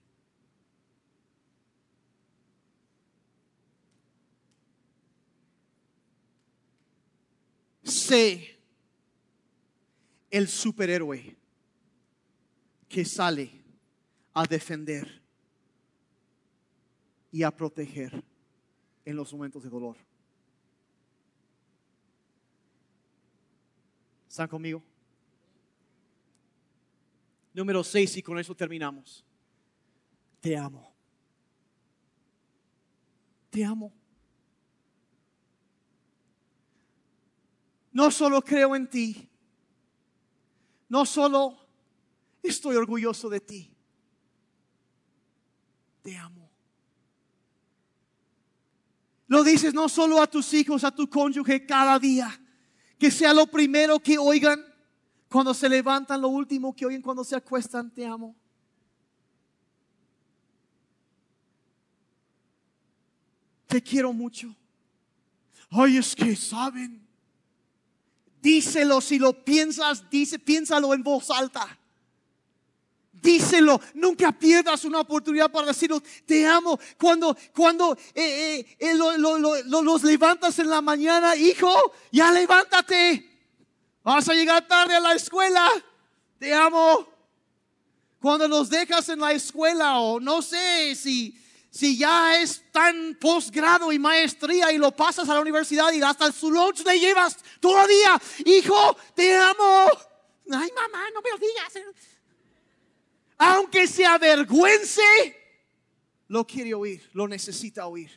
Sé 7.81 8.59
el 10.29 10.47
superhéroe 10.47 11.35
que 12.87 13.03
sale 13.05 13.49
a 14.35 14.45
defender 14.45 15.20
y 17.31 17.43
a 17.43 17.51
proteger 17.51 18.23
en 19.05 19.15
los 19.15 19.31
momentos 19.33 19.63
de 19.63 19.69
dolor. 19.69 19.97
¿Están 24.27 24.47
conmigo? 24.47 24.83
Número 27.53 27.83
seis, 27.83 28.15
y 28.15 28.21
con 28.21 28.39
eso 28.39 28.55
terminamos. 28.55 29.25
Te 30.39 30.55
amo. 30.55 30.93
Te 33.49 33.63
amo. 33.65 33.91
No 37.91 38.09
solo 38.09 38.41
creo 38.41 38.73
en 38.75 38.89
ti, 38.89 39.29
no 40.87 41.05
solo 41.05 41.57
estoy 42.41 42.77
orgulloso 42.77 43.29
de 43.29 43.41
ti, 43.41 43.75
te 46.01 46.15
amo. 46.15 46.40
Lo 49.31 49.45
dices 49.45 49.73
no 49.73 49.87
solo 49.87 50.21
a 50.21 50.27
tus 50.27 50.53
hijos, 50.53 50.83
a 50.83 50.91
tu 50.91 51.09
cónyuge 51.09 51.65
cada 51.65 51.97
día, 51.97 52.29
que 52.99 53.09
sea 53.09 53.33
lo 53.33 53.47
primero 53.47 53.97
que 53.97 54.17
oigan 54.17 54.61
cuando 55.29 55.53
se 55.53 55.69
levantan, 55.69 56.19
lo 56.19 56.27
último 56.27 56.75
que 56.75 56.85
oyen 56.85 57.01
cuando 57.01 57.23
se 57.23 57.37
acuestan, 57.37 57.89
te 57.89 58.05
amo. 58.05 58.35
Te 63.67 63.81
quiero 63.81 64.11
mucho. 64.11 64.53
Ay, 65.69 65.95
es 65.95 66.13
que 66.13 66.35
saben. 66.35 67.07
Díselo 68.41 68.99
si 68.99 69.17
lo 69.17 69.45
piensas, 69.45 70.09
dice, 70.09 70.39
piénsalo 70.39 70.93
en 70.93 71.03
voz 71.03 71.31
alta. 71.31 71.79
Díselo, 73.21 73.79
nunca 73.93 74.31
pierdas 74.31 74.83
una 74.83 75.01
oportunidad 75.01 75.51
para 75.51 75.67
decirlo, 75.67 76.01
te 76.25 76.45
amo. 76.47 76.79
Cuando, 76.97 77.37
cuando 77.53 77.95
eh, 78.15 78.59
eh, 78.59 78.77
eh, 78.79 78.93
los 78.95 80.03
levantas 80.03 80.57
en 80.57 80.69
la 80.69 80.81
mañana, 80.81 81.35
hijo, 81.35 81.93
ya 82.11 82.31
levántate. 82.31 83.29
Vas 84.03 84.27
a 84.27 84.33
llegar 84.33 84.67
tarde 84.67 84.95
a 84.95 84.99
la 84.99 85.13
escuela, 85.13 85.69
te 86.39 86.51
amo. 86.51 87.07
Cuando 88.19 88.47
los 88.47 88.69
dejas 88.69 89.07
en 89.09 89.19
la 89.19 89.31
escuela 89.33 89.99
o 89.99 90.19
no 90.19 90.41
sé 90.41 90.95
si 90.95 91.37
si 91.71 91.97
ya 91.97 92.35
es 92.35 92.69
tan 92.73 93.17
posgrado 93.19 93.93
y 93.93 93.97
maestría 93.97 94.73
y 94.73 94.77
lo 94.77 94.91
pasas 94.91 95.29
a 95.29 95.33
la 95.33 95.39
universidad 95.39 95.91
y 95.93 96.01
hasta 96.01 96.29
su 96.33 96.51
lunch 96.51 96.83
le 96.83 96.99
llevas 96.99 97.37
todavía, 97.61 98.21
hijo, 98.43 98.97
te 99.15 99.33
amo. 99.37 99.85
Ay, 100.51 100.69
mamá, 100.75 101.09
no 101.13 101.21
me 101.21 101.29
lo 101.31 101.37
digas. 101.37 101.95
Aunque 103.43 103.87
se 103.87 104.05
avergüence, 104.05 105.01
lo 106.27 106.45
quiere 106.45 106.75
oír, 106.75 107.01
lo 107.13 107.27
necesita 107.27 107.87
oír. 107.87 108.11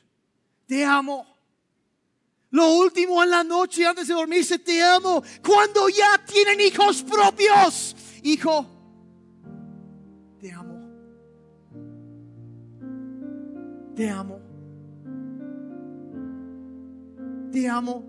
Te 0.66 0.84
amo. 0.84 1.26
Lo 2.50 2.74
último 2.74 3.22
en 3.22 3.30
la 3.30 3.42
noche 3.42 3.86
antes 3.86 4.06
de 4.06 4.12
dormirse, 4.12 4.58
te 4.58 4.82
amo. 4.82 5.22
Cuando 5.42 5.88
ya 5.88 6.22
tienen 6.26 6.60
hijos 6.60 7.02
propios, 7.02 7.96
hijo, 8.22 8.66
te 10.38 10.52
amo. 10.52 10.74
Te 13.96 14.10
amo. 14.10 14.40
Te 17.50 17.66
amo. 17.66 18.04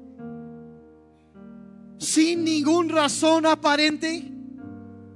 Sin 1.98 2.44
ninguna 2.44 2.94
razón 2.94 3.46
aparente. 3.46 4.30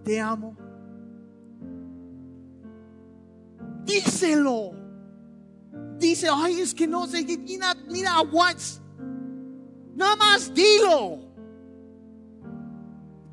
Te 0.06 0.18
amo. 0.22 0.59
Díselo. 3.89 4.71
Dice, 5.97 6.27
ay, 6.31 6.61
es 6.61 6.73
que 6.73 6.87
no 6.87 7.07
sé, 7.07 7.25
mira, 7.25 7.75
mira, 7.89 8.21
what? 8.21 8.55
Nada 9.95 10.15
más 10.15 10.53
dilo. 10.53 11.19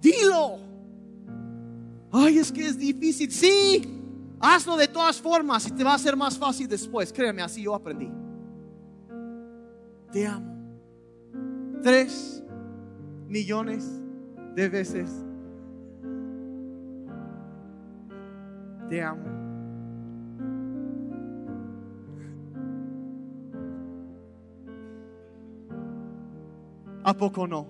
Dilo. 0.00 0.59
Ay, 2.11 2.38
es 2.38 2.50
que 2.50 2.66
es 2.66 2.76
difícil. 2.76 3.30
Sí, 3.30 3.96
Hazlo 4.40 4.76
de 4.76 4.86
todas 4.86 5.20
formas 5.20 5.66
y 5.66 5.70
te 5.72 5.82
va 5.82 5.94
a 5.94 5.98
ser 5.98 6.16
más 6.16 6.38
fácil 6.38 6.68
después. 6.68 7.12
Créeme, 7.12 7.42
así 7.42 7.62
yo 7.62 7.74
aprendí. 7.74 8.11
Te 10.12 10.26
amo. 10.26 10.54
Tres 11.82 12.42
millones 13.26 14.02
de 14.54 14.68
veces. 14.68 15.11
Te 18.88 19.02
amo. 19.02 19.36
¿A 27.07 27.14
poco 27.14 27.46
no? 27.46 27.66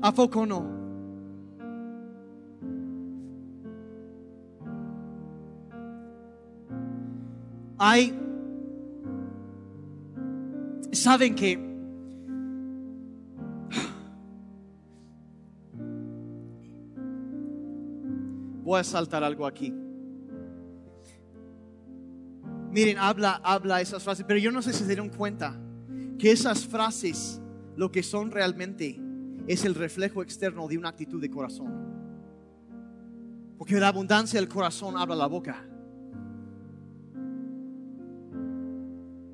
¿A 0.00 0.12
poco 0.12 0.46
no? 0.46 0.76
hay, 7.78 8.18
saben 10.92 11.34
que 11.34 11.58
voy 18.62 18.80
a 18.80 18.84
saltar 18.84 19.22
algo 19.22 19.46
aquí. 19.46 19.74
Miren, 22.70 22.98
habla, 22.98 23.40
habla 23.42 23.80
esas 23.80 24.02
frases, 24.02 24.24
pero 24.26 24.38
yo 24.38 24.50
no 24.50 24.62
sé 24.62 24.72
si 24.72 24.80
se 24.80 24.86
dieron 24.86 25.08
cuenta 25.08 25.65
que 26.18 26.32
esas 26.32 26.66
frases, 26.66 27.40
lo 27.76 27.90
que 27.90 28.02
son 28.02 28.30
realmente, 28.30 29.00
es 29.46 29.64
el 29.64 29.74
reflejo 29.74 30.22
externo 30.22 30.66
de 30.66 30.78
una 30.78 30.88
actitud 30.88 31.20
de 31.20 31.30
corazón. 31.30 31.72
Porque 33.58 33.78
la 33.78 33.88
abundancia 33.88 34.40
del 34.40 34.48
corazón 34.48 34.96
habla 34.96 35.14
la 35.14 35.26
boca. 35.26 35.66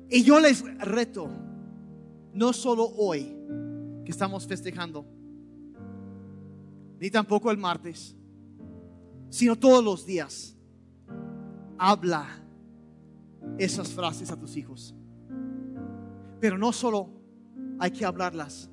Y 0.09 0.23
yo 0.23 0.39
les 0.39 0.63
reto, 0.79 1.29
no 2.33 2.53
solo 2.53 2.85
hoy 2.97 3.35
que 4.05 4.11
estamos 4.11 4.45
festejando, 4.45 5.05
ni 6.99 7.09
tampoco 7.09 7.49
el 7.49 7.57
martes, 7.57 8.15
sino 9.29 9.55
todos 9.55 9.83
los 9.83 10.05
días, 10.05 10.55
habla 11.77 12.27
esas 13.57 13.89
frases 13.89 14.29
a 14.29 14.39
tus 14.39 14.55
hijos. 14.55 14.95
Pero 16.43 16.57
no 16.57 16.73
solo 16.73 17.09
hay 17.79 17.89
que 17.89 18.03
hablarlas, 18.03 18.69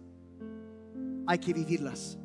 hay 1.24 1.38
que 1.38 1.52
vivirlas. 1.52 2.18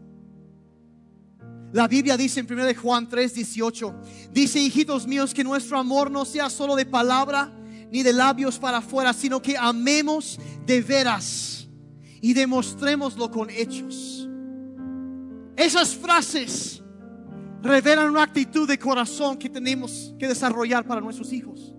La 1.71 1.87
Biblia 1.87 2.17
dice 2.17 2.39
en 2.39 2.51
1 2.51 2.73
Juan 2.81 3.07
3, 3.07 3.31
18, 3.31 3.95
dice, 4.31 4.59
hijitos 4.59 5.05
míos, 5.05 5.35
que 5.35 5.43
nuestro 5.43 5.77
amor 5.77 6.09
no 6.09 6.25
sea 6.25 6.49
solo 6.49 6.75
de 6.75 6.87
palabra, 6.87 7.53
ni 7.91 8.01
de 8.01 8.11
labios 8.11 8.57
para 8.57 8.79
afuera, 8.79 9.13
sino 9.13 9.39
que 9.39 9.55
amemos 9.55 10.39
de 10.65 10.81
veras 10.81 11.69
y 12.21 12.33
demostrémoslo 12.33 13.29
con 13.29 13.51
hechos. 13.51 14.27
Esas 15.55 15.95
frases 15.95 16.81
revelan 17.61 18.09
una 18.09 18.23
actitud 18.23 18.67
de 18.67 18.79
corazón 18.79 19.37
que 19.37 19.51
tenemos 19.51 20.15
que 20.17 20.27
desarrollar 20.27 20.87
para 20.87 21.01
nuestros 21.01 21.31
hijos. 21.31 21.75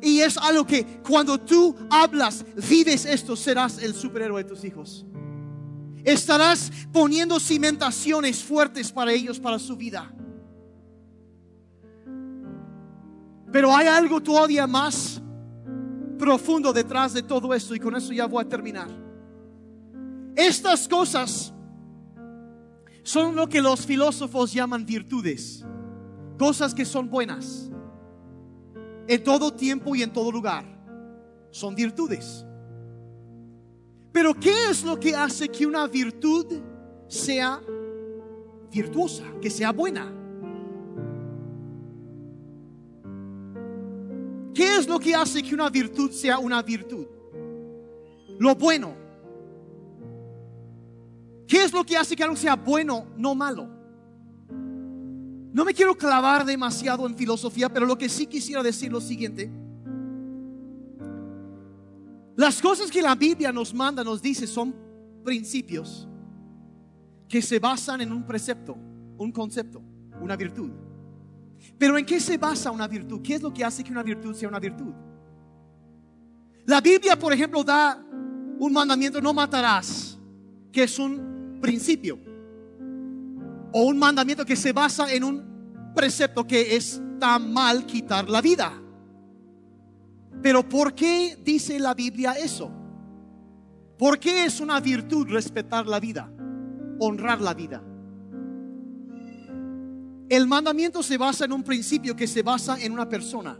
Y 0.00 0.20
es 0.20 0.36
algo 0.36 0.66
que 0.66 0.84
cuando 1.06 1.38
tú 1.38 1.74
hablas, 1.90 2.44
vives 2.68 3.04
esto, 3.06 3.34
serás 3.34 3.82
el 3.82 3.94
superhéroe 3.94 4.42
de 4.42 4.48
tus 4.48 4.64
hijos. 4.64 5.06
Estarás 6.04 6.70
poniendo 6.92 7.40
cimentaciones 7.40 8.42
fuertes 8.44 8.92
para 8.92 9.12
ellos, 9.12 9.40
para 9.40 9.58
su 9.58 9.76
vida. 9.76 10.12
Pero 13.50 13.74
hay 13.74 13.86
algo 13.86 14.20
todavía 14.20 14.66
más 14.66 15.20
profundo 16.18 16.72
detrás 16.72 17.12
de 17.12 17.22
todo 17.22 17.52
esto 17.54 17.74
y 17.74 17.80
con 17.80 17.96
eso 17.96 18.12
ya 18.12 18.26
voy 18.26 18.44
a 18.44 18.48
terminar. 18.48 18.88
Estas 20.34 20.86
cosas 20.86 21.52
son 23.02 23.34
lo 23.34 23.48
que 23.48 23.62
los 23.62 23.86
filósofos 23.86 24.52
llaman 24.52 24.84
virtudes, 24.84 25.64
cosas 26.38 26.74
que 26.74 26.84
son 26.84 27.08
buenas 27.08 27.70
en 29.06 29.22
todo 29.22 29.52
tiempo 29.52 29.94
y 29.94 30.02
en 30.02 30.12
todo 30.12 30.30
lugar. 30.30 30.64
Son 31.50 31.74
virtudes. 31.74 32.44
Pero 34.12 34.34
¿qué 34.34 34.70
es 34.70 34.84
lo 34.84 34.98
que 34.98 35.14
hace 35.14 35.48
que 35.48 35.66
una 35.66 35.86
virtud 35.86 36.46
sea 37.06 37.60
virtuosa, 38.70 39.24
que 39.40 39.50
sea 39.50 39.72
buena? 39.72 40.12
¿Qué 44.54 44.76
es 44.76 44.88
lo 44.88 44.98
que 44.98 45.14
hace 45.14 45.42
que 45.42 45.54
una 45.54 45.68
virtud 45.68 46.10
sea 46.10 46.38
una 46.38 46.62
virtud? 46.62 47.06
Lo 48.38 48.54
bueno. 48.54 48.94
¿Qué 51.46 51.64
es 51.64 51.72
lo 51.72 51.84
que 51.84 51.96
hace 51.96 52.16
que 52.16 52.24
algo 52.24 52.36
sea 52.36 52.56
bueno, 52.56 53.06
no 53.16 53.34
malo? 53.34 53.75
No 55.56 55.64
me 55.64 55.72
quiero 55.72 55.96
clavar 55.96 56.44
demasiado 56.44 57.06
en 57.06 57.16
filosofía, 57.16 57.70
pero 57.72 57.86
lo 57.86 57.96
que 57.96 58.10
sí 58.10 58.26
quisiera 58.26 58.62
decir 58.62 58.92
lo 58.92 59.00
siguiente. 59.00 59.50
Las 62.36 62.60
cosas 62.60 62.90
que 62.90 63.00
la 63.00 63.14
Biblia 63.14 63.50
nos 63.52 63.72
manda, 63.72 64.04
nos 64.04 64.20
dice, 64.20 64.46
son 64.46 64.76
principios 65.24 66.06
que 67.26 67.40
se 67.40 67.58
basan 67.58 68.02
en 68.02 68.12
un 68.12 68.26
precepto, 68.26 68.76
un 69.16 69.32
concepto, 69.32 69.80
una 70.20 70.36
virtud. 70.36 70.72
Pero 71.78 71.96
¿en 71.96 72.04
qué 72.04 72.20
se 72.20 72.36
basa 72.36 72.70
una 72.70 72.86
virtud? 72.86 73.22
¿Qué 73.22 73.36
es 73.36 73.42
lo 73.42 73.50
que 73.50 73.64
hace 73.64 73.82
que 73.82 73.90
una 73.90 74.02
virtud 74.02 74.34
sea 74.34 74.50
una 74.50 74.60
virtud? 74.60 74.92
La 76.66 76.82
Biblia, 76.82 77.18
por 77.18 77.32
ejemplo, 77.32 77.64
da 77.64 77.98
un 78.58 78.72
mandamiento, 78.74 79.22
no 79.22 79.32
matarás, 79.32 80.18
que 80.70 80.82
es 80.82 80.98
un 80.98 81.58
principio. 81.62 82.25
O 83.72 83.82
un 83.84 83.98
mandamiento 83.98 84.44
que 84.44 84.56
se 84.56 84.72
basa 84.72 85.12
en 85.12 85.24
un 85.24 85.92
precepto 85.94 86.46
que 86.46 86.76
está 86.76 87.38
mal 87.38 87.86
quitar 87.86 88.28
la 88.28 88.40
vida. 88.40 88.72
Pero 90.42 90.68
¿por 90.68 90.94
qué 90.94 91.38
dice 91.42 91.78
la 91.78 91.94
Biblia 91.94 92.32
eso? 92.32 92.70
¿Por 93.98 94.18
qué 94.18 94.44
es 94.44 94.60
una 94.60 94.78
virtud 94.80 95.26
respetar 95.28 95.86
la 95.86 95.98
vida? 95.98 96.30
Honrar 96.98 97.40
la 97.40 97.54
vida. 97.54 97.82
El 100.28 100.46
mandamiento 100.46 101.02
se 101.02 101.16
basa 101.16 101.44
en 101.44 101.52
un 101.52 101.62
principio 101.62 102.16
que 102.16 102.26
se 102.26 102.42
basa 102.42 102.78
en 102.80 102.92
una 102.92 103.08
persona. 103.08 103.58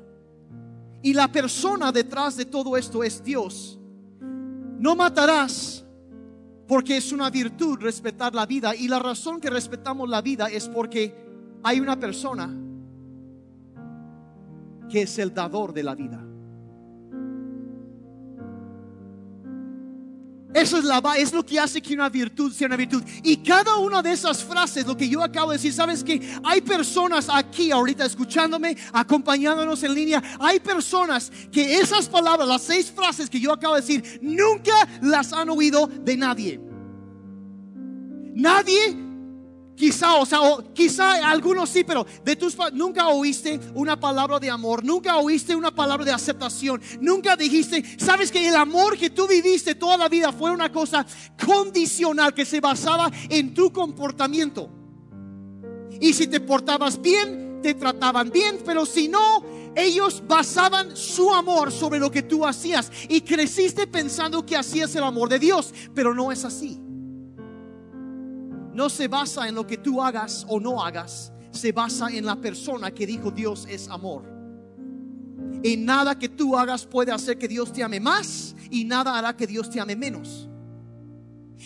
Y 1.03 1.15
la 1.15 1.31
persona 1.31 1.93
detrás 1.93 2.37
de 2.37 2.45
todo 2.45 2.77
esto 2.77 3.05
es 3.05 3.23
Dios. 3.23 3.79
No 4.79 4.97
matarás 4.97 5.86
porque 6.67 6.97
es 6.97 7.13
una 7.13 7.31
virtud 7.31 7.79
respetar 7.81 8.35
la 8.35 8.47
vida. 8.47 8.75
Y 8.75 8.89
la 8.89 8.99
razón 8.99 9.41
que 9.41 9.51
respetamos 9.51 10.09
la 10.09 10.21
vida 10.21 10.49
es 10.49 10.69
porque 10.69 11.15
hay 11.63 11.81
una 11.81 11.99
persona 11.99 12.55
que 14.89 15.03
es 15.03 15.19
el 15.19 15.33
dador 15.33 15.73
de 15.73 15.83
la 15.83 15.95
vida. 15.95 16.26
Eso 20.57 20.79
es, 20.79 20.85
la, 20.85 21.03
es 21.19 21.35
lo 21.35 21.45
que 21.45 21.61
hace 21.61 21.83
que 21.83 21.93
una 21.93 22.09
virtud 22.09 22.51
sea 22.51 22.67
una 22.67 22.79
virtud. 22.79 23.03
Y 23.23 23.37
cada 23.37 23.77
una 23.77 24.01
de 24.01 24.13
esas 24.13 24.43
frases, 24.43 24.87
lo 24.87 24.97
que 24.97 25.07
yo 25.07 25.23
acabo 25.23 25.51
de 25.51 25.59
decir, 25.59 25.71
sabes 25.71 26.03
que 26.03 26.19
hay 26.43 26.63
personas 26.63 27.29
aquí 27.31 27.71
ahorita 27.71 28.07
escuchándome, 28.07 28.75
acompañándonos 28.91 29.83
en 29.83 29.93
línea. 29.93 30.23
Hay 30.41 30.59
personas 30.61 31.31
que 31.53 31.77
esas 31.79 32.09
palabras, 32.09 32.49
las 32.49 32.63
seis 32.63 32.91
frases 32.91 33.29
que 33.29 33.39
yo 33.39 33.53
acabo 33.53 33.75
de 33.75 33.83
decir, 33.83 34.19
nunca 34.23 34.73
las 35.03 35.31
han 35.35 35.51
oído 35.51 35.89
de 35.89 36.17
nadie. 36.17 36.59
Nadie 38.35 39.06
Quizá, 39.77 40.15
o 40.15 40.25
sea, 40.25 40.41
quizá 40.73 41.29
algunos 41.31 41.69
sí, 41.69 41.85
pero 41.85 42.07
de 42.25 42.35
tus 42.35 42.57
nunca 42.73 43.09
oíste 43.09 43.61
una 43.75 44.01
palabra 44.01 44.39
de 44.39 44.49
amor, 44.49 44.83
nunca 44.83 45.19
oíste 45.19 45.55
una 45.55 45.71
palabra 45.71 46.07
de 46.07 46.13
aceptación, 46.13 46.81
nunca 46.99 47.37
dijiste, 47.37 47.85
sabes 47.99 48.33
que 48.33 48.49
el 48.49 48.57
amor 48.57 48.97
que 48.97 49.11
tú 49.11 49.29
viviste 49.29 49.75
toda 49.75 49.99
la 49.99 50.09
vida 50.09 50.33
fue 50.33 50.51
una 50.51 50.73
cosa 50.73 51.05
condicional 51.45 52.33
que 52.33 52.47
se 52.47 52.59
basaba 52.59 53.11
en 53.29 53.53
tu 53.53 53.71
comportamiento. 53.71 54.71
Y 56.01 56.15
si 56.15 56.27
te 56.27 56.41
portabas 56.41 57.01
bien, 57.01 57.61
te 57.63 57.75
trataban 57.75 58.31
bien, 58.31 58.61
pero 58.65 58.87
si 58.87 59.09
no, 59.09 59.45
ellos 59.75 60.23
basaban 60.27 60.97
su 60.97 61.35
amor 61.35 61.71
sobre 61.71 61.99
lo 61.99 62.11
que 62.11 62.23
tú 62.23 62.47
hacías 62.47 62.91
y 63.11 63.21
creciste 63.21 63.87
pensando 63.87 64.47
que 64.47 64.57
hacías 64.57 64.95
el 64.97 65.03
amor 65.03 65.29
de 65.29 65.39
Dios, 65.39 65.75
pero 65.95 66.15
no 66.15 66.33
es 66.33 66.47
así 66.47 66.81
no 68.77 68.91
se 68.91 69.09
basa 69.09 69.49
en 69.49 69.55
lo 69.55 69.67
que 69.67 69.79
tú 69.79 70.03
hagas 70.03 70.45
o 70.49 70.61
no 70.61 70.85
hagas, 70.85 71.33
se 71.51 71.73
basa 71.73 72.09
en 72.11 72.27
la 72.27 72.37
persona 72.37 72.91
que 72.91 73.07
dijo 73.07 73.31
Dios 73.31 73.67
es 73.71 73.89
amor. 73.89 74.23
Y 75.63 75.79
nada 75.79 76.19
que 76.19 76.29
tú 76.29 76.55
hagas 76.55 76.85
puede 76.85 77.11
hacer 77.11 77.39
que 77.39 77.49
Dios 77.49 77.73
te 77.73 77.83
ame 77.83 77.99
más 77.99 78.55
y 78.71 78.85
nada 78.85 79.19
hará 79.19 79.35
que 79.35 79.47
Dios 79.47 79.71
te 79.71 79.81
ame 79.81 79.97
menos. 79.97 80.47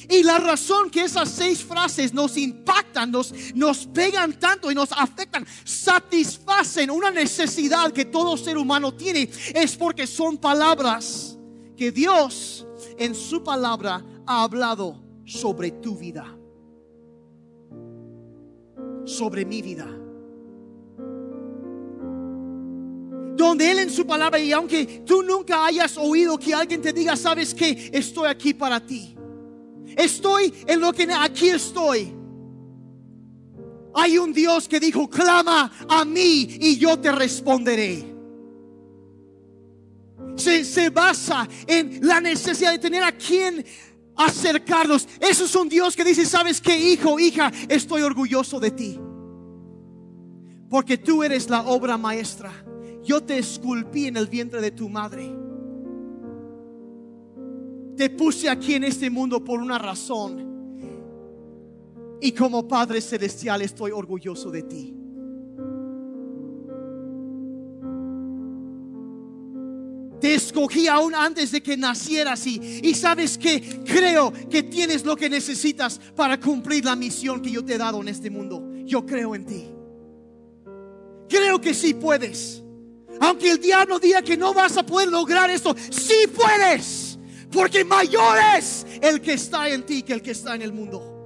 Y 0.09 0.23
la 0.23 0.39
razón 0.39 0.89
que 0.89 1.03
esas 1.03 1.29
seis 1.29 1.65
frases 1.65 2.15
nos 2.15 2.37
impactan, 2.37 3.11
nos, 3.11 3.35
nos 3.57 3.87
pegan 3.89 4.39
tanto 4.39 4.71
y 4.71 4.75
nos 4.77 4.93
afectan, 4.93 5.45
satisfacen 5.65 6.93
una 6.93 7.11
necesidad 7.11 7.91
que 7.91 8.05
todo 8.05 8.37
ser 8.37 8.57
humano 8.57 8.95
tiene, 8.95 9.29
es 9.53 9.77
porque 9.77 10.07
son 10.07 10.39
palabras 10.39 11.37
que 11.77 11.91
Dios 11.91 12.65
en 12.97 13.17
su 13.17 13.43
palabra 13.43 14.05
ha 14.27 14.45
hablado 14.45 15.03
sobre 15.25 15.73
tu 15.73 15.99
vida 15.99 16.37
sobre 19.11 19.45
mi 19.45 19.61
vida. 19.61 19.87
Donde 23.37 23.71
Él 23.71 23.79
en 23.81 23.91
su 23.91 24.07
palabra, 24.07 24.39
y 24.39 24.53
aunque 24.53 25.03
tú 25.05 25.23
nunca 25.23 25.67
hayas 25.67 25.97
oído 25.97 26.39
que 26.39 26.55
alguien 26.55 26.81
te 26.81 26.93
diga, 26.93 27.17
sabes 27.17 27.55
que 27.55 27.91
estoy 27.93 28.29
aquí 28.29 28.55
para 28.55 28.85
ti. 28.85 29.17
Estoy 29.97 30.53
en 30.67 30.81
lo 30.81 30.93
que 30.93 31.09
aquí 31.11 31.49
estoy. 31.49 32.13
Hay 33.95 34.19
un 34.19 34.33
Dios 34.33 34.69
que 34.69 34.79
dijo, 34.79 35.09
clama 35.09 35.73
a 35.89 36.05
mí 36.05 36.47
y 36.61 36.79
yo 36.79 36.99
te 36.99 37.11
responderé. 37.11 38.05
Se, 40.37 40.65
se, 40.65 40.91
basa 40.91 41.49
en 41.67 42.07
la 42.07 42.21
necesidad 42.21 42.73
de 42.73 42.79
tener 42.79 43.03
a 43.03 43.13
quien 43.13 43.65
acercarnos. 44.17 45.09
Eso 45.21 45.45
es 45.45 45.55
un 45.55 45.69
Dios 45.69 45.97
que 45.97 46.05
dice, 46.05 46.25
¿sabes 46.27 46.61
qué, 46.61 46.79
hijo, 46.93 47.19
hija? 47.19 47.51
Estoy 47.69 48.03
orgulloso 48.03 48.61
de 48.61 48.71
ti. 48.71 49.01
Porque 50.69 50.99
tú 50.99 51.23
eres 51.23 51.51
la 51.51 51.63
obra 51.63 51.97
maestra. 51.99 52.53
Yo 53.03 53.23
te 53.23 53.39
esculpí 53.39 54.07
en 54.07 54.17
el 54.17 54.27
vientre 54.27 54.61
de 54.61 54.71
tu 54.71 54.89
madre. 54.89 55.31
Te 57.97 58.11
puse 58.11 58.49
aquí 58.49 58.75
en 58.75 58.85
este 58.85 59.11
mundo 59.11 59.43
por 59.43 59.61
una 59.61 59.79
razón. 59.79 60.49
Y 62.21 62.33
como 62.33 62.69
Padre 62.69 63.01
Celestial 63.01 63.63
estoy 63.63 63.91
orgulloso 63.91 64.51
de 64.51 64.63
ti. 64.63 65.00
Te 70.21 70.35
escogí 70.35 70.87
aún 70.87 71.15
antes 71.15 71.51
de 71.53 71.63
que 71.63 71.77
nacieras 71.77 72.47
y, 72.47 72.81
y 72.83 72.95
sabes 72.95 73.39
que 73.39 73.83
creo 73.85 74.33
que 74.51 74.63
tienes 74.63 75.05
lo 75.05 75.17
que 75.17 75.31
necesitas 75.31 76.01
para 76.15 76.39
cumplir 76.39 76.85
la 76.85 76.95
misión 76.95 77.41
que 77.41 77.51
yo 77.51 77.65
te 77.65 77.75
he 77.75 77.79
dado 77.79 78.01
en 78.03 78.09
este 78.09 78.29
mundo. 78.31 78.63
Yo 78.85 79.07
creo 79.07 79.35
en 79.35 79.47
ti. 79.47 79.69
Creo 81.29 81.61
que 81.61 81.73
sí 81.73 81.95
puedes. 81.95 82.63
Aunque 83.21 83.53
el 83.53 83.61
diablo 83.61 83.99
diga 83.99 84.23
que 84.23 84.37
no 84.37 84.53
vas 84.53 84.77
a 84.77 84.85
poder 84.85 85.09
lograr 85.09 85.51
esto, 85.51 85.75
sí 85.91 86.27
puedes. 86.35 87.19
Porque 87.51 87.85
mayor 87.85 88.37
es 88.59 88.87
el 89.01 89.21
que 89.21 89.35
está 89.35 89.69
en 89.69 89.85
ti 89.85 90.03
que 90.03 90.15
el 90.15 90.23
que 90.23 90.33
está 90.33 90.55
en 90.55 90.63
el 90.63 90.73
mundo. 90.73 91.17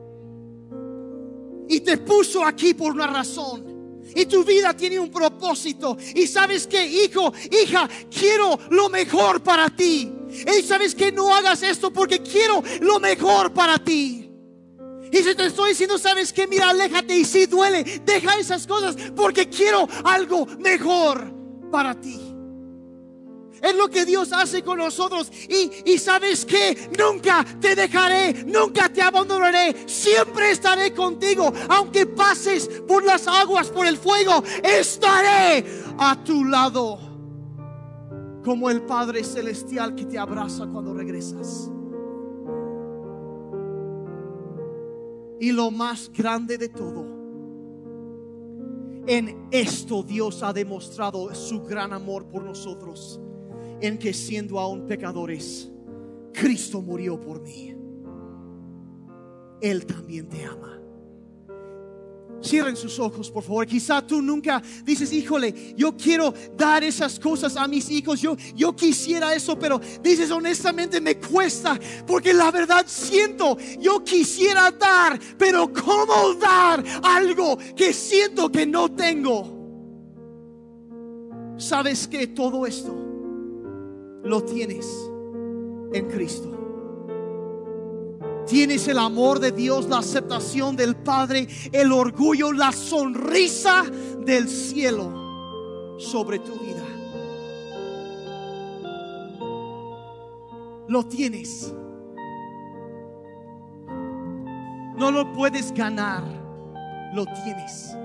Y 1.69 1.81
te 1.81 1.99
puso 1.99 2.45
aquí 2.45 2.75
por 2.75 2.93
una 2.93 3.07
razón. 3.07 3.74
Y 4.15 4.27
tu 4.27 4.45
vida 4.45 4.75
tiene 4.75 4.99
un 4.99 5.11
propósito. 5.11 5.97
Y 6.15 6.27
sabes 6.27 6.67
que, 6.67 6.85
hijo, 6.85 7.33
hija, 7.51 7.89
quiero 8.11 8.59
lo 8.71 8.89
mejor 8.89 9.43
para 9.43 9.69
ti. 9.71 10.11
Y 10.31 10.63
sabes 10.63 10.95
que 10.95 11.13
no 11.13 11.35
hagas 11.35 11.63
esto 11.63 11.93
porque 11.93 12.23
quiero 12.23 12.63
lo 12.81 13.01
mejor 13.01 13.53
para 13.53 13.79
ti. 13.79 14.31
Y 15.13 15.19
si 15.19 15.35
te 15.35 15.47
estoy 15.47 15.71
diciendo, 15.71 15.97
sabes 15.97 16.33
que, 16.33 16.47
mira, 16.49 16.71
aléjate 16.71 17.17
y 17.17 17.25
si 17.25 17.47
duele, 17.47 17.85
deja 18.05 18.37
esas 18.37 18.67
cosas 18.67 18.97
porque 19.15 19.49
quiero 19.49 19.89
algo 20.05 20.47
mejor 20.59 21.33
para 21.71 21.95
ti. 21.95 22.24
Es 23.65 23.75
lo 23.75 23.89
que 23.89 24.05
Dios 24.05 24.31
hace 24.31 24.63
con 24.63 24.77
nosotros. 24.77 25.33
Y, 25.49 25.97
sabes 25.97 26.45
que 26.45 26.91
nunca 26.99 27.43
te 27.63 27.75
dejaré, 27.75 28.45
nunca 28.45 28.91
te 28.91 29.01
abandonaré. 29.01 29.89
Siempre 29.89 30.51
estaré 30.51 30.93
contigo. 30.93 31.51
Aunque 31.71 32.05
pases 32.05 32.69
por 32.87 33.03
las 33.03 33.27
aguas, 33.27 33.71
por 33.71 33.87
el 33.87 33.97
fuego, 33.97 34.45
estaré 34.63 35.65
a 35.97 36.23
tu 36.23 36.45
lado. 36.45 36.99
Como 38.45 38.69
el 38.69 38.83
Padre 38.83 39.25
Celestial 39.25 39.95
que 39.95 40.05
te 40.05 40.19
abraza 40.19 40.67
cuando 40.67 40.93
regresas. 40.93 41.71
Y 45.41 45.53
lo 45.53 45.71
más 45.71 46.13
grande 46.13 46.59
de 46.59 46.69
todo, 46.69 47.07
en 49.07 49.49
esto 49.51 50.03
Dios 50.03 50.43
ha 50.43 50.53
demostrado 50.53 51.35
su 51.35 51.63
gran 51.63 51.95
amor 51.95 52.27
por 52.27 52.43
nosotros 52.45 53.21
en 53.81 53.99
que 53.99 54.13
siendo 54.13 54.59
aún 54.59 54.87
pecadores, 54.87 55.71
Cristo 56.33 56.83
murió 56.83 57.21
por 57.21 57.41
mí. 57.41 57.75
Él 59.61 59.87
también 59.87 60.29
te 60.29 60.45
ama. 60.45 60.81
Cierren 62.43 62.77
sus 62.77 62.99
ojos, 62.99 63.31
por 63.31 63.43
favor. 63.43 63.67
Quizá 63.67 64.07
tú 64.07 64.21
nunca 64.21 64.63
dices, 64.85 65.11
híjole, 65.13 65.75
yo 65.77 65.97
quiero 65.97 66.35
dar 66.57 66.85
esas 66.85 67.19
cosas 67.19 67.57
a 67.57 67.67
mis 67.67 67.89
hijos. 67.91 68.21
Yo, 68.21 68.37
yo 68.55 68.77
quisiera 68.77 69.35
eso, 69.35 69.59
pero 69.59 69.81
dices, 70.03 70.31
honestamente 70.31 71.01
me 71.01 71.17
cuesta. 71.17 71.79
Porque 72.07 72.35
la 72.35 72.51
verdad 72.51 72.85
siento, 72.87 73.57
yo 73.81 74.05
quisiera 74.05 74.71
dar, 74.73 75.19
pero 75.39 75.73
¿cómo 75.73 76.35
dar 76.35 76.85
algo 77.03 77.57
que 77.75 77.95
siento 77.95 78.53
que 78.53 78.67
no 78.67 78.93
tengo? 78.93 79.55
¿Sabes 81.57 82.07
que 82.07 82.27
todo 82.27 82.67
esto 82.67 83.04
lo 84.25 84.43
tienes 84.43 85.11
en 85.93 86.09
Cristo. 86.09 86.51
Tienes 88.47 88.89
el 88.89 88.99
amor 88.99 89.39
de 89.41 89.53
Dios, 89.53 89.89
la 89.89 89.99
aceptación 89.99 90.77
del 90.77 90.97
Padre, 90.97 91.49
el 91.73 91.93
orgullo, 91.93 92.53
la 92.53 92.73
sonrisa 92.73 93.85
del 94.21 94.49
cielo 94.49 95.99
sobre 95.99 96.39
tu 96.41 96.53
vida. 96.53 96.85
Lo 100.89 101.05
tienes. 101.07 101.73
No 104.97 105.11
lo 105.11 105.33
puedes 105.33 105.73
ganar, 105.73 106.23
lo 107.15 107.25
tienes. 107.27 107.97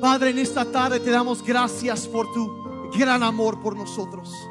Padre, 0.00 0.30
en 0.30 0.38
esta 0.38 0.64
tarde 0.64 0.98
te 1.00 1.10
damos 1.10 1.44
gracias 1.44 2.08
por 2.08 2.32
tu 2.32 2.61
gran 2.96 3.22
amor 3.22 3.60
por 3.60 3.76
nosotros. 3.76 4.48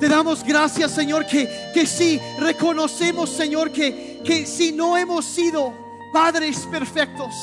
Te 0.00 0.08
damos 0.08 0.42
gracias, 0.42 0.92
Señor, 0.92 1.26
que, 1.26 1.48
que 1.72 1.86
si 1.86 2.20
reconocemos, 2.38 3.30
Señor, 3.30 3.70
que, 3.70 4.20
que 4.24 4.46
si 4.46 4.72
no 4.72 4.96
hemos 4.96 5.24
sido 5.24 5.72
padres 6.12 6.66
perfectos, 6.70 7.34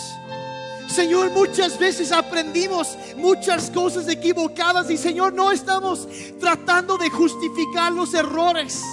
Señor, 0.92 1.32
muchas 1.32 1.80
veces 1.80 2.12
aprendimos 2.12 2.98
muchas 3.16 3.70
cosas 3.70 4.08
equivocadas 4.10 4.90
y 4.90 4.98
Señor, 4.98 5.34
no 5.34 5.52
estamos 5.52 6.08
tratando 6.40 6.98
de 6.98 7.10
justificar 7.10 7.94
los 7.94 8.14
errores. 8.14 8.84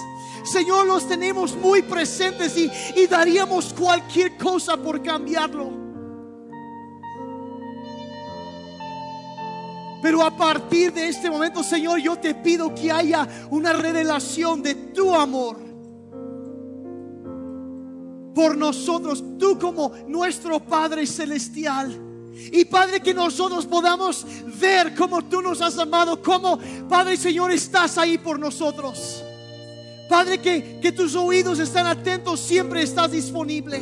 Señor, 0.45 0.87
los 0.87 1.07
tenemos 1.07 1.55
muy 1.57 1.81
presentes 1.81 2.57
y, 2.57 2.71
y 2.95 3.07
daríamos 3.07 3.73
cualquier 3.73 4.37
cosa 4.37 4.77
por 4.77 5.03
cambiarlo. 5.03 5.78
Pero 10.01 10.23
a 10.23 10.35
partir 10.35 10.93
de 10.93 11.09
este 11.09 11.29
momento, 11.29 11.63
Señor, 11.63 11.99
yo 11.99 12.15
te 12.17 12.33
pido 12.33 12.73
que 12.73 12.91
haya 12.91 13.27
una 13.49 13.73
revelación 13.73 14.61
de 14.63 14.75
tu 14.75 15.13
amor 15.13 15.57
por 18.33 18.55
nosotros, 18.55 19.23
tú 19.37 19.59
como 19.59 19.91
nuestro 20.07 20.59
Padre 20.61 21.05
Celestial. 21.05 22.05
Y 22.53 22.63
Padre, 22.63 23.01
que 23.01 23.13
nosotros 23.13 23.65
podamos 23.65 24.25
ver 24.59 24.95
cómo 24.95 25.21
tú 25.25 25.41
nos 25.41 25.61
has 25.61 25.77
amado, 25.77 26.21
cómo, 26.21 26.57
Padre 26.87 27.17
Señor, 27.17 27.51
estás 27.51 27.97
ahí 27.97 28.17
por 28.17 28.39
nosotros. 28.39 29.25
Padre, 30.07 30.39
que, 30.39 30.79
que 30.81 30.93
tus 30.93 31.15
oídos 31.15 31.59
están 31.59 31.85
atentos, 31.85 32.39
siempre 32.39 32.81
estás 32.81 33.11
disponible. 33.11 33.81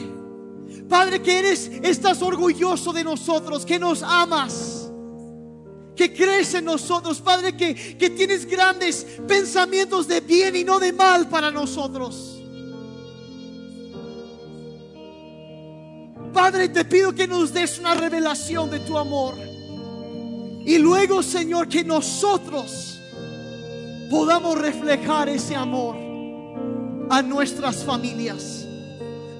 Padre, 0.89 1.21
que 1.21 1.37
eres, 1.37 1.69
estás 1.83 2.23
orgulloso 2.23 2.91
de 2.91 3.03
nosotros, 3.03 3.63
que 3.63 3.77
nos 3.77 4.01
amas 4.01 4.76
que 5.97 6.13
crees 6.13 6.53
en 6.53 6.65
nosotros, 6.65 7.19
Padre, 7.19 7.57
que, 7.57 7.97
que 7.97 8.11
tienes 8.11 8.45
grandes 8.45 9.05
pensamientos 9.27 10.07
de 10.07 10.21
bien 10.21 10.55
y 10.55 10.63
no 10.63 10.79
de 10.79 10.93
mal 10.93 11.27
para 11.27 11.49
nosotros. 11.49 12.35
Padre, 16.31 16.69
te 16.69 16.85
pido 16.85 17.15
que 17.15 17.27
nos 17.27 17.51
des 17.51 17.79
una 17.79 17.95
revelación 17.95 18.69
de 18.69 18.79
tu 18.81 18.95
amor. 18.95 19.33
Y 20.65 20.77
luego, 20.77 21.23
Señor, 21.23 21.67
que 21.67 21.83
nosotros 21.83 22.99
podamos 24.11 24.57
reflejar 24.59 25.29
ese 25.29 25.55
amor 25.55 25.95
a 27.09 27.21
nuestras 27.23 27.83
familias. 27.83 28.67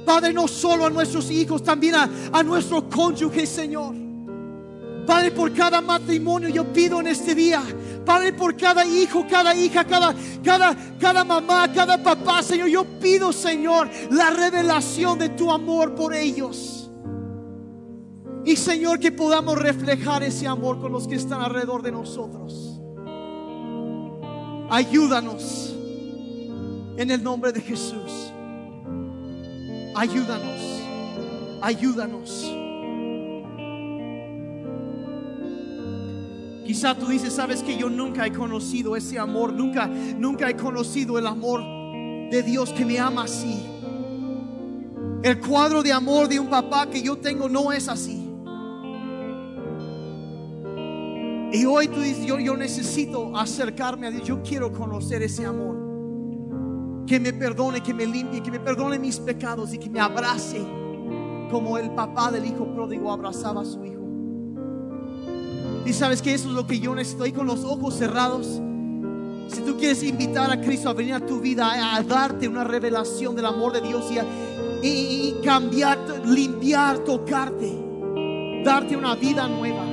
Padre, 0.05 0.33
no 0.33 0.47
solo 0.47 0.85
a 0.85 0.89
nuestros 0.89 1.29
hijos, 1.29 1.61
también 1.61 1.95
a, 1.95 2.09
a 2.31 2.41
nuestro 2.41 2.89
cónyuge, 2.89 3.45
Señor. 3.45 4.06
Padre, 5.07 5.31
por 5.31 5.53
cada 5.53 5.79
matrimonio 5.79 6.49
yo 6.49 6.65
pido 6.73 6.99
en 6.99 7.07
este 7.07 7.33
día. 7.33 7.63
Padre, 8.05 8.33
por 8.33 8.57
cada 8.57 8.85
hijo, 8.85 9.25
cada 9.27 9.55
hija, 9.55 9.85
cada, 9.85 10.13
cada, 10.43 10.75
cada 10.99 11.23
mamá, 11.23 11.71
cada 11.71 12.03
papá, 12.03 12.43
Señor, 12.43 12.67
yo 12.67 12.83
pido, 12.99 13.31
Señor, 13.31 13.89
la 14.11 14.29
revelación 14.31 15.17
de 15.17 15.29
tu 15.29 15.49
amor 15.49 15.95
por 15.95 16.13
ellos. 16.13 16.89
Y 18.43 18.57
Señor, 18.57 18.99
que 18.99 19.13
podamos 19.13 19.57
reflejar 19.57 20.23
ese 20.23 20.45
amor 20.45 20.79
con 20.81 20.91
los 20.91 21.07
que 21.07 21.15
están 21.15 21.41
alrededor 21.41 21.81
de 21.81 21.91
nosotros. 21.93 22.81
Ayúdanos 24.69 25.73
en 26.97 27.11
el 27.11 27.23
nombre 27.23 27.53
de 27.53 27.61
Jesús. 27.61 28.33
Ayúdanos. 29.95 30.61
Ayúdanos. 31.61 32.66
Quizá 36.67 36.95
tú 36.95 37.05
dices, 37.05 37.31
sabes 37.31 37.63
que 37.63 37.77
yo 37.77 37.89
nunca 37.89 38.27
he 38.27 38.33
conocido 38.33 38.97
ese 38.97 39.17
amor, 39.17 39.53
nunca, 39.53 39.87
nunca 39.87 40.49
he 40.49 40.57
conocido 40.57 41.17
el 41.17 41.25
amor 41.25 41.61
de 41.61 42.43
Dios 42.43 42.73
que 42.73 42.83
me 42.83 42.99
ama 42.99 43.23
así. 43.23 43.65
El 45.23 45.39
cuadro 45.39 45.81
de 45.81 45.93
amor 45.93 46.27
de 46.27 46.41
un 46.41 46.49
papá 46.49 46.89
que 46.89 47.01
yo 47.01 47.15
tengo 47.15 47.47
no 47.47 47.71
es 47.71 47.87
así. 47.87 48.29
Y 51.53 51.65
hoy 51.65 51.87
tú 51.87 52.01
dices, 52.01 52.25
yo, 52.25 52.37
yo 52.37 52.57
necesito 52.57 53.37
acercarme 53.37 54.07
a 54.07 54.11
Dios, 54.11 54.27
yo 54.27 54.43
quiero 54.43 54.73
conocer 54.73 55.23
ese 55.23 55.45
amor. 55.45 57.05
Que 57.07 57.17
me 57.17 57.31
perdone, 57.31 57.81
que 57.81 57.93
me 57.93 58.05
limpie, 58.05 58.43
que 58.43 58.51
me 58.51 58.59
perdone 58.59 58.99
mis 58.99 59.21
pecados 59.21 59.73
y 59.73 59.77
que 59.77 59.89
me 59.89 60.01
abrace 60.01 60.59
como 61.49 61.77
el 61.77 61.91
papá 61.91 62.29
del 62.29 62.45
hijo 62.45 62.65
pródigo 62.73 63.09
abrazaba 63.09 63.61
a 63.61 63.65
su 63.65 63.85
hijo. 63.85 63.96
Y 65.87 65.93
sabes 65.93 66.21
que 66.21 66.33
eso 66.33 66.49
es 66.49 66.53
lo 66.53 66.67
que 66.67 66.81
yo 66.81 66.93
necesito 66.93 67.23
ahí 67.23 67.31
con 67.31 67.47
los 67.47 67.63
ojos 67.63 67.95
cerrados. 67.95 68.45
Si 69.47 69.61
tú 69.61 69.77
quieres 69.77 70.03
invitar 70.03 70.51
a 70.51 70.59
Cristo 70.59 70.89
a 70.89 70.93
venir 70.93 71.13
a 71.13 71.25
tu 71.25 71.39
vida, 71.39 71.95
a, 71.95 72.03
darte 72.03 72.45
una 72.49 72.65
revelación 72.65 73.33
del 73.37 73.45
amor 73.45 73.71
de 73.71 73.79
Dios 73.79 74.03
y, 74.11 74.19
y, 74.85 75.35
cambiar, 75.41 75.97
limpiar, 76.25 76.99
tocarte, 76.99 77.73
darte 78.65 78.97
una 78.97 79.15
vida 79.15 79.47
nueva. 79.47 79.85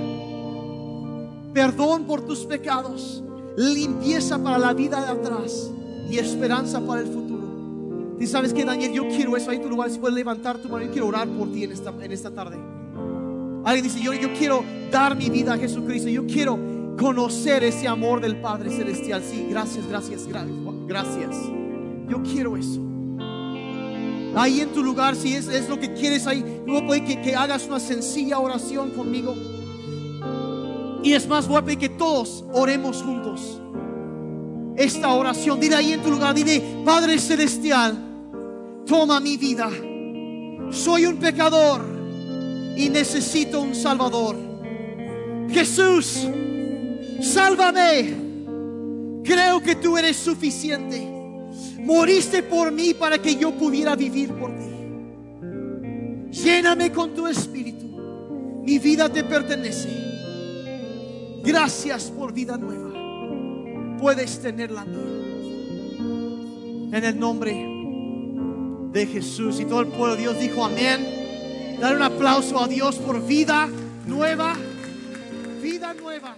Perdón 1.53 2.07
por 2.07 2.27
tus 2.27 2.41
pecados, 2.41 3.23
limpieza 3.57 4.43
para 4.43 4.59
la 4.59 4.75
vida 4.75 5.01
de 5.01 5.13
atrás 5.13 5.71
y 6.11 6.19
esperanza 6.19 6.81
para 6.85 7.03
el 7.03 7.07
futuro. 7.07 8.17
Y 8.19 8.27
sabes 8.27 8.53
que 8.53 8.65
Daniel, 8.65 8.93
yo 8.93 9.07
quiero 9.07 9.37
eso 9.37 9.53
ahí 9.53 9.59
en 9.59 9.63
tu 9.63 9.69
lugar. 9.69 9.91
Si 9.91 10.01
puedes 10.01 10.17
levantar 10.17 10.59
tu 10.59 10.69
mano, 10.69 10.87
yo 10.87 10.91
quiero 10.91 11.07
orar 11.07 11.29
por 11.29 11.53
ti 11.53 11.63
en 11.63 11.71
esta, 11.71 11.91
en 12.01 12.11
esta 12.11 12.33
tarde. 12.33 12.84
Alguien 13.65 13.85
dice, 13.85 14.01
yo, 14.01 14.12
yo 14.12 14.33
quiero 14.35 14.62
dar 14.91 15.17
mi 15.17 15.31
vida 15.31 15.55
a 15.55 15.59
Jesucristo. 15.59 16.09
Yo 16.09 16.27
quiero 16.27 16.97
conocer 16.99 17.65
ese 17.65 17.89
amor 17.89 18.21
del 18.21 18.37
Padre 18.41 18.71
Celestial. 18.71 19.23
Sí, 19.23 19.47
gracias, 19.49 19.87
gracias, 19.89 20.27
gracias. 20.87 21.37
Yo 22.09 22.23
quiero 22.23 22.57
eso. 22.57 22.81
Ahí 24.37 24.61
en 24.61 24.73
tu 24.73 24.83
lugar, 24.83 25.15
si 25.15 25.35
es, 25.35 25.47
es 25.49 25.69
lo 25.69 25.79
que 25.79 25.95
quieres 25.95 26.27
ahí, 26.27 26.45
voy 26.67 26.99
a 26.99 27.05
que, 27.05 27.23
que 27.23 27.35
hagas 27.35 27.67
una 27.67 27.81
sencilla 27.81 28.39
oración 28.39 28.91
conmigo. 28.91 29.35
Y 31.03 31.12
es 31.12 31.29
más, 31.29 31.47
voy 31.47 31.62
a 31.73 31.77
que 31.77 31.89
todos 31.89 32.45
oremos 32.53 33.03
juntos. 33.03 33.61
Esta 34.77 35.12
oración, 35.15 35.61
dile 35.61 35.77
ahí 35.77 35.93
en 35.93 36.03
tu 36.03 36.11
lugar, 36.11 36.35
dile, 36.35 36.61
Padre 36.85 37.19
Celestial, 37.19 37.97
toma 38.87 39.21
mi 39.21 39.37
vida. 39.37 39.71
Soy 40.71 41.07
un 41.07 41.17
pecador 41.17 41.94
y 42.77 42.89
necesito 42.89 43.61
un 43.61 43.75
Salvador. 43.75 44.37
Jesús, 45.51 46.27
sálvame. 47.20 48.14
Creo 49.22 49.61
que 49.61 49.77
tú 49.77 49.97
eres 49.97 50.16
suficiente. 50.16 51.09
Moriste 51.81 52.43
por 52.43 52.72
mí 52.72 52.95
para 52.95 53.18
que 53.18 53.37
yo 53.37 53.53
pudiera 53.53 53.95
vivir 53.95 54.33
por 54.33 54.51
ti. 54.51 54.64
Lléname 56.31 56.91
con 56.91 57.14
tu 57.14 57.27
espíritu. 57.27 57.87
Mi 58.64 58.79
vida 58.79 59.09
te 59.09 59.22
pertenece. 59.25 59.89
Gracias 61.45 62.11
por 62.11 62.33
vida 62.33 62.57
nueva. 62.57 63.99
Puedes 63.99 64.41
tener 64.41 64.70
la 64.70 64.85
mía. 64.85 64.99
En 66.97 67.05
el 67.05 67.18
nombre 67.18 67.55
de 68.93 69.07
Jesús. 69.07 69.61
Y 69.61 69.64
todo 69.64 69.81
el 69.81 69.89
pueblo 69.89 70.16
Dios 70.16 70.39
dijo 70.39 70.64
amén. 70.64 71.24
Dar 71.81 71.97
un 71.97 72.03
aplauso 72.03 72.62
a 72.62 72.68
Dios 72.68 72.97
por 72.97 73.25
vida 73.27 73.68
nueva. 74.07 74.55
Vida 75.61 75.95
nueva. 75.95 76.37